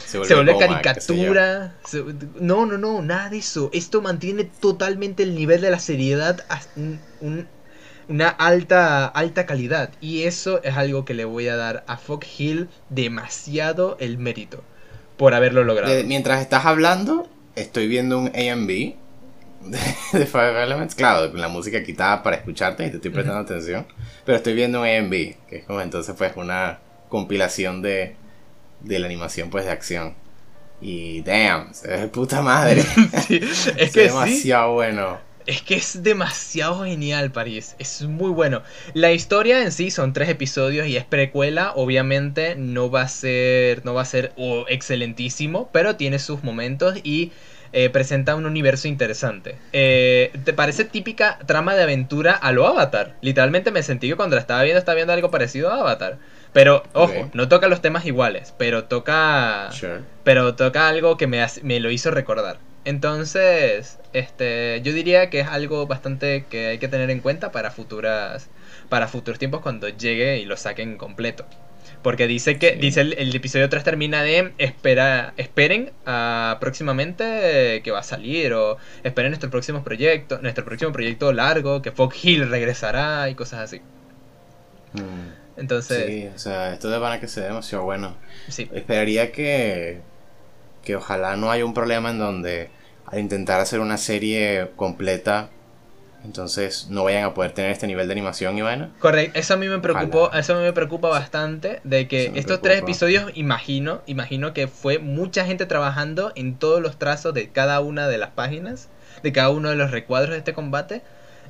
[0.00, 1.74] se vuelve, caricatura.
[2.40, 3.70] no, no, no, nada de eso.
[3.72, 6.60] Esto mantiene totalmente el nivel de la seriedad a
[8.08, 9.90] una alta, alta calidad.
[10.00, 14.64] Y eso es algo que le voy a dar a Fog Hill demasiado el mérito
[15.20, 15.92] por haberlo logrado.
[16.04, 18.94] mientras estás hablando, estoy viendo un AMV
[20.14, 23.86] de, Fire Elements, claro, con la música quitada para escucharte y te estoy prestando atención,
[24.24, 25.10] pero estoy viendo un AMV,
[25.46, 26.78] que es como entonces pues una
[27.10, 28.16] compilación de,
[28.80, 30.14] de la animación pues de acción.
[30.80, 32.80] Y damn, es de puta madre.
[33.28, 35.18] es que es demasiado bueno.
[35.46, 37.74] Es que es demasiado genial, París.
[37.78, 38.62] Es muy bueno.
[38.94, 41.72] La historia en sí son tres episodios y es precuela.
[41.74, 43.84] Obviamente no va a ser.
[43.84, 45.70] No va a ser oh, excelentísimo.
[45.72, 47.32] Pero tiene sus momentos y
[47.72, 49.56] eh, presenta un universo interesante.
[49.72, 53.14] Eh, ¿Te parece típica trama de aventura a lo Avatar?
[53.20, 56.18] Literalmente me sentí que cuando la estaba viendo estaba viendo algo parecido a Avatar.
[56.52, 59.70] Pero, ojo, no toca los temas iguales, pero toca.
[60.24, 62.58] Pero toca algo que me, me lo hizo recordar.
[62.84, 67.70] Entonces, este, yo diría que es algo bastante que hay que tener en cuenta para
[67.70, 68.48] futuras,
[68.88, 71.44] para futuros tiempos cuando llegue y lo saquen completo.
[72.02, 77.98] Porque dice que, dice el, episodio 3 termina de espera, esperen a, próximamente que va
[77.98, 83.28] a salir o esperen nuestro próximo proyecto, nuestro próximo proyecto largo, que Fog Hill regresará
[83.28, 83.80] y cosas así.
[84.94, 85.58] Mm.
[85.58, 86.06] Entonces.
[86.06, 88.16] Sí, o sea, esto de van que se demasiado bueno.
[88.48, 88.70] Sí.
[88.72, 90.00] Esperaría que
[90.82, 92.70] que ojalá no haya un problema en donde
[93.06, 95.50] al intentar hacer una serie completa
[96.24, 98.90] entonces no vayan a poder tener este nivel de animación y bueno.
[98.98, 102.60] Correcto, eso a mí me preocupó, eso a mí me preocupa bastante de que estos
[102.60, 107.80] tres episodios imagino, imagino que fue mucha gente trabajando en todos los trazos de cada
[107.80, 108.88] una de las páginas,
[109.22, 111.02] de cada uno de los recuadros de este combate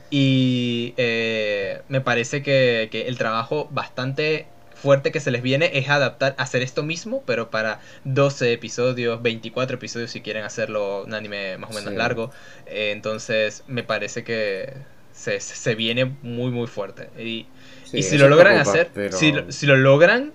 [0.09, 4.47] y eh, me parece que, que el trabajo bastante
[4.81, 9.77] fuerte que se les viene es adaptar, hacer esto mismo, pero para 12 episodios, 24
[9.77, 12.31] episodios si quieren hacerlo un anime más o menos largo.
[12.67, 14.73] Eh, entonces me parece que
[15.13, 17.11] se, se, viene muy muy fuerte.
[17.19, 17.47] Y,
[17.93, 20.33] y si lo logran hacer, si, si, lo logran,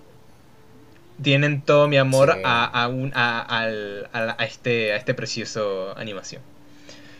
[1.21, 6.41] tienen todo mi amor a, a, un, a, a, a, este, a este precioso animación.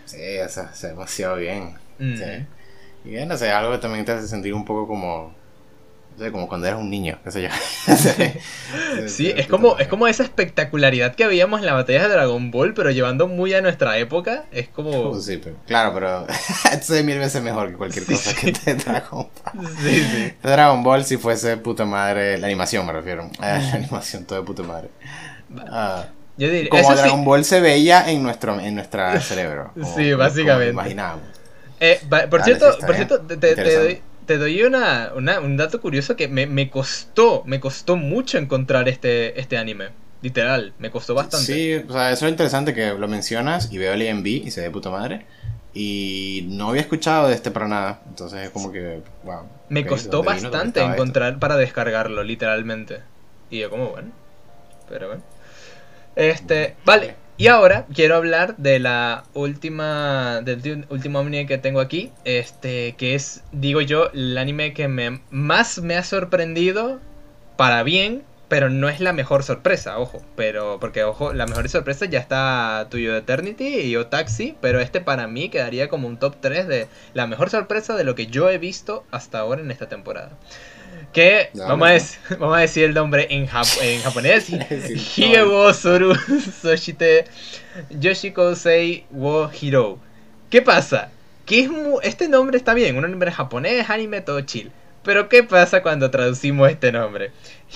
[0.05, 1.75] Sí, o sea, es demasiado bien.
[1.97, 2.45] Mm.
[3.05, 5.33] Y no sé, algo que también te hace sentir un poco como
[6.31, 7.49] como cuando eras un niño, qué sé yo.
[9.07, 12.73] sí, es como, es como esa espectacularidad que veíamos en la batalla de Dragon Ball,
[12.73, 14.45] pero llevando muy a nuestra época.
[14.51, 15.19] Es como.
[15.19, 16.27] Sí, pero, claro, pero
[16.71, 19.67] esto es mil veces mejor que cualquier cosa que te Dragon Ball.
[19.81, 20.33] Sí, sí.
[20.41, 22.37] Dragon Ball si fuese puta madre.
[22.37, 23.29] La animación me refiero.
[23.39, 24.89] La animación, todo de puta madre.
[25.69, 26.05] Ah.
[26.37, 29.71] Yo diría, como Dragon Ball se veía en nuestro en nuestra cerebro.
[29.95, 30.71] sí, básicamente.
[30.71, 31.23] imaginábamos.
[31.79, 36.27] Eh, por, cierto, por cierto, te, te, doy, te doy una, un dato curioso que
[36.27, 39.89] me, me, costó, me costó mucho encontrar este, este anime.
[40.21, 41.45] Literal, me costó bastante.
[41.45, 44.61] Sí, o sea, eso es interesante que lo mencionas y veo el IMB y se
[44.61, 45.25] ve puta madre.
[45.73, 48.01] Y no había escuchado de este para nada.
[48.07, 49.43] Entonces es como que, wow.
[49.69, 53.01] Me costó bastante encontrar para descargarlo, literalmente.
[53.49, 54.11] Y yo como, bueno.
[54.89, 55.23] Pero bueno.
[56.15, 57.15] Este, vale.
[57.37, 63.13] Y ahora quiero hablar de la última del último anime que tengo aquí, este que
[63.13, 67.01] es digo yo el anime que me más me ha sorprendido
[67.57, 72.05] para bien, pero no es la mejor sorpresa, ojo, pero porque ojo, la mejor sorpresa
[72.05, 76.37] ya está Tuyo Eternity y Yo Taxi, pero este para mí quedaría como un top
[76.39, 79.89] 3 de la mejor sorpresa de lo que yo he visto hasta ahora en esta
[79.89, 80.31] temporada.
[81.15, 83.47] Que vamos, a decir, vamos a decir el nombre en,
[83.81, 84.49] en japonés.
[85.17, 86.13] Hige wo soru
[86.61, 87.23] soshite
[87.89, 89.97] Yoshikosei wo hiro.
[90.49, 91.11] ¿Qué pasa?
[91.45, 91.69] Que es
[92.03, 94.73] este nombre está bien, un nombre japonés, anime, todo chill.
[95.03, 97.31] Pero ¿qué pasa cuando traducimos este nombre?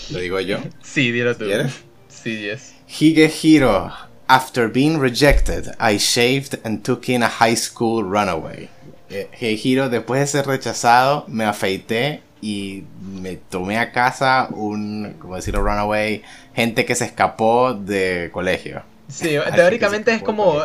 [0.09, 0.57] ¿Lo digo yo?
[0.83, 1.45] Sí, dilo tú.
[1.45, 1.71] ¿Quieres?
[2.09, 2.75] Sí, yes.
[2.87, 3.93] Higehiro.
[4.27, 8.67] After being rejected, I shaved and took in a high school runaway.
[9.09, 15.35] Eh, Higehiro, después de ser rechazado, me afeité y me tomé a casa un, como
[15.35, 18.83] decirlo, runaway, gente que se escapó de colegio.
[19.09, 20.61] Sí, teóricamente es como,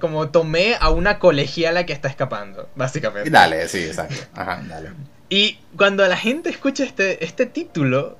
[0.00, 3.30] como tomé a una colegiala que está escapando, básicamente.
[3.30, 4.14] Dale, sí, exacto.
[4.34, 4.90] Ajá, dale.
[5.28, 8.16] Y cuando la gente escucha este, este título,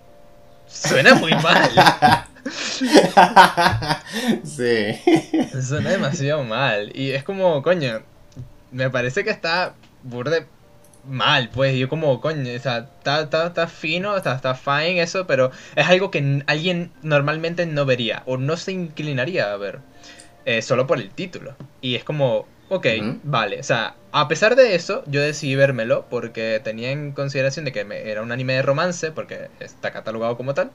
[0.66, 1.70] suena muy mal.
[4.44, 4.98] sí.
[5.62, 6.90] Suena demasiado mal.
[6.96, 8.02] Y es como, coño,
[8.72, 10.46] me parece que está burde
[11.04, 15.26] mal, pues yo como, coño, o sea, está, está, está fino, está, está fine eso,
[15.26, 19.80] pero es algo que alguien normalmente no vería o no se inclinaría a ver,
[20.44, 21.54] eh, solo por el título.
[21.80, 22.86] Y es como, ok,
[23.24, 27.72] vale, o sea, a pesar de eso, yo decidí vérmelo porque tenía en consideración de
[27.72, 27.80] que
[28.10, 30.70] era un anime de romance, porque está catalogado como tal.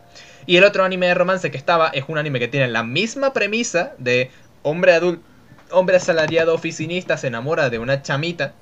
[0.45, 3.33] Y el otro anime de romance que estaba es un anime que tiene la misma
[3.33, 4.31] premisa de
[4.63, 5.23] hombre adulto,
[5.71, 8.53] hombre asalariado oficinista se enamora de una chamita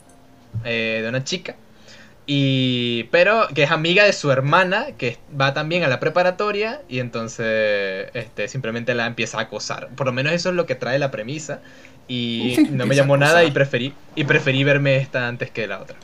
[0.63, 1.55] eh, de una chica.
[2.27, 6.99] Y, pero que es amiga de su hermana, que va también a la preparatoria, y
[6.99, 9.89] entonces este, simplemente la empieza a acosar.
[9.89, 11.59] Por lo menos eso es lo que trae la premisa.
[12.07, 15.97] Y no me llamó nada y preferí, y preferí verme esta antes que la otra.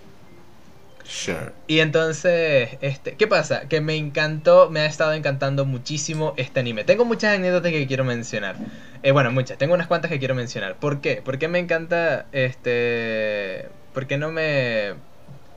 [1.68, 3.68] Y entonces, este, ¿qué pasa?
[3.68, 6.84] Que me encantó, me ha estado encantando muchísimo este anime.
[6.86, 8.56] Tengo muchas anécdotas que quiero mencionar.
[9.03, 10.76] Eh, bueno, muchas, tengo unas cuantas que quiero mencionar.
[10.78, 11.22] ¿Por qué?
[11.23, 14.93] Porque me encanta este ¿Por qué no me...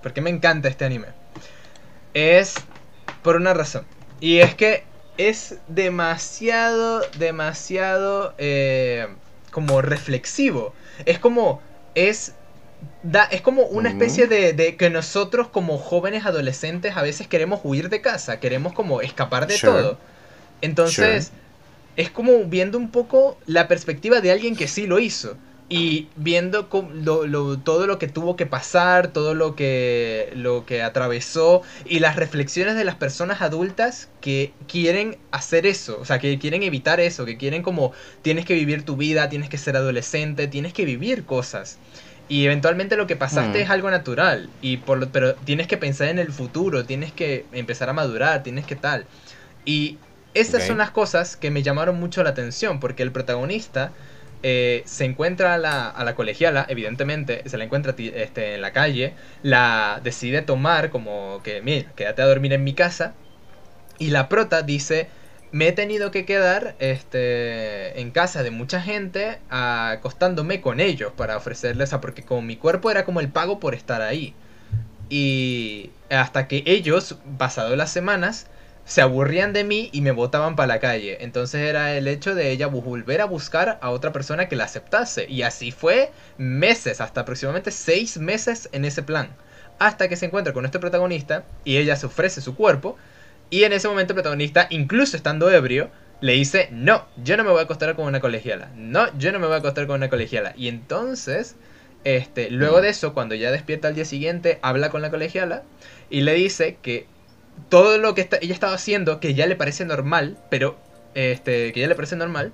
[0.03, 1.09] ¿Por qué me encanta este anime?
[2.13, 2.55] Es
[3.23, 3.87] por una razón.
[4.21, 4.85] Y es que
[5.17, 9.09] es demasiado, demasiado eh,
[9.51, 10.75] como reflexivo.
[11.07, 11.63] Es como...
[11.95, 12.35] Es
[13.03, 17.61] Da, es como una especie de, de, que nosotros como jóvenes adolescentes a veces queremos
[17.63, 19.99] huir de casa, queremos como escapar de todo.
[20.61, 21.33] Entonces,
[21.97, 25.37] es como viendo un poco la perspectiva de alguien que sí lo hizo
[25.69, 32.01] y viendo todo lo que tuvo que pasar, todo lo que, lo que atravesó y
[32.01, 37.01] las reflexiones de las personas adultas que quieren hacer eso, o sea, que quieren evitar
[37.01, 40.85] eso, que quieren como tienes que vivir tu vida, tienes que ser adolescente, tienes que
[40.85, 41.79] vivir cosas.
[42.29, 43.63] Y eventualmente lo que pasaste mm.
[43.63, 47.89] es algo natural, y por, pero tienes que pensar en el futuro, tienes que empezar
[47.89, 49.07] a madurar, tienes que tal.
[49.65, 49.99] Y
[50.35, 53.93] esas son las cosas que me llamaron mucho la atención, porque el protagonista
[54.47, 58.75] eh, se encuentra a la, a la, colegiala, evidentemente, se la encuentra este, en la
[58.75, 63.15] calle, la decide tomar como que, mira, quédate a dormir en mi casa,
[63.99, 65.09] y la prota dice,
[65.51, 71.39] me he tenido que quedar este, en casa de mucha gente acostándome con ellos para
[71.39, 74.35] ofrecerles, a, porque como mi cuerpo era como el pago por estar ahí.
[75.09, 78.47] Y hasta que ellos, pasado las semanas,
[78.85, 81.19] se aburrían de mí y me botaban para la calle.
[81.21, 85.27] Entonces era el hecho de ella volver a buscar a otra persona que la aceptase.
[85.29, 89.31] Y así fue meses, hasta aproximadamente seis meses en ese plan.
[89.79, 92.97] Hasta que se encuentra con este protagonista y ella se ofrece su cuerpo.
[93.51, 95.91] Y en ese momento el protagonista, incluso estando ebrio,
[96.21, 98.71] le dice, no, yo no me voy a acostar con una colegiala.
[98.77, 100.55] No, yo no me voy a acostar con una colegiala.
[100.57, 101.57] Y entonces,
[102.05, 105.63] este, luego de eso, cuando ya despierta al día siguiente, habla con la colegiala
[106.11, 107.07] y le dice que
[107.69, 110.77] todo lo que ella estaba haciendo, que ya le parece normal, pero
[111.15, 112.53] este, que ya le parece normal,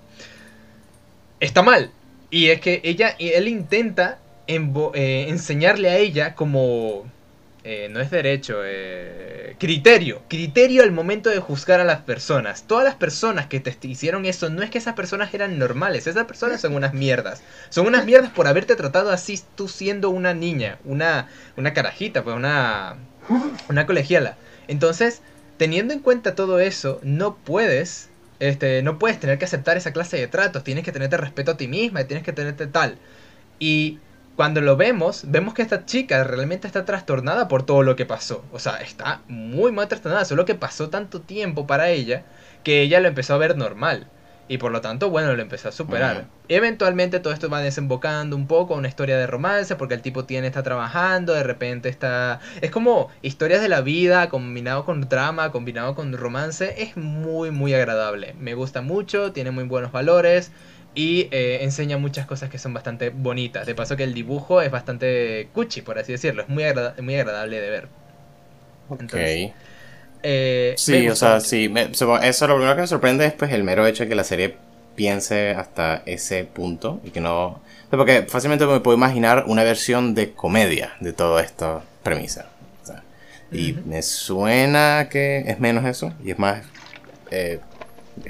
[1.41, 1.91] está mal.
[2.31, 7.05] Y es que ella, él intenta eh, enseñarle a ella como,
[7.65, 12.65] eh, no es derecho, eh, criterio, criterio al momento de juzgar a las personas.
[12.67, 16.27] Todas las personas que te hicieron eso, no es que esas personas eran normales, esas
[16.27, 17.43] personas son unas mierdas.
[17.69, 22.37] Son unas mierdas por haberte tratado así tú siendo una niña, una, una carajita, pues
[22.37, 22.97] una,
[23.69, 24.37] una colegiala.
[24.71, 25.21] Entonces,
[25.57, 30.17] teniendo en cuenta todo eso, no puedes, este, no puedes tener que aceptar esa clase
[30.17, 30.63] de tratos.
[30.63, 32.97] Tienes que tenerte respeto a ti misma y tienes que tenerte tal.
[33.59, 33.99] Y
[34.37, 38.45] cuando lo vemos, vemos que esta chica realmente está trastornada por todo lo que pasó.
[38.53, 42.23] O sea, está muy mal trastornada, solo que pasó tanto tiempo para ella
[42.63, 44.07] que ella lo empezó a ver normal.
[44.51, 46.27] Y por lo tanto, bueno, lo empezó a superar.
[46.49, 50.49] Eventualmente todo esto va desembocando un poco una historia de romance, porque el tipo tiene,
[50.49, 52.41] está trabajando, de repente está...
[52.61, 56.83] Es como historias de la vida, combinado con drama, combinado con romance.
[56.83, 58.35] Es muy, muy agradable.
[58.41, 60.51] Me gusta mucho, tiene muy buenos valores
[60.97, 63.67] y eh, enseña muchas cosas que son bastante bonitas.
[63.67, 66.43] De paso que el dibujo es bastante cuchi, por así decirlo.
[66.43, 66.65] Es muy,
[67.01, 67.89] muy agradable de ver.
[68.89, 69.15] Ok.
[70.23, 71.73] Eh, sí, o sea, sí.
[72.23, 74.57] eso lo primero que me sorprende es pues el mero hecho de que la serie
[74.95, 77.61] piense hasta ese punto y que no...
[77.91, 82.47] Porque fácilmente me puedo imaginar una versión de comedia de toda esta premisa.
[83.53, 86.63] y me suena que es menos eso y es más
[87.33, 87.59] eh,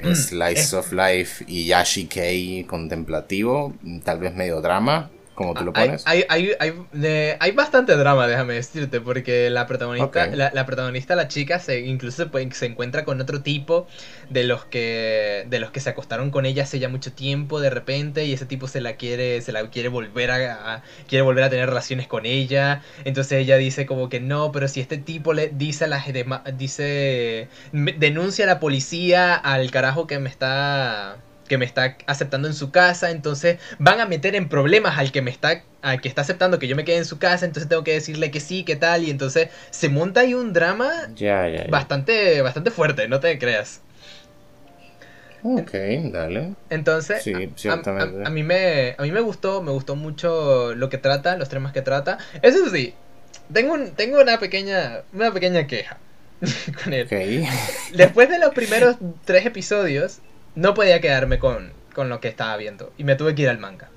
[0.01, 3.73] mm, slice of life y Yashi K contemplativo,
[4.03, 5.11] tal vez medio drama,
[5.41, 6.03] como tú lo pones.
[6.05, 6.73] Hay, hay, hay,
[7.39, 12.51] hay, bastante drama, déjame decirte, porque la protagonista, la, protagonista, la chica, se incluso se,
[12.51, 13.87] se, encuentra con otro tipo
[14.29, 17.69] de los que de los que se acostaron con ella hace ya mucho tiempo de
[17.69, 21.49] repente y ese tipo se la quiere se la quiere volver a, quiere volver a
[21.49, 22.81] tener relaciones con ella.
[23.03, 26.03] Entonces ella dice como que no, pero si este tipo le dice a la
[26.57, 31.17] dice denuncia a la policía al carajo que me está
[31.51, 35.21] que me está aceptando en su casa, entonces van a meter en problemas al que
[35.21, 37.83] me está al que está aceptando que yo me quede en su casa, entonces tengo
[37.83, 40.89] que decirle que sí, que tal, y entonces se monta ahí un drama
[41.67, 43.81] bastante bastante fuerte, no te creas.
[45.43, 45.71] Ok,
[46.13, 46.53] dale.
[46.69, 47.33] Entonces, sí,
[47.67, 51.73] a, mí me, a mí me gustó, me gustó mucho lo que trata, los temas
[51.73, 52.17] que trata.
[52.41, 52.93] Eso sí,
[53.51, 55.97] tengo, tengo una pequeña, una pequeña queja
[56.81, 57.09] con él.
[57.93, 58.95] Después de los primeros
[59.25, 60.21] tres episodios,
[60.55, 62.91] no podía quedarme con, lo que estaba viendo.
[62.97, 63.89] Y me tuve que ir al manga.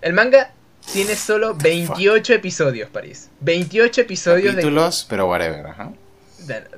[0.00, 0.52] El manga
[0.92, 3.30] tiene solo 28 episodios, París.
[3.40, 5.92] 28 episodios Capítulos, pero whatever, ajá.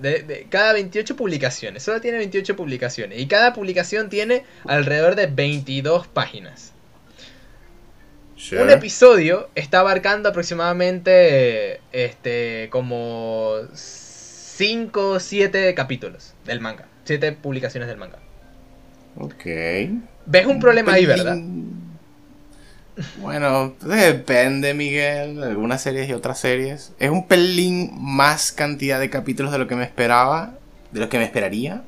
[0.01, 1.83] De, cada 28 publicaciones.
[1.83, 3.21] Solo tiene 28 publicaciones.
[3.21, 6.73] Y cada publicación tiene alrededor de 22 páginas.
[8.53, 16.87] Un episodio está abarcando aproximadamente este como 5 o 7 capítulos del manga.
[17.05, 18.19] 7 publicaciones del manga.
[19.21, 19.45] Ok.
[20.27, 21.37] ¿Ves un problema ahí, verdad?
[23.21, 25.43] Bueno, depende, Miguel.
[25.43, 26.93] Algunas series y otras series.
[26.99, 30.55] Es un pelín más cantidad de capítulos de lo que me esperaba.
[30.91, 31.83] De lo que me esperaría.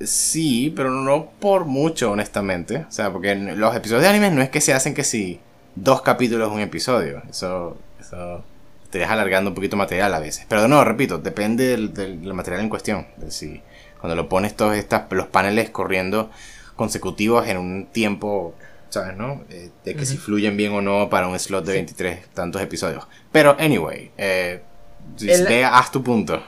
[0.00, 2.86] Sí, pero no por mucho, honestamente.
[2.88, 5.40] O sea, porque los episodios de anime no es que se hacen que si
[5.74, 7.22] dos capítulos un episodio.
[7.28, 8.44] Eso, eso
[8.90, 10.46] te deja alargando un poquito material a veces.
[10.48, 13.06] Pero no, repito, depende del, del material en cuestión.
[13.16, 13.62] De si
[14.06, 16.30] cuando lo pones todos estas, los paneles corriendo
[16.76, 18.54] consecutivos en un tiempo,
[18.88, 19.16] ¿sabes?
[19.16, 19.42] ¿no?
[19.50, 23.08] Eh, de que si fluyen bien o no para un slot de 23 tantos episodios.
[23.32, 24.62] Pero, anyway, eh,
[25.68, 26.40] haz, tu punto,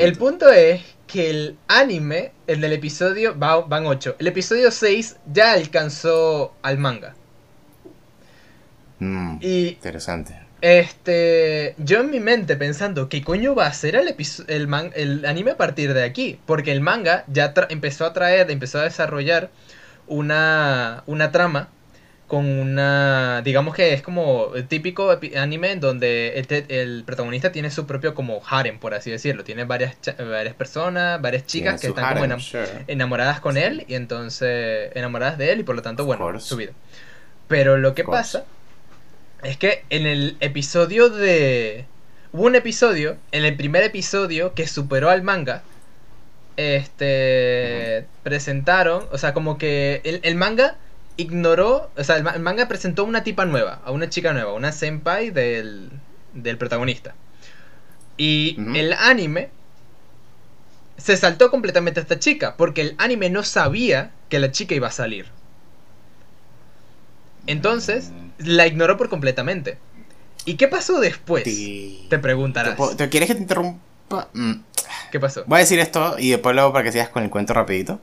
[0.00, 4.16] El punto es que el anime, el del episodio, van 8.
[4.18, 7.14] El episodio 6 ya alcanzó al manga.
[8.98, 10.45] Mm, y, interesante.
[10.62, 14.14] Este, yo en mi mente pensando, ¿qué coño va a ser el,
[14.48, 16.38] el, el anime a partir de aquí?
[16.46, 19.50] Porque el manga ya empezó a traer, empezó a desarrollar
[20.06, 21.68] una, una trama
[22.26, 27.86] con una, digamos que es como el típico anime en donde el, protagonista tiene su
[27.86, 29.44] propio como harem, por así decirlo.
[29.44, 32.36] Tiene varias, varias personas, varias chicas que están como
[32.88, 36.72] enamoradas con él y entonces enamoradas de él y por lo tanto, bueno, su vida.
[37.46, 38.44] Pero lo que pasa
[39.42, 41.86] es que en el episodio de...
[42.32, 45.62] Hubo un episodio, en el primer episodio que superó al manga,
[46.56, 48.06] este...
[48.22, 50.76] Presentaron, o sea, como que el, el manga
[51.16, 55.30] ignoró, o sea, el, manga presentó una tipa nueva, a una chica nueva, una senpai
[55.30, 55.90] del,
[56.34, 57.14] del protagonista.
[58.16, 59.50] Y el anime
[60.96, 64.88] se saltó completamente a esta chica, porque el anime no sabía que la chica iba
[64.88, 65.26] a salir.
[67.46, 69.78] Entonces, la ignoró por completamente.
[70.44, 71.44] ¿Y qué pasó después?
[71.44, 72.76] Te preguntarás.
[72.96, 74.28] ¿Te, quieres que te interrumpa?
[74.32, 74.52] Mm.
[75.10, 75.44] ¿Qué pasó?
[75.46, 78.00] Voy a decir esto y después luego para que sigas con el cuento rapidito.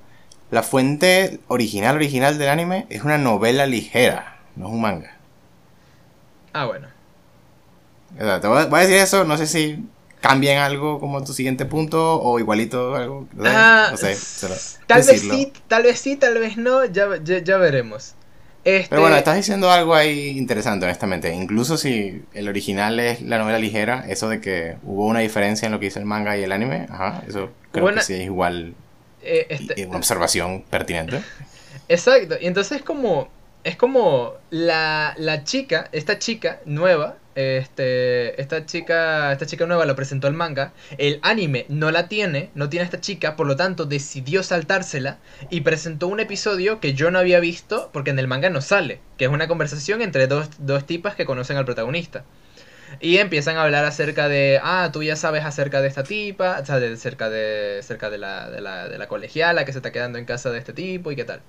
[0.51, 5.17] La fuente original, original del anime es una novela ligera, no es un manga.
[6.51, 6.87] Ah, bueno.
[8.17, 9.83] Te voy a decir eso, no sé si
[10.23, 13.27] cambian algo como tu siguiente punto o igualito algo.
[13.43, 14.15] Ah, no sé,
[14.87, 18.13] tal vez sí, tal vez sí, tal vez no, ya, ya, veremos.
[18.63, 18.89] Este...
[18.89, 21.33] Pero bueno, estás diciendo algo ahí interesante, honestamente.
[21.33, 25.71] Incluso si el original es la novela ligera, eso de que hubo una diferencia en
[25.71, 28.73] lo que hizo el manga y el anime, ajá, eso creo que sí es igual
[29.21, 31.21] eh, este, una observación pertinente.
[31.89, 33.29] Exacto, y entonces es como,
[33.63, 40.27] es como la, chica, esta chica nueva, este, esta chica, esta chica nueva lo presentó
[40.27, 44.43] el manga, el anime no la tiene, no tiene esta chica, por lo tanto decidió
[44.43, 45.19] saltársela
[45.49, 48.99] y presentó un episodio que yo no había visto porque en el manga no sale,
[49.17, 52.23] que es una conversación entre dos, dos tipas que conocen al protagonista.
[52.99, 56.65] Y empiezan a hablar acerca de, ah, tú ya sabes acerca de esta tipa, o
[56.65, 59.91] sea, de, cerca, de, cerca de, la, de, la, de la colegiala que se está
[59.91, 61.41] quedando en casa de este tipo y qué tal.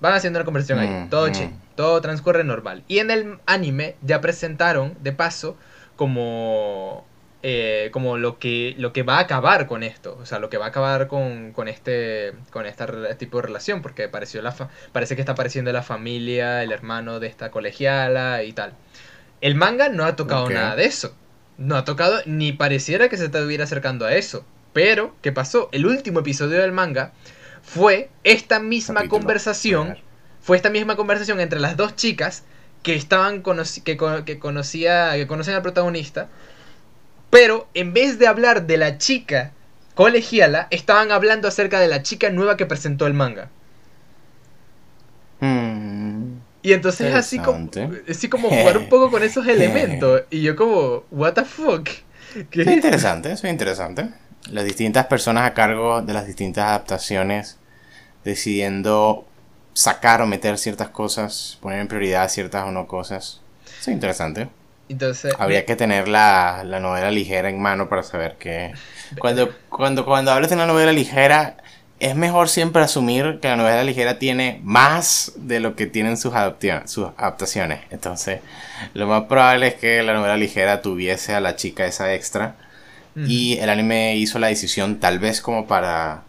[0.00, 1.60] Van haciendo una conversación ahí, mm, todo mm.
[1.74, 2.84] todo transcurre normal.
[2.88, 5.56] Y en el anime ya presentaron, de paso,
[5.96, 7.04] como
[7.42, 10.58] eh, como lo que, lo que va a acabar con esto, o sea, lo que
[10.58, 12.86] va a acabar con, con este con este
[13.18, 14.54] tipo de relación, porque pareció la
[14.92, 18.74] parece que está apareciendo la familia, el hermano de esta colegiala y tal.
[19.40, 21.14] El manga no ha tocado nada de eso.
[21.58, 24.44] No ha tocado ni pareciera que se estuviera acercando a eso.
[24.72, 25.68] Pero, ¿qué pasó?
[25.72, 27.12] El último episodio del manga
[27.66, 29.98] fue esta misma conversación.
[30.40, 32.44] Fue esta misma conversación entre las dos chicas
[32.84, 33.42] que estaban
[33.84, 36.28] que, que, conocía, que conocen al protagonista.
[37.28, 39.50] Pero en vez de hablar de la chica
[39.96, 43.50] colegiala, estaban hablando acerca de la chica nueva que presentó el manga.
[45.40, 46.36] Hmm.
[46.62, 47.68] Y entonces así como,
[48.08, 50.22] así como jugar un poco con esos elementos.
[50.30, 51.88] Y yo como, what the fuck.
[52.50, 54.08] ¿Qué es interesante, eso es interesante.
[54.50, 57.58] Las distintas personas a cargo de las distintas adaptaciones
[58.26, 59.24] decidiendo
[59.72, 63.40] sacar o meter ciertas cosas, poner en prioridad ciertas o no cosas.
[63.64, 64.48] Eso es interesante.
[64.88, 68.72] Entonces, Habría que tener la, la, novela ligera en mano para saber que...
[69.18, 71.56] Cuando, cuando, cuando hablas de una novela ligera,
[72.00, 76.32] es mejor siempre asumir que la novela ligera tiene más de lo que tienen sus,
[76.86, 77.80] sus adaptaciones.
[77.90, 78.40] Entonces,
[78.94, 82.56] lo más probable es que la novela ligera tuviese a la chica esa extra.
[83.16, 86.25] Y el anime hizo la decisión tal vez como para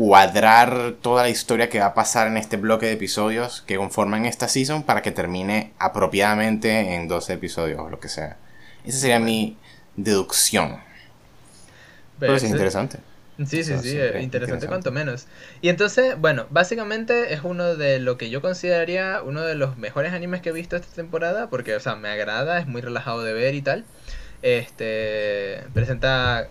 [0.00, 4.24] cuadrar toda la historia que va a pasar en este bloque de episodios que conforman
[4.24, 8.38] esta season para que termine apropiadamente en 12 episodios o lo que sea.
[8.82, 9.58] Esa sería mi
[9.96, 10.78] deducción.
[12.18, 12.96] Pero es interesante.
[13.46, 15.26] Sí, sí, sí, interesante, cuanto menos.
[15.60, 20.14] Y entonces, bueno, básicamente es uno de lo que yo consideraría uno de los mejores
[20.14, 23.34] animes que he visto esta temporada, porque, o sea, me agrada, es muy relajado de
[23.34, 23.84] ver y tal.
[24.40, 26.48] Este, presenta,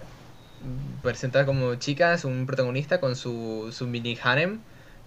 [1.02, 4.60] presenta como chicas un protagonista con su, su mini harem,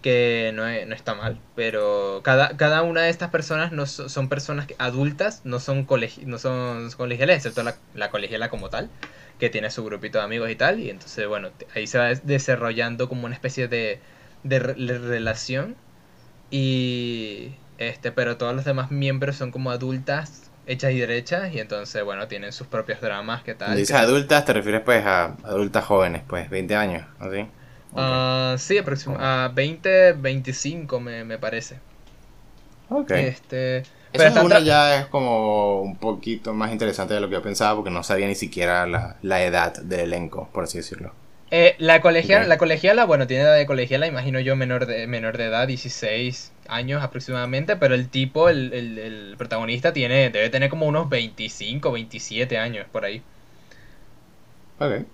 [0.03, 4.67] que no, no está mal, pero cada, cada una de estas personas no son, personas
[4.79, 8.91] adultas, no son, colegi no son colegiales, excepto la, la colegiala como tal
[9.43, 13.09] que tiene su grupito de amigos y tal, y entonces, bueno, ahí se va desarrollando
[13.09, 13.99] como una especie de,
[14.45, 15.75] de, relación,
[16.49, 22.05] y este, pero todos los demás miembros son como adultas hechas y derechas y entonces
[22.05, 26.23] bueno tienen sus propios dramas que tal dices adultas te refieres pues a adultas jóvenes
[26.27, 27.47] pues 20 años así
[27.93, 31.79] uh, sí aproximadamente a 20 25 me, me parece.
[32.89, 33.11] Ok.
[33.13, 33.83] Este
[34.13, 38.03] eso ya es como un poquito más interesante de lo que yo pensaba porque no
[38.03, 41.13] sabía ni siquiera la, edad del elenco, por así decirlo.
[41.55, 45.37] Eh, la, colegiala, la colegiala, bueno, tiene edad de colegiala, imagino yo menor de, menor
[45.37, 50.87] de edad, 16 años aproximadamente, pero el tipo, el, el, protagonista, tiene debe tener como
[50.87, 53.23] unos 25, 27 años por ahí.
[54.79, 55.05] Ok.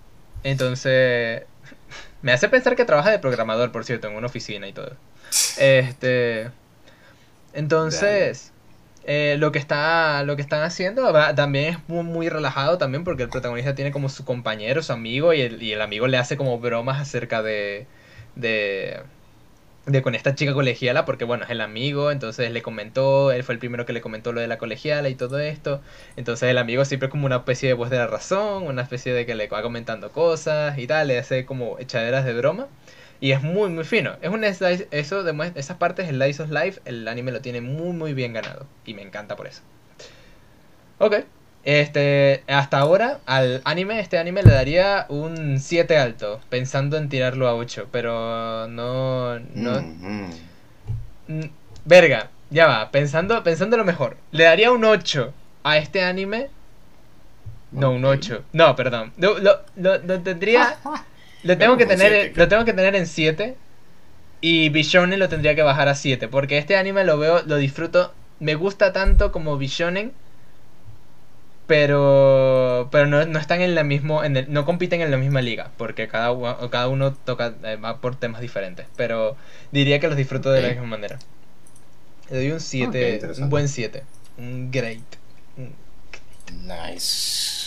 [0.43, 1.43] Entonces,
[2.21, 4.95] me hace pensar que trabaja de programador, por cierto, en una oficina y todo.
[5.57, 6.51] Este.
[7.51, 8.48] Entonces.
[9.11, 13.23] Eh, lo que está lo que están haciendo también es muy, muy, relajado también porque
[13.23, 16.37] el protagonista tiene como su compañero, su amigo y el, y el amigo le hace
[16.37, 17.87] como bromas acerca de,
[18.35, 19.01] de
[19.85, 23.53] de con esta chica colegiala, porque bueno, es el amigo, entonces le comentó, él fue
[23.55, 25.81] el primero que le comentó lo de la colegiala y todo esto.
[26.15, 29.13] Entonces el amigo siempre es como una especie de voz de la razón, una especie
[29.13, 32.67] de que le va comentando cosas y tal, le hace como echaderas de broma.
[33.21, 34.15] Y es muy, muy fino.
[34.21, 37.61] Es un slice, eso demuestra, esas partes, el Slice of Life, el anime lo tiene
[37.61, 38.65] muy, muy bien ganado.
[38.85, 39.61] Y me encanta por eso.
[40.99, 41.15] Ok.
[41.65, 47.47] Este, hasta ahora, al anime, este anime le daría un 7 alto, pensando en tirarlo
[47.47, 49.39] a 8, pero no...
[49.39, 49.81] no
[51.27, 51.43] mm,
[51.85, 54.15] verga, ya va, pensando, pensando lo mejor.
[54.31, 55.33] Le daría un 8
[55.63, 56.49] a este anime.
[57.71, 58.45] No, un 8.
[58.53, 59.11] No, perdón.
[59.17, 59.59] Lo, lo,
[60.21, 60.77] tendría...
[61.43, 63.55] lo, tengo que tener, lo tengo que tener en 7.
[64.41, 66.27] Y Bishonen lo tendría que bajar a 7.
[66.27, 68.13] Porque este anime lo veo, lo disfruto.
[68.39, 70.13] Me gusta tanto como Bishonen
[71.69, 75.69] pero pero no, están en la mismo en el, no compiten en la misma liga
[75.77, 76.35] porque cada
[76.71, 79.37] cada uno toca eh, va por temas diferentes pero
[79.71, 81.19] diría que los disfruto de la misma manera
[82.31, 84.01] le doy un 7 un buen 7
[84.39, 85.03] un great
[86.65, 87.58] nice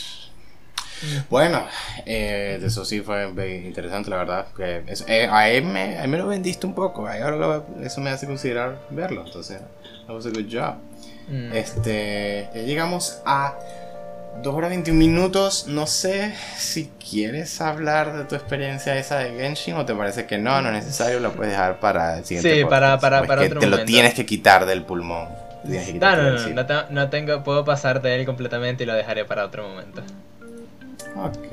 [1.30, 1.66] bueno,
[2.06, 3.28] eh, eso sí fue
[3.64, 4.46] interesante, la verdad.
[4.56, 7.06] Que eh, a, él me, a, mí me, lo vendiste un poco.
[7.06, 9.24] Ahora eso me hace considerar verlo.
[9.26, 9.60] Entonces,
[10.06, 10.76] that was a good job.
[11.28, 11.52] Mm.
[11.54, 13.54] Este, llegamos a
[14.40, 15.66] Dos horas 21 minutos.
[15.68, 20.38] No sé si quieres hablar de tu experiencia esa de Genshin o te parece que
[20.38, 22.60] no, no es necesario, lo puedes dejar para el siguiente.
[22.60, 25.28] Sí, para, para, para que te lo tienes que quitar del pulmón.
[25.64, 29.44] No, no, no, no, no, tengo, puedo pasar de él completamente y lo dejaré para
[29.44, 30.02] otro momento.
[31.16, 31.52] Ok.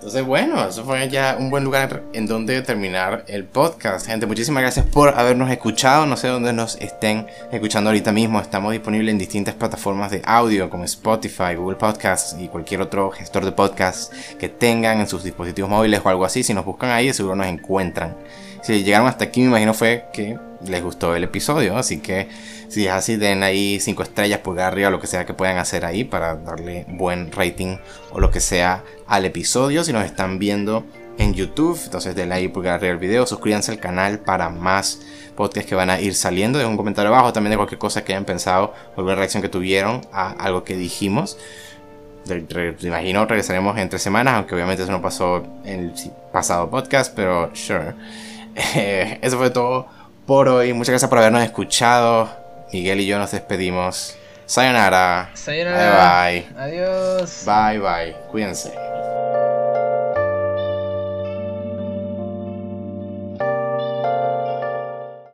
[0.00, 4.06] Entonces, bueno, eso fue ya un buen lugar en donde terminar el podcast.
[4.06, 6.06] Gente, muchísimas gracias por habernos escuchado.
[6.06, 8.40] No sé dónde nos estén escuchando ahorita mismo.
[8.40, 13.44] Estamos disponibles en distintas plataformas de audio como Spotify, Google Podcasts y cualquier otro gestor
[13.44, 16.42] de podcast que tengan en sus dispositivos móviles o algo así.
[16.42, 18.16] Si nos buscan ahí, seguro nos encuentran.
[18.62, 21.76] Si llegaron hasta aquí, me imagino fue que les gustó el episodio.
[21.76, 22.26] Así que
[22.70, 25.84] si es así, den ahí 5 estrellas, pulgar arriba, lo que sea que puedan hacer
[25.84, 27.78] ahí para darle buen rating
[28.12, 29.82] o lo que sea al episodio.
[29.82, 30.84] Si nos están viendo
[31.18, 35.00] en YouTube, entonces denle ahí pulgar arriba el video, suscríbanse al canal para más
[35.34, 36.58] podcasts que van a ir saliendo.
[36.58, 39.48] Dejen un comentario abajo también de cualquier cosa que hayan pensado o alguna reacción que
[39.48, 41.38] tuvieron a algo que dijimos.
[42.24, 45.94] De, imagino regresaremos en tres semanas, aunque obviamente eso no pasó en el
[46.32, 47.94] pasado podcast, pero sure.
[49.22, 49.88] eso fue todo
[50.24, 50.72] por hoy.
[50.72, 52.39] Muchas gracias por habernos escuchado.
[52.72, 54.16] Miguel y yo nos despedimos.
[54.46, 55.30] Sayonara.
[55.34, 56.22] Sayonara.
[56.24, 56.62] Bye bye.
[56.62, 57.44] Adiós.
[57.44, 58.16] Bye bye.
[58.30, 58.72] Cuídense.